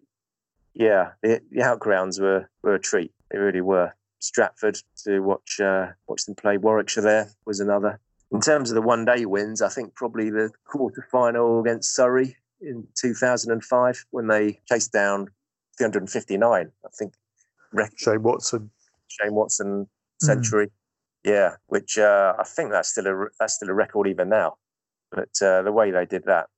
yeah, 0.74 1.10
the, 1.22 1.40
the 1.50 1.62
outgrounds 1.62 2.20
were, 2.20 2.48
were 2.62 2.74
a 2.74 2.80
treat. 2.80 3.12
They 3.30 3.38
really 3.38 3.60
were. 3.60 3.92
Stratford 4.20 4.78
to 5.04 5.20
watch 5.20 5.60
uh, 5.60 5.88
watch 6.08 6.24
them 6.24 6.34
play 6.34 6.56
Warwickshire 6.56 7.02
there 7.02 7.28
was 7.44 7.60
another. 7.60 8.00
In 8.32 8.40
terms 8.40 8.70
of 8.70 8.74
the 8.74 8.80
one 8.80 9.04
day 9.04 9.26
wins, 9.26 9.60
I 9.60 9.68
think 9.68 9.94
probably 9.94 10.30
the 10.30 10.50
quarter 10.64 11.06
final 11.12 11.60
against 11.60 11.94
Surrey 11.94 12.34
in 12.60 12.86
2005 12.96 14.06
when 14.12 14.28
they 14.28 14.60
chased 14.66 14.92
down 14.92 15.28
359. 15.76 16.70
I 16.84 16.88
think 16.98 17.14
Shane 17.96 18.22
Watson. 18.22 18.70
Shane 19.08 19.34
Watson 19.34 19.88
century. 20.20 20.66
Mm. 20.66 20.70
Yeah, 21.24 21.56
which 21.66 21.98
uh, 21.98 22.34
I 22.38 22.44
think 22.44 22.70
that's 22.70 22.90
still 22.90 23.06
a 23.06 23.26
that's 23.40 23.54
still 23.54 23.70
a 23.70 23.74
record 23.74 24.06
even 24.08 24.28
now. 24.28 24.56
But 25.10 25.30
uh, 25.42 25.62
the 25.62 25.72
way 25.72 25.90
they 25.90 26.06
did 26.06 26.24
that 26.26 26.48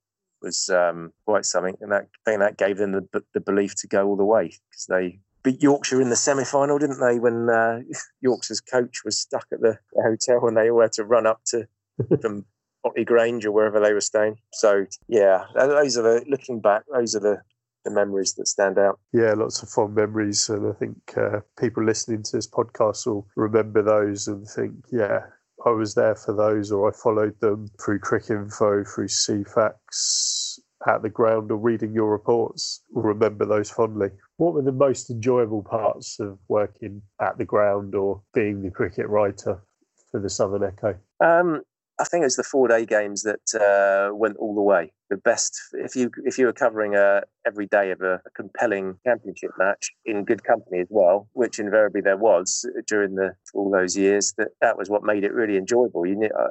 was 0.42 0.68
um, 0.68 1.12
quite 1.24 1.44
something, 1.44 1.76
and 1.80 1.92
that 1.92 2.08
I 2.26 2.30
think 2.30 2.40
that 2.40 2.58
gave 2.58 2.78
them 2.78 2.92
the, 2.92 3.22
the 3.32 3.40
belief 3.40 3.74
to 3.76 3.88
go 3.88 4.06
all 4.06 4.16
the 4.16 4.24
way 4.24 4.46
because 4.70 4.86
they 4.88 5.20
beat 5.42 5.62
Yorkshire 5.62 6.00
in 6.00 6.10
the 6.10 6.16
semi-final, 6.16 6.78
didn't 6.78 7.00
they? 7.00 7.20
When 7.20 7.48
uh, 7.48 7.80
Yorkshire's 8.20 8.60
coach 8.60 9.02
was 9.04 9.20
stuck 9.20 9.46
at 9.52 9.60
the 9.60 9.78
hotel 9.96 10.46
and 10.48 10.56
they 10.56 10.70
all 10.70 10.82
had 10.82 10.92
to 10.92 11.04
run 11.04 11.26
up 11.26 11.42
to 11.46 11.68
from 12.20 12.44
Botley 12.82 13.04
Grange 13.04 13.46
or 13.46 13.52
wherever 13.52 13.78
they 13.80 13.92
were 13.92 14.00
staying. 14.00 14.38
So 14.52 14.86
yeah, 15.08 15.44
those 15.54 15.96
are 15.96 16.02
the 16.02 16.24
looking 16.28 16.60
back. 16.60 16.82
Those 16.92 17.14
are 17.14 17.20
the 17.20 17.42
the 17.86 17.90
memories 17.90 18.34
that 18.34 18.48
stand 18.48 18.78
out. 18.78 18.98
Yeah, 19.12 19.32
lots 19.32 19.62
of 19.62 19.70
fond 19.70 19.94
memories, 19.94 20.48
and 20.48 20.68
I 20.68 20.72
think 20.72 20.96
uh, 21.16 21.40
people 21.58 21.84
listening 21.84 22.22
to 22.24 22.36
this 22.36 22.48
podcast 22.48 23.06
will 23.06 23.26
remember 23.36 23.82
those 23.82 24.28
and 24.28 24.46
think, 24.46 24.74
yeah, 24.92 25.20
I 25.64 25.70
was 25.70 25.94
there 25.94 26.14
for 26.14 26.34
those, 26.34 26.70
or 26.70 26.90
I 26.90 26.92
followed 26.92 27.40
them 27.40 27.68
through 27.82 28.00
Cricinfo, 28.00 28.86
through 28.92 29.08
Ceefax, 29.08 30.58
at 30.86 31.02
the 31.02 31.08
ground, 31.08 31.50
or 31.50 31.56
reading 31.56 31.94
your 31.94 32.10
reports. 32.10 32.82
Will 32.90 33.02
remember 33.02 33.46
those 33.46 33.70
fondly. 33.70 34.08
What 34.36 34.54
were 34.54 34.62
the 34.62 34.72
most 34.72 35.10
enjoyable 35.10 35.62
parts 35.62 36.20
of 36.20 36.38
working 36.48 37.02
at 37.20 37.38
the 37.38 37.44
ground 37.44 37.94
or 37.94 38.22
being 38.34 38.62
the 38.62 38.70
cricket 38.70 39.08
writer 39.08 39.62
for 40.10 40.20
the 40.20 40.28
Southern 40.28 40.62
Echo? 40.62 40.96
Um, 41.24 41.62
I 41.98 42.04
think 42.04 42.22
it 42.22 42.26
was 42.26 42.36
the 42.36 42.44
four 42.44 42.68
day 42.68 42.84
games 42.84 43.22
that 43.22 43.54
uh, 43.58 44.14
went 44.14 44.36
all 44.36 44.54
the 44.54 44.62
way. 44.62 44.92
The 45.08 45.16
best 45.16 45.56
if 45.74 45.94
you 45.94 46.10
if 46.24 46.36
you 46.36 46.46
were 46.46 46.52
covering 46.52 46.96
a 46.96 47.22
every 47.46 47.66
day 47.66 47.92
of 47.92 48.00
a, 48.00 48.14
a, 48.14 48.30
compelling 48.34 48.98
championship 49.06 49.52
match 49.56 49.92
in 50.04 50.24
good 50.24 50.42
company 50.42 50.80
as 50.80 50.88
well, 50.90 51.28
which 51.32 51.60
invariably 51.60 52.00
there 52.00 52.16
was 52.16 52.68
during 52.88 53.14
the 53.14 53.34
all 53.54 53.70
those 53.70 53.96
years. 53.96 54.34
That 54.36 54.48
that 54.60 54.76
was 54.76 54.90
what 54.90 55.04
made 55.04 55.22
it 55.22 55.32
really 55.32 55.56
enjoyable. 55.56 56.06
You 56.06 56.16
know, 56.16 56.28
uh, 56.36 56.48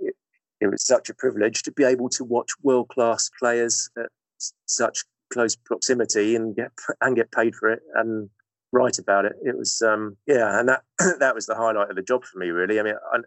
it, 0.00 0.14
it 0.62 0.70
was 0.70 0.86
such 0.86 1.10
a 1.10 1.14
privilege 1.14 1.62
to 1.64 1.72
be 1.72 1.84
able 1.84 2.08
to 2.10 2.24
watch 2.24 2.48
world 2.62 2.88
class 2.88 3.30
players 3.38 3.90
at 3.98 4.08
such 4.66 5.04
close 5.32 5.56
proximity 5.56 6.36
and 6.36 6.56
get 6.56 6.70
and 7.00 7.16
get 7.16 7.30
paid 7.32 7.54
for 7.54 7.70
it 7.70 7.80
and 7.94 8.30
write 8.72 8.98
about 8.98 9.24
it. 9.24 9.34
It 9.42 9.56
was 9.56 9.82
um, 9.82 10.16
yeah, 10.26 10.58
and 10.58 10.68
that 10.68 10.82
that 11.20 11.34
was 11.34 11.46
the 11.46 11.54
highlight 11.54 11.90
of 11.90 11.96
the 11.96 12.02
job 12.02 12.24
for 12.24 12.38
me. 12.38 12.48
Really, 12.48 12.80
I 12.80 12.82
mean, 12.82 12.94
I, 13.12 13.18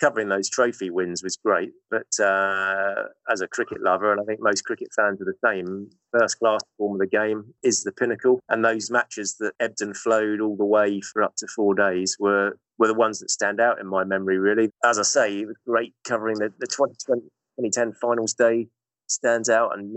covering 0.00 0.28
those 0.28 0.48
trophy 0.48 0.90
wins 0.90 1.22
was 1.22 1.36
great. 1.36 1.70
But 1.90 2.08
uh, 2.22 3.04
as 3.30 3.40
a 3.40 3.48
cricket 3.48 3.82
lover, 3.82 4.12
and 4.12 4.20
I 4.20 4.24
think 4.24 4.40
most 4.40 4.64
cricket 4.64 4.88
fans 4.94 5.20
are 5.20 5.24
the 5.24 5.34
same, 5.44 5.90
first 6.12 6.38
class 6.38 6.60
form 6.78 6.94
of 6.94 7.00
the 7.00 7.06
game 7.06 7.54
is 7.62 7.82
the 7.82 7.92
pinnacle. 7.92 8.40
And 8.48 8.64
those 8.64 8.90
matches 8.90 9.36
that 9.40 9.52
ebbed 9.60 9.80
and 9.80 9.96
flowed 9.96 10.40
all 10.40 10.56
the 10.56 10.64
way 10.64 11.00
for 11.00 11.22
up 11.22 11.36
to 11.36 11.46
four 11.46 11.74
days 11.74 12.16
were 12.18 12.56
were 12.78 12.88
the 12.88 12.94
ones 12.94 13.20
that 13.20 13.30
stand 13.30 13.60
out 13.60 13.80
in 13.80 13.86
my 13.86 14.04
memory. 14.04 14.38
Really, 14.38 14.70
as 14.84 14.98
I 14.98 15.02
say, 15.02 15.40
it 15.40 15.46
was 15.46 15.56
great 15.66 15.94
covering 16.06 16.38
the, 16.38 16.52
the 16.58 16.66
2020, 16.66 17.22
2010 17.60 17.92
finals 18.00 18.34
day 18.34 18.68
stands 19.06 19.48
out, 19.48 19.76
and 19.76 19.96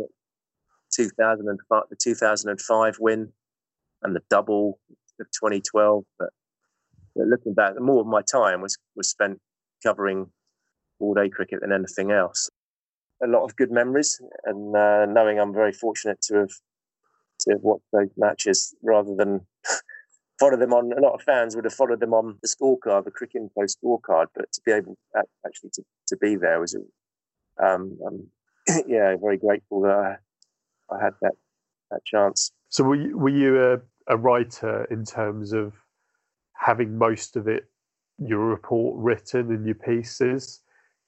2005, 0.93 1.83
the 1.89 1.95
2005 1.95 2.97
win, 2.99 3.31
and 4.03 4.15
the 4.15 4.21
double 4.29 4.79
of 5.19 5.27
2012. 5.31 6.03
But 6.19 6.29
looking 7.15 7.53
back, 7.53 7.79
more 7.79 8.01
of 8.01 8.07
my 8.07 8.21
time 8.21 8.61
was 8.61 8.77
was 8.95 9.09
spent 9.09 9.39
covering 9.83 10.27
all 10.99 11.13
day 11.13 11.29
cricket 11.29 11.61
than 11.61 11.71
anything 11.71 12.11
else. 12.11 12.49
A 13.23 13.27
lot 13.27 13.43
of 13.43 13.55
good 13.55 13.71
memories, 13.71 14.19
and 14.45 14.75
uh, 14.75 15.05
knowing 15.05 15.39
I'm 15.39 15.53
very 15.53 15.73
fortunate 15.73 16.21
to 16.23 16.35
have 16.35 16.51
to 17.41 17.51
have 17.51 17.61
watched 17.61 17.85
those 17.91 18.09
matches 18.17 18.75
rather 18.83 19.15
than 19.15 19.41
follow 20.39 20.57
them 20.57 20.73
on. 20.73 20.91
A 20.93 21.01
lot 21.01 21.13
of 21.13 21.21
fans 21.21 21.55
would 21.55 21.65
have 21.65 21.73
followed 21.73 21.99
them 21.99 22.13
on 22.13 22.37
the 22.41 22.47
scorecard, 22.47 23.05
the 23.05 23.11
cricket 23.11 23.41
info 23.41 23.61
scorecard, 23.63 24.27
but 24.35 24.51
to 24.51 24.61
be 24.65 24.71
able 24.71 24.97
actually 25.45 25.71
to, 25.73 25.83
to 26.07 26.17
be 26.17 26.35
there 26.35 26.59
was, 26.59 26.75
um, 27.63 27.97
um, 28.05 28.27
yeah, 28.87 29.15
very 29.19 29.37
grateful 29.37 29.81
that 29.81 30.17
I, 30.91 30.95
I, 30.95 31.03
had 31.03 31.13
that 31.21 31.33
that 31.91 32.05
chance. 32.05 32.51
So 32.69 32.83
were 32.83 32.95
you, 32.95 33.17
were 33.17 33.29
you 33.29 33.63
a, 33.63 34.13
a 34.13 34.17
writer 34.17 34.85
in 34.91 35.05
terms 35.05 35.53
of 35.53 35.73
having 36.53 36.97
most 36.97 37.35
of 37.35 37.47
it 37.47 37.65
your 38.19 38.39
report 38.39 38.97
written 38.97 39.51
and 39.51 39.65
your 39.65 39.75
pieces 39.75 40.61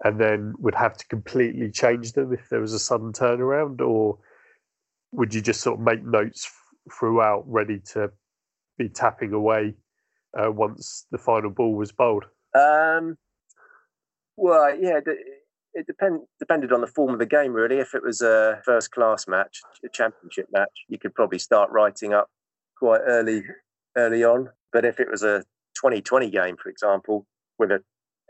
and 0.03 0.19
then 0.19 0.53
would 0.59 0.75
have 0.75 0.95
to 0.97 1.05
completely 1.07 1.69
change 1.71 2.13
them 2.13 2.33
if 2.33 2.49
there 2.49 2.61
was 2.61 2.73
a 2.73 2.79
sudden 2.79 3.11
turnaround 3.11 3.81
or 3.81 4.17
would 5.11 5.33
you 5.33 5.41
just 5.41 5.61
sort 5.61 5.79
of 5.79 5.85
make 5.85 6.03
notes 6.03 6.49
throughout 6.97 7.43
ready 7.47 7.79
to 7.79 8.11
be 8.77 8.89
tapping 8.89 9.33
away 9.33 9.73
uh, 10.37 10.51
once 10.51 11.05
the 11.11 11.17
final 11.17 11.49
ball 11.49 11.73
was 11.73 11.91
bowled? 11.91 12.25
Um, 12.55 13.17
well, 14.37 14.75
yeah, 14.79 14.99
it 15.73 15.87
depend, 15.87 16.21
depended 16.39 16.71
on 16.71 16.81
the 16.81 16.87
form 16.87 17.13
of 17.13 17.19
the 17.19 17.25
game, 17.25 17.53
really. 17.53 17.79
If 17.79 17.93
it 17.93 18.03
was 18.03 18.21
a 18.21 18.61
first 18.65 18.91
class 18.91 19.27
match, 19.27 19.61
a 19.83 19.89
championship 19.89 20.47
match, 20.51 20.85
you 20.87 20.97
could 20.97 21.13
probably 21.13 21.39
start 21.39 21.71
writing 21.71 22.13
up 22.13 22.29
quite 22.77 23.01
early, 23.05 23.43
early 23.95 24.23
on. 24.23 24.49
But 24.71 24.85
if 24.85 24.99
it 24.99 25.09
was 25.09 25.23
a 25.23 25.43
2020 25.81 26.29
game, 26.29 26.57
for 26.61 26.69
example, 26.69 27.25
with 27.57 27.71
a 27.71 27.81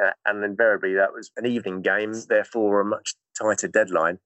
uh, 0.01 0.11
and 0.25 0.43
invariably 0.43 0.93
that 0.93 1.13
was 1.13 1.29
an 1.35 1.45
evening 1.45 1.81
game, 1.81 2.13
therefore 2.29 2.79
a 2.79 2.85
much 2.85 3.15
tighter 3.37 3.67
deadline, 3.67 4.17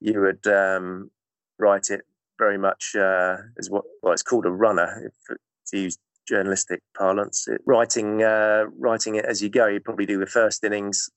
you 0.00 0.20
would 0.20 0.46
um, 0.46 1.10
write 1.58 1.88
it 1.90 2.02
very 2.38 2.58
much 2.58 2.94
uh, 2.94 3.36
as 3.58 3.70
what 3.70 3.84
well 4.02 4.12
it's 4.12 4.22
called 4.22 4.46
a 4.46 4.50
runner, 4.50 5.02
if, 5.06 5.36
to 5.68 5.78
use 5.78 5.98
journalistic 6.28 6.82
parlance. 6.96 7.48
It, 7.48 7.60
writing 7.66 8.22
uh, 8.22 8.64
writing 8.78 9.16
it 9.16 9.24
as 9.24 9.42
you 9.42 9.48
go. 9.48 9.66
You 9.66 9.80
probably 9.80 10.06
do 10.06 10.18
the 10.18 10.26
first 10.26 10.62
innings 10.62 11.08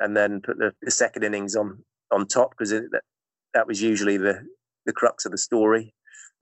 and 0.00 0.16
then 0.16 0.40
put 0.40 0.58
the, 0.58 0.72
the 0.82 0.90
second 0.90 1.24
innings 1.24 1.56
on 1.56 1.82
on 2.10 2.26
top 2.26 2.50
because 2.50 2.70
that, 2.70 3.02
that 3.54 3.66
was 3.66 3.82
usually 3.82 4.16
the 4.16 4.46
the 4.86 4.92
crux 4.92 5.24
of 5.24 5.32
the 5.32 5.38
story. 5.38 5.94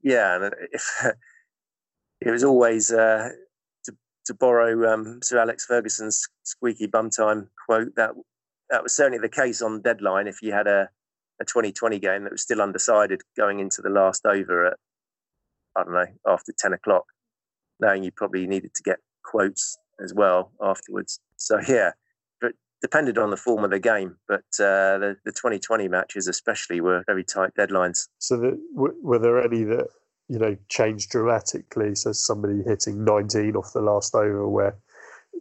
Yeah, 0.03 0.37
and 0.37 0.55
if 0.73 1.05
it 2.21 2.31
was 2.31 2.45
always 2.45 2.93
uh, 2.93 3.31
to 4.29 4.35
borrow 4.35 4.93
um, 4.93 5.21
Sir 5.23 5.39
Alex 5.39 5.67
Ferguson's 5.67 6.27
squeaky 6.45 6.87
bum 6.87 7.11
time 7.11 7.51
quote 7.67 7.95
that 7.97 8.13
that 8.71 8.83
was 8.83 8.95
certainly 8.95 9.19
the 9.19 9.29
case 9.29 9.61
on 9.63 9.83
deadline. 9.83 10.29
If 10.29 10.43
you 10.43 10.53
had 10.53 10.69
a 10.69 10.89
a 11.41 11.45
2020 11.45 11.99
game 11.99 12.25
that 12.25 12.33
was 12.33 12.43
still 12.43 12.61
undecided 12.61 13.23
going 13.37 13.61
into 13.61 13.81
the 13.81 13.89
last 13.89 14.27
over 14.27 14.67
at 14.67 14.77
I 15.77 15.85
don't 15.85 15.93
know 15.93 16.07
after 16.27 16.53
10 16.57 16.73
o'clock, 16.73 17.05
knowing 17.81 18.03
you 18.03 18.11
probably 18.11 18.47
needed 18.47 18.75
to 18.75 18.83
get 18.83 18.99
quotes 19.25 19.79
as 20.03 20.13
well 20.13 20.53
afterwards. 20.61 21.21
So 21.37 21.59
yeah, 21.69 21.93
but 22.41 22.53
depended 22.83 23.19
on 23.19 23.31
the 23.31 23.37
form 23.37 23.65
of 23.65 23.71
the 23.71 23.79
game, 23.79 24.17
but 24.27 24.45
uh, 24.61 24.99
the, 24.99 25.17
the 25.25 25.33
2020 25.33 25.89
matches 25.89 26.29
especially 26.29 26.81
were 26.81 27.03
very 27.07 27.25
tight 27.25 27.53
deadlines. 27.57 28.09
So, 28.19 28.37
the, 28.37 28.59
were 28.75 29.19
there 29.19 29.43
any 29.43 29.65
that 29.65 29.89
you 30.29 30.39
know 30.39 30.57
changed 30.69 31.11
dramatically? 31.11 31.95
So, 31.95 32.13
somebody 32.13 32.63
hitting 32.63 33.05
19 33.05 33.57
off 33.57 33.73
the 33.73 33.81
last 33.81 34.15
over 34.15 34.49
where 34.49 34.77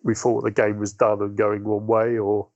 we 0.04 0.16
thought 0.16 0.44
the 0.44 0.52
game 0.52 0.80
was 0.80 0.94
done 0.94 1.22
and 1.22 1.38
going 1.38 1.64
one 1.64 1.88
way, 1.88 2.18
or 2.18 2.50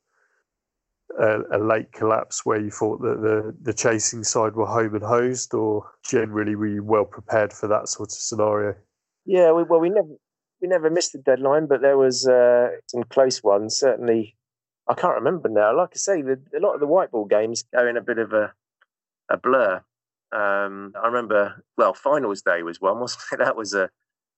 a, 1.20 1.58
a 1.58 1.60
late 1.60 1.92
collapse 1.92 2.46
where 2.46 2.60
you 2.60 2.72
thought 2.72 3.02
that 3.02 3.22
the, 3.22 3.56
the 3.62 3.74
chasing 3.74 4.24
side 4.24 4.56
were 4.56 4.66
home 4.66 4.96
and 4.96 5.04
hosed, 5.04 5.54
or 5.54 5.90
generally 6.06 6.56
were 6.56 6.68
you 6.68 6.84
well 6.84 7.06
prepared 7.06 7.54
for 7.54 7.68
that 7.68 7.90
sort 7.90 8.10
of 8.10 8.14
scenario? 8.14 8.76
Yeah, 9.26 9.52
we, 9.52 9.64
well, 9.64 9.80
we 9.80 9.90
never 9.90 10.16
we 10.62 10.68
never 10.68 10.90
missed 10.90 11.14
the 11.14 11.20
deadline, 11.20 11.68
but 11.68 11.82
there 11.82 11.98
was 11.98 12.28
uh, 12.28 12.70
some 12.88 13.04
close 13.04 13.44
ones. 13.44 13.78
Certainly, 13.78 14.36
I 14.88 14.94
can't 14.94 15.16
remember 15.16 15.50
now. 15.50 15.76
Like 15.76 15.90
I 15.94 15.98
say, 15.98 16.22
the, 16.22 16.40
a 16.56 16.60
lot 16.60 16.76
of 16.76 16.80
the 16.80 16.88
white 16.88 17.12
ball 17.12 17.26
games 17.26 17.64
go 17.76 17.88
in 17.88 17.98
a 17.98 18.02
bit 18.02 18.18
of 18.18 18.34
a 18.34 18.54
a 19.30 19.38
blur. 19.38 19.84
Um, 20.34 20.94
I 21.02 21.08
remember, 21.08 21.64
well, 21.78 21.94
finals 21.94 22.42
day 22.42 22.64
was 22.64 22.80
one, 22.80 23.00
wasn't 23.02 23.24
it? 23.34 23.40
That 23.40 23.56
was 23.56 23.74
a 23.74 23.90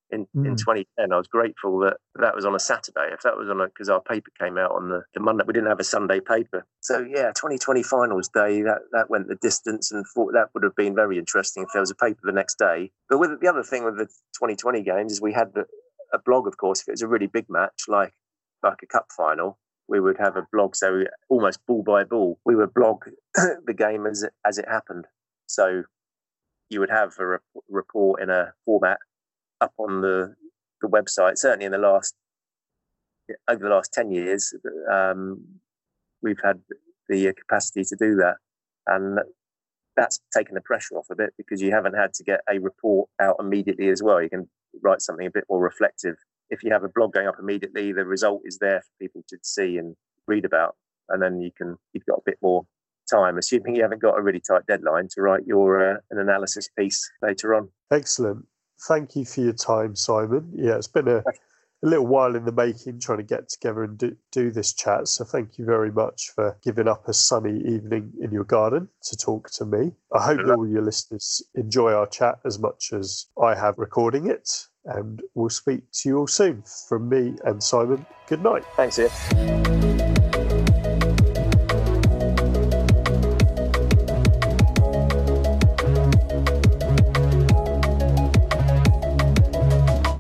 in, 0.10 0.28
mm. 0.36 0.46
in 0.46 0.56
2010. 0.56 1.12
I 1.12 1.18
was 1.18 1.28
grateful 1.28 1.80
that 1.80 1.98
that 2.16 2.36
was 2.36 2.46
on 2.46 2.56
a 2.56 2.60
Saturday. 2.60 3.10
If 3.12 3.22
that 3.22 3.36
was 3.36 3.50
on 3.50 3.62
a 3.62 3.68
because 3.68 3.90
our 3.90 4.02
paper 4.02 4.30
came 4.40 4.58
out 4.58 4.72
on 4.72 4.90
the, 4.90 5.02
the 5.14 5.20
Monday, 5.20 5.44
we 5.46 5.54
didn't 5.54 5.70
have 5.70 5.80
a 5.80 5.84
Sunday 5.84 6.20
paper. 6.20 6.66
So 6.82 7.00
yeah, 7.00 7.32
2020 7.36 7.84
finals 7.84 8.30
day 8.30 8.62
that 8.62 8.80
that 8.92 9.10
went 9.10 9.28
the 9.28 9.36
distance, 9.36 9.92
and 9.92 10.06
thought 10.14 10.34
that 10.34 10.50
would 10.54 10.64
have 10.64 10.76
been 10.76 10.96
very 10.96 11.18
interesting 11.18 11.64
if 11.64 11.70
there 11.74 11.82
was 11.82 11.92
a 11.92 11.96
paper 11.96 12.20
the 12.24 12.32
next 12.32 12.58
day. 12.58 12.92
But 13.10 13.20
with 13.20 13.40
the 13.42 13.48
other 13.48 13.64
thing 13.64 13.84
with 13.84 13.98
the 13.98 14.06
2020 14.06 14.84
games 14.84 15.14
is 15.14 15.22
we 15.22 15.34
had 15.34 15.54
the, 15.54 15.66
a 16.14 16.20
blog, 16.20 16.48
of 16.48 16.58
course, 16.58 16.82
if 16.82 16.88
it 16.88 16.92
was 16.92 17.02
a 17.02 17.08
really 17.08 17.28
big 17.28 17.50
match 17.50 17.84
like 17.88 18.14
like 18.62 18.80
a 18.82 18.88
cup 18.88 19.08
final 19.16 19.58
we 19.88 20.00
would 20.00 20.18
have 20.18 20.38
a 20.38 20.48
blog. 20.52 20.76
So 20.76 21.04
almost 21.30 21.60
ball 21.68 21.84
by 21.84 22.04
ball, 22.04 22.40
we 22.46 22.56
would 22.56 22.74
blog 22.74 23.04
the 23.36 23.74
game 23.74 24.06
as 24.06 24.24
it, 24.24 24.34
as 24.46 24.58
it 24.58 24.66
happened. 24.68 25.06
So 25.48 25.84
you 26.70 26.80
would 26.80 26.90
have 26.90 27.14
a 27.20 27.38
report 27.70 28.22
in 28.22 28.30
a 28.30 28.54
format 28.66 28.98
up 29.62 29.74
on 29.78 30.02
the 30.02 30.36
the 30.82 30.88
website. 30.90 31.38
Certainly 31.38 31.66
in 31.66 31.72
the 31.72 31.78
last 31.78 32.16
over 33.48 33.64
the 33.64 33.70
last 33.74 33.94
ten 33.94 34.12
years, 34.12 34.54
um, 34.92 35.42
we've 36.22 36.42
had 36.44 36.60
the 37.10 37.34
capacity 37.34 37.84
to 37.84 37.96
do 37.96 38.16
that, 38.16 38.36
and 38.88 39.20
that's 39.96 40.20
taken 40.36 40.56
the 40.56 40.62
pressure 40.62 40.98
off 40.98 41.08
a 41.12 41.16
bit 41.16 41.34
because 41.38 41.62
you 41.62 41.72
haven't 41.72 41.94
had 41.94 42.14
to 42.16 42.24
get 42.24 42.42
a 42.50 42.60
report 42.60 43.10
out 43.22 43.36
immediately 43.40 43.90
as 43.90 44.02
well. 44.02 44.22
You 44.22 44.30
can 44.30 44.50
write 44.82 45.02
something 45.02 45.28
a 45.28 45.32
bit 45.32 45.46
more 45.50 45.62
reflective 45.62 46.16
if 46.54 46.64
you 46.64 46.72
have 46.72 46.84
a 46.84 46.90
blog 46.90 47.14
going 47.14 47.28
up 47.28 47.40
immediately, 47.40 47.92
the 47.92 48.06
result 48.06 48.42
is 48.46 48.58
there 48.60 48.82
for 48.82 48.92
people 49.00 49.24
to 49.28 49.38
see 49.42 49.78
and 49.78 49.96
read 50.28 50.46
about, 50.46 50.76
and 51.10 51.22
then 51.22 51.42
you 51.42 51.52
can 51.58 51.76
you've 51.94 52.06
got 52.06 52.20
a 52.20 52.24
bit 52.26 52.38
more 52.42 52.66
time, 53.14 53.38
assuming 53.38 53.76
you 53.76 53.82
haven't 53.82 54.02
got 54.02 54.18
a 54.18 54.22
really 54.22 54.40
tight 54.40 54.66
deadline 54.68 55.08
to 55.14 55.22
write 55.22 55.46
your 55.46 55.92
uh, 55.92 55.98
an 56.12 56.20
analysis 56.20 56.70
piece 56.78 57.10
later 57.22 57.56
on. 57.56 57.70
Excellent. 57.92 58.46
Thank 58.88 59.16
you 59.16 59.26
for 59.26 59.42
your 59.42 59.54
time, 59.54 59.96
Simon. 59.96 60.52
Yeah, 60.56 60.76
it's 60.76 60.88
been 60.88 61.08
a, 61.08 61.18
a 61.18 61.24
little 61.84 62.08
while 62.08 62.36
in 62.36 62.46
the 62.46 62.52
making 62.52 63.00
trying 63.00 63.20
to 63.20 63.24
get 63.24 63.50
together 63.50 63.84
and 63.84 63.98
do, 63.98 64.16
do 64.32 64.52
this 64.52 64.74
chat. 64.74 65.08
So 65.08 65.24
thank 65.24 65.58
you 65.58 65.66
very 65.66 65.92
much 65.92 66.32
for 66.36 66.58
giving 66.64 66.88
up 66.88 67.08
a 67.08 67.14
sunny 67.14 67.60
evening 67.60 68.12
in 68.22 68.32
your 68.32 68.44
garden 68.44 68.90
to 69.04 69.18
talk 69.18 69.50
to 69.52 69.66
me. 69.66 69.92
I 70.14 70.24
hope 70.24 70.40
all 70.48 70.68
your 70.68 70.82
listeners 70.82 71.42
enjoy 71.56 71.94
our 71.94 72.08
chat 72.08 72.40
as 72.46 72.60
much 72.60 72.92
as 72.94 73.28
I 73.42 73.56
have 73.56 73.78
recording 73.78 74.30
it 74.30 74.68
and 74.86 75.22
we'll 75.34 75.50
speak 75.50 75.84
to 75.92 76.10
you 76.10 76.18
all 76.20 76.28
soon. 76.28 76.64
From 76.90 77.08
me 77.08 77.36
and 77.46 77.64
Simon, 77.64 78.06
good 78.28 78.44
night. 78.44 78.64
Thanks, 78.76 79.00
Ian. 79.00 80.23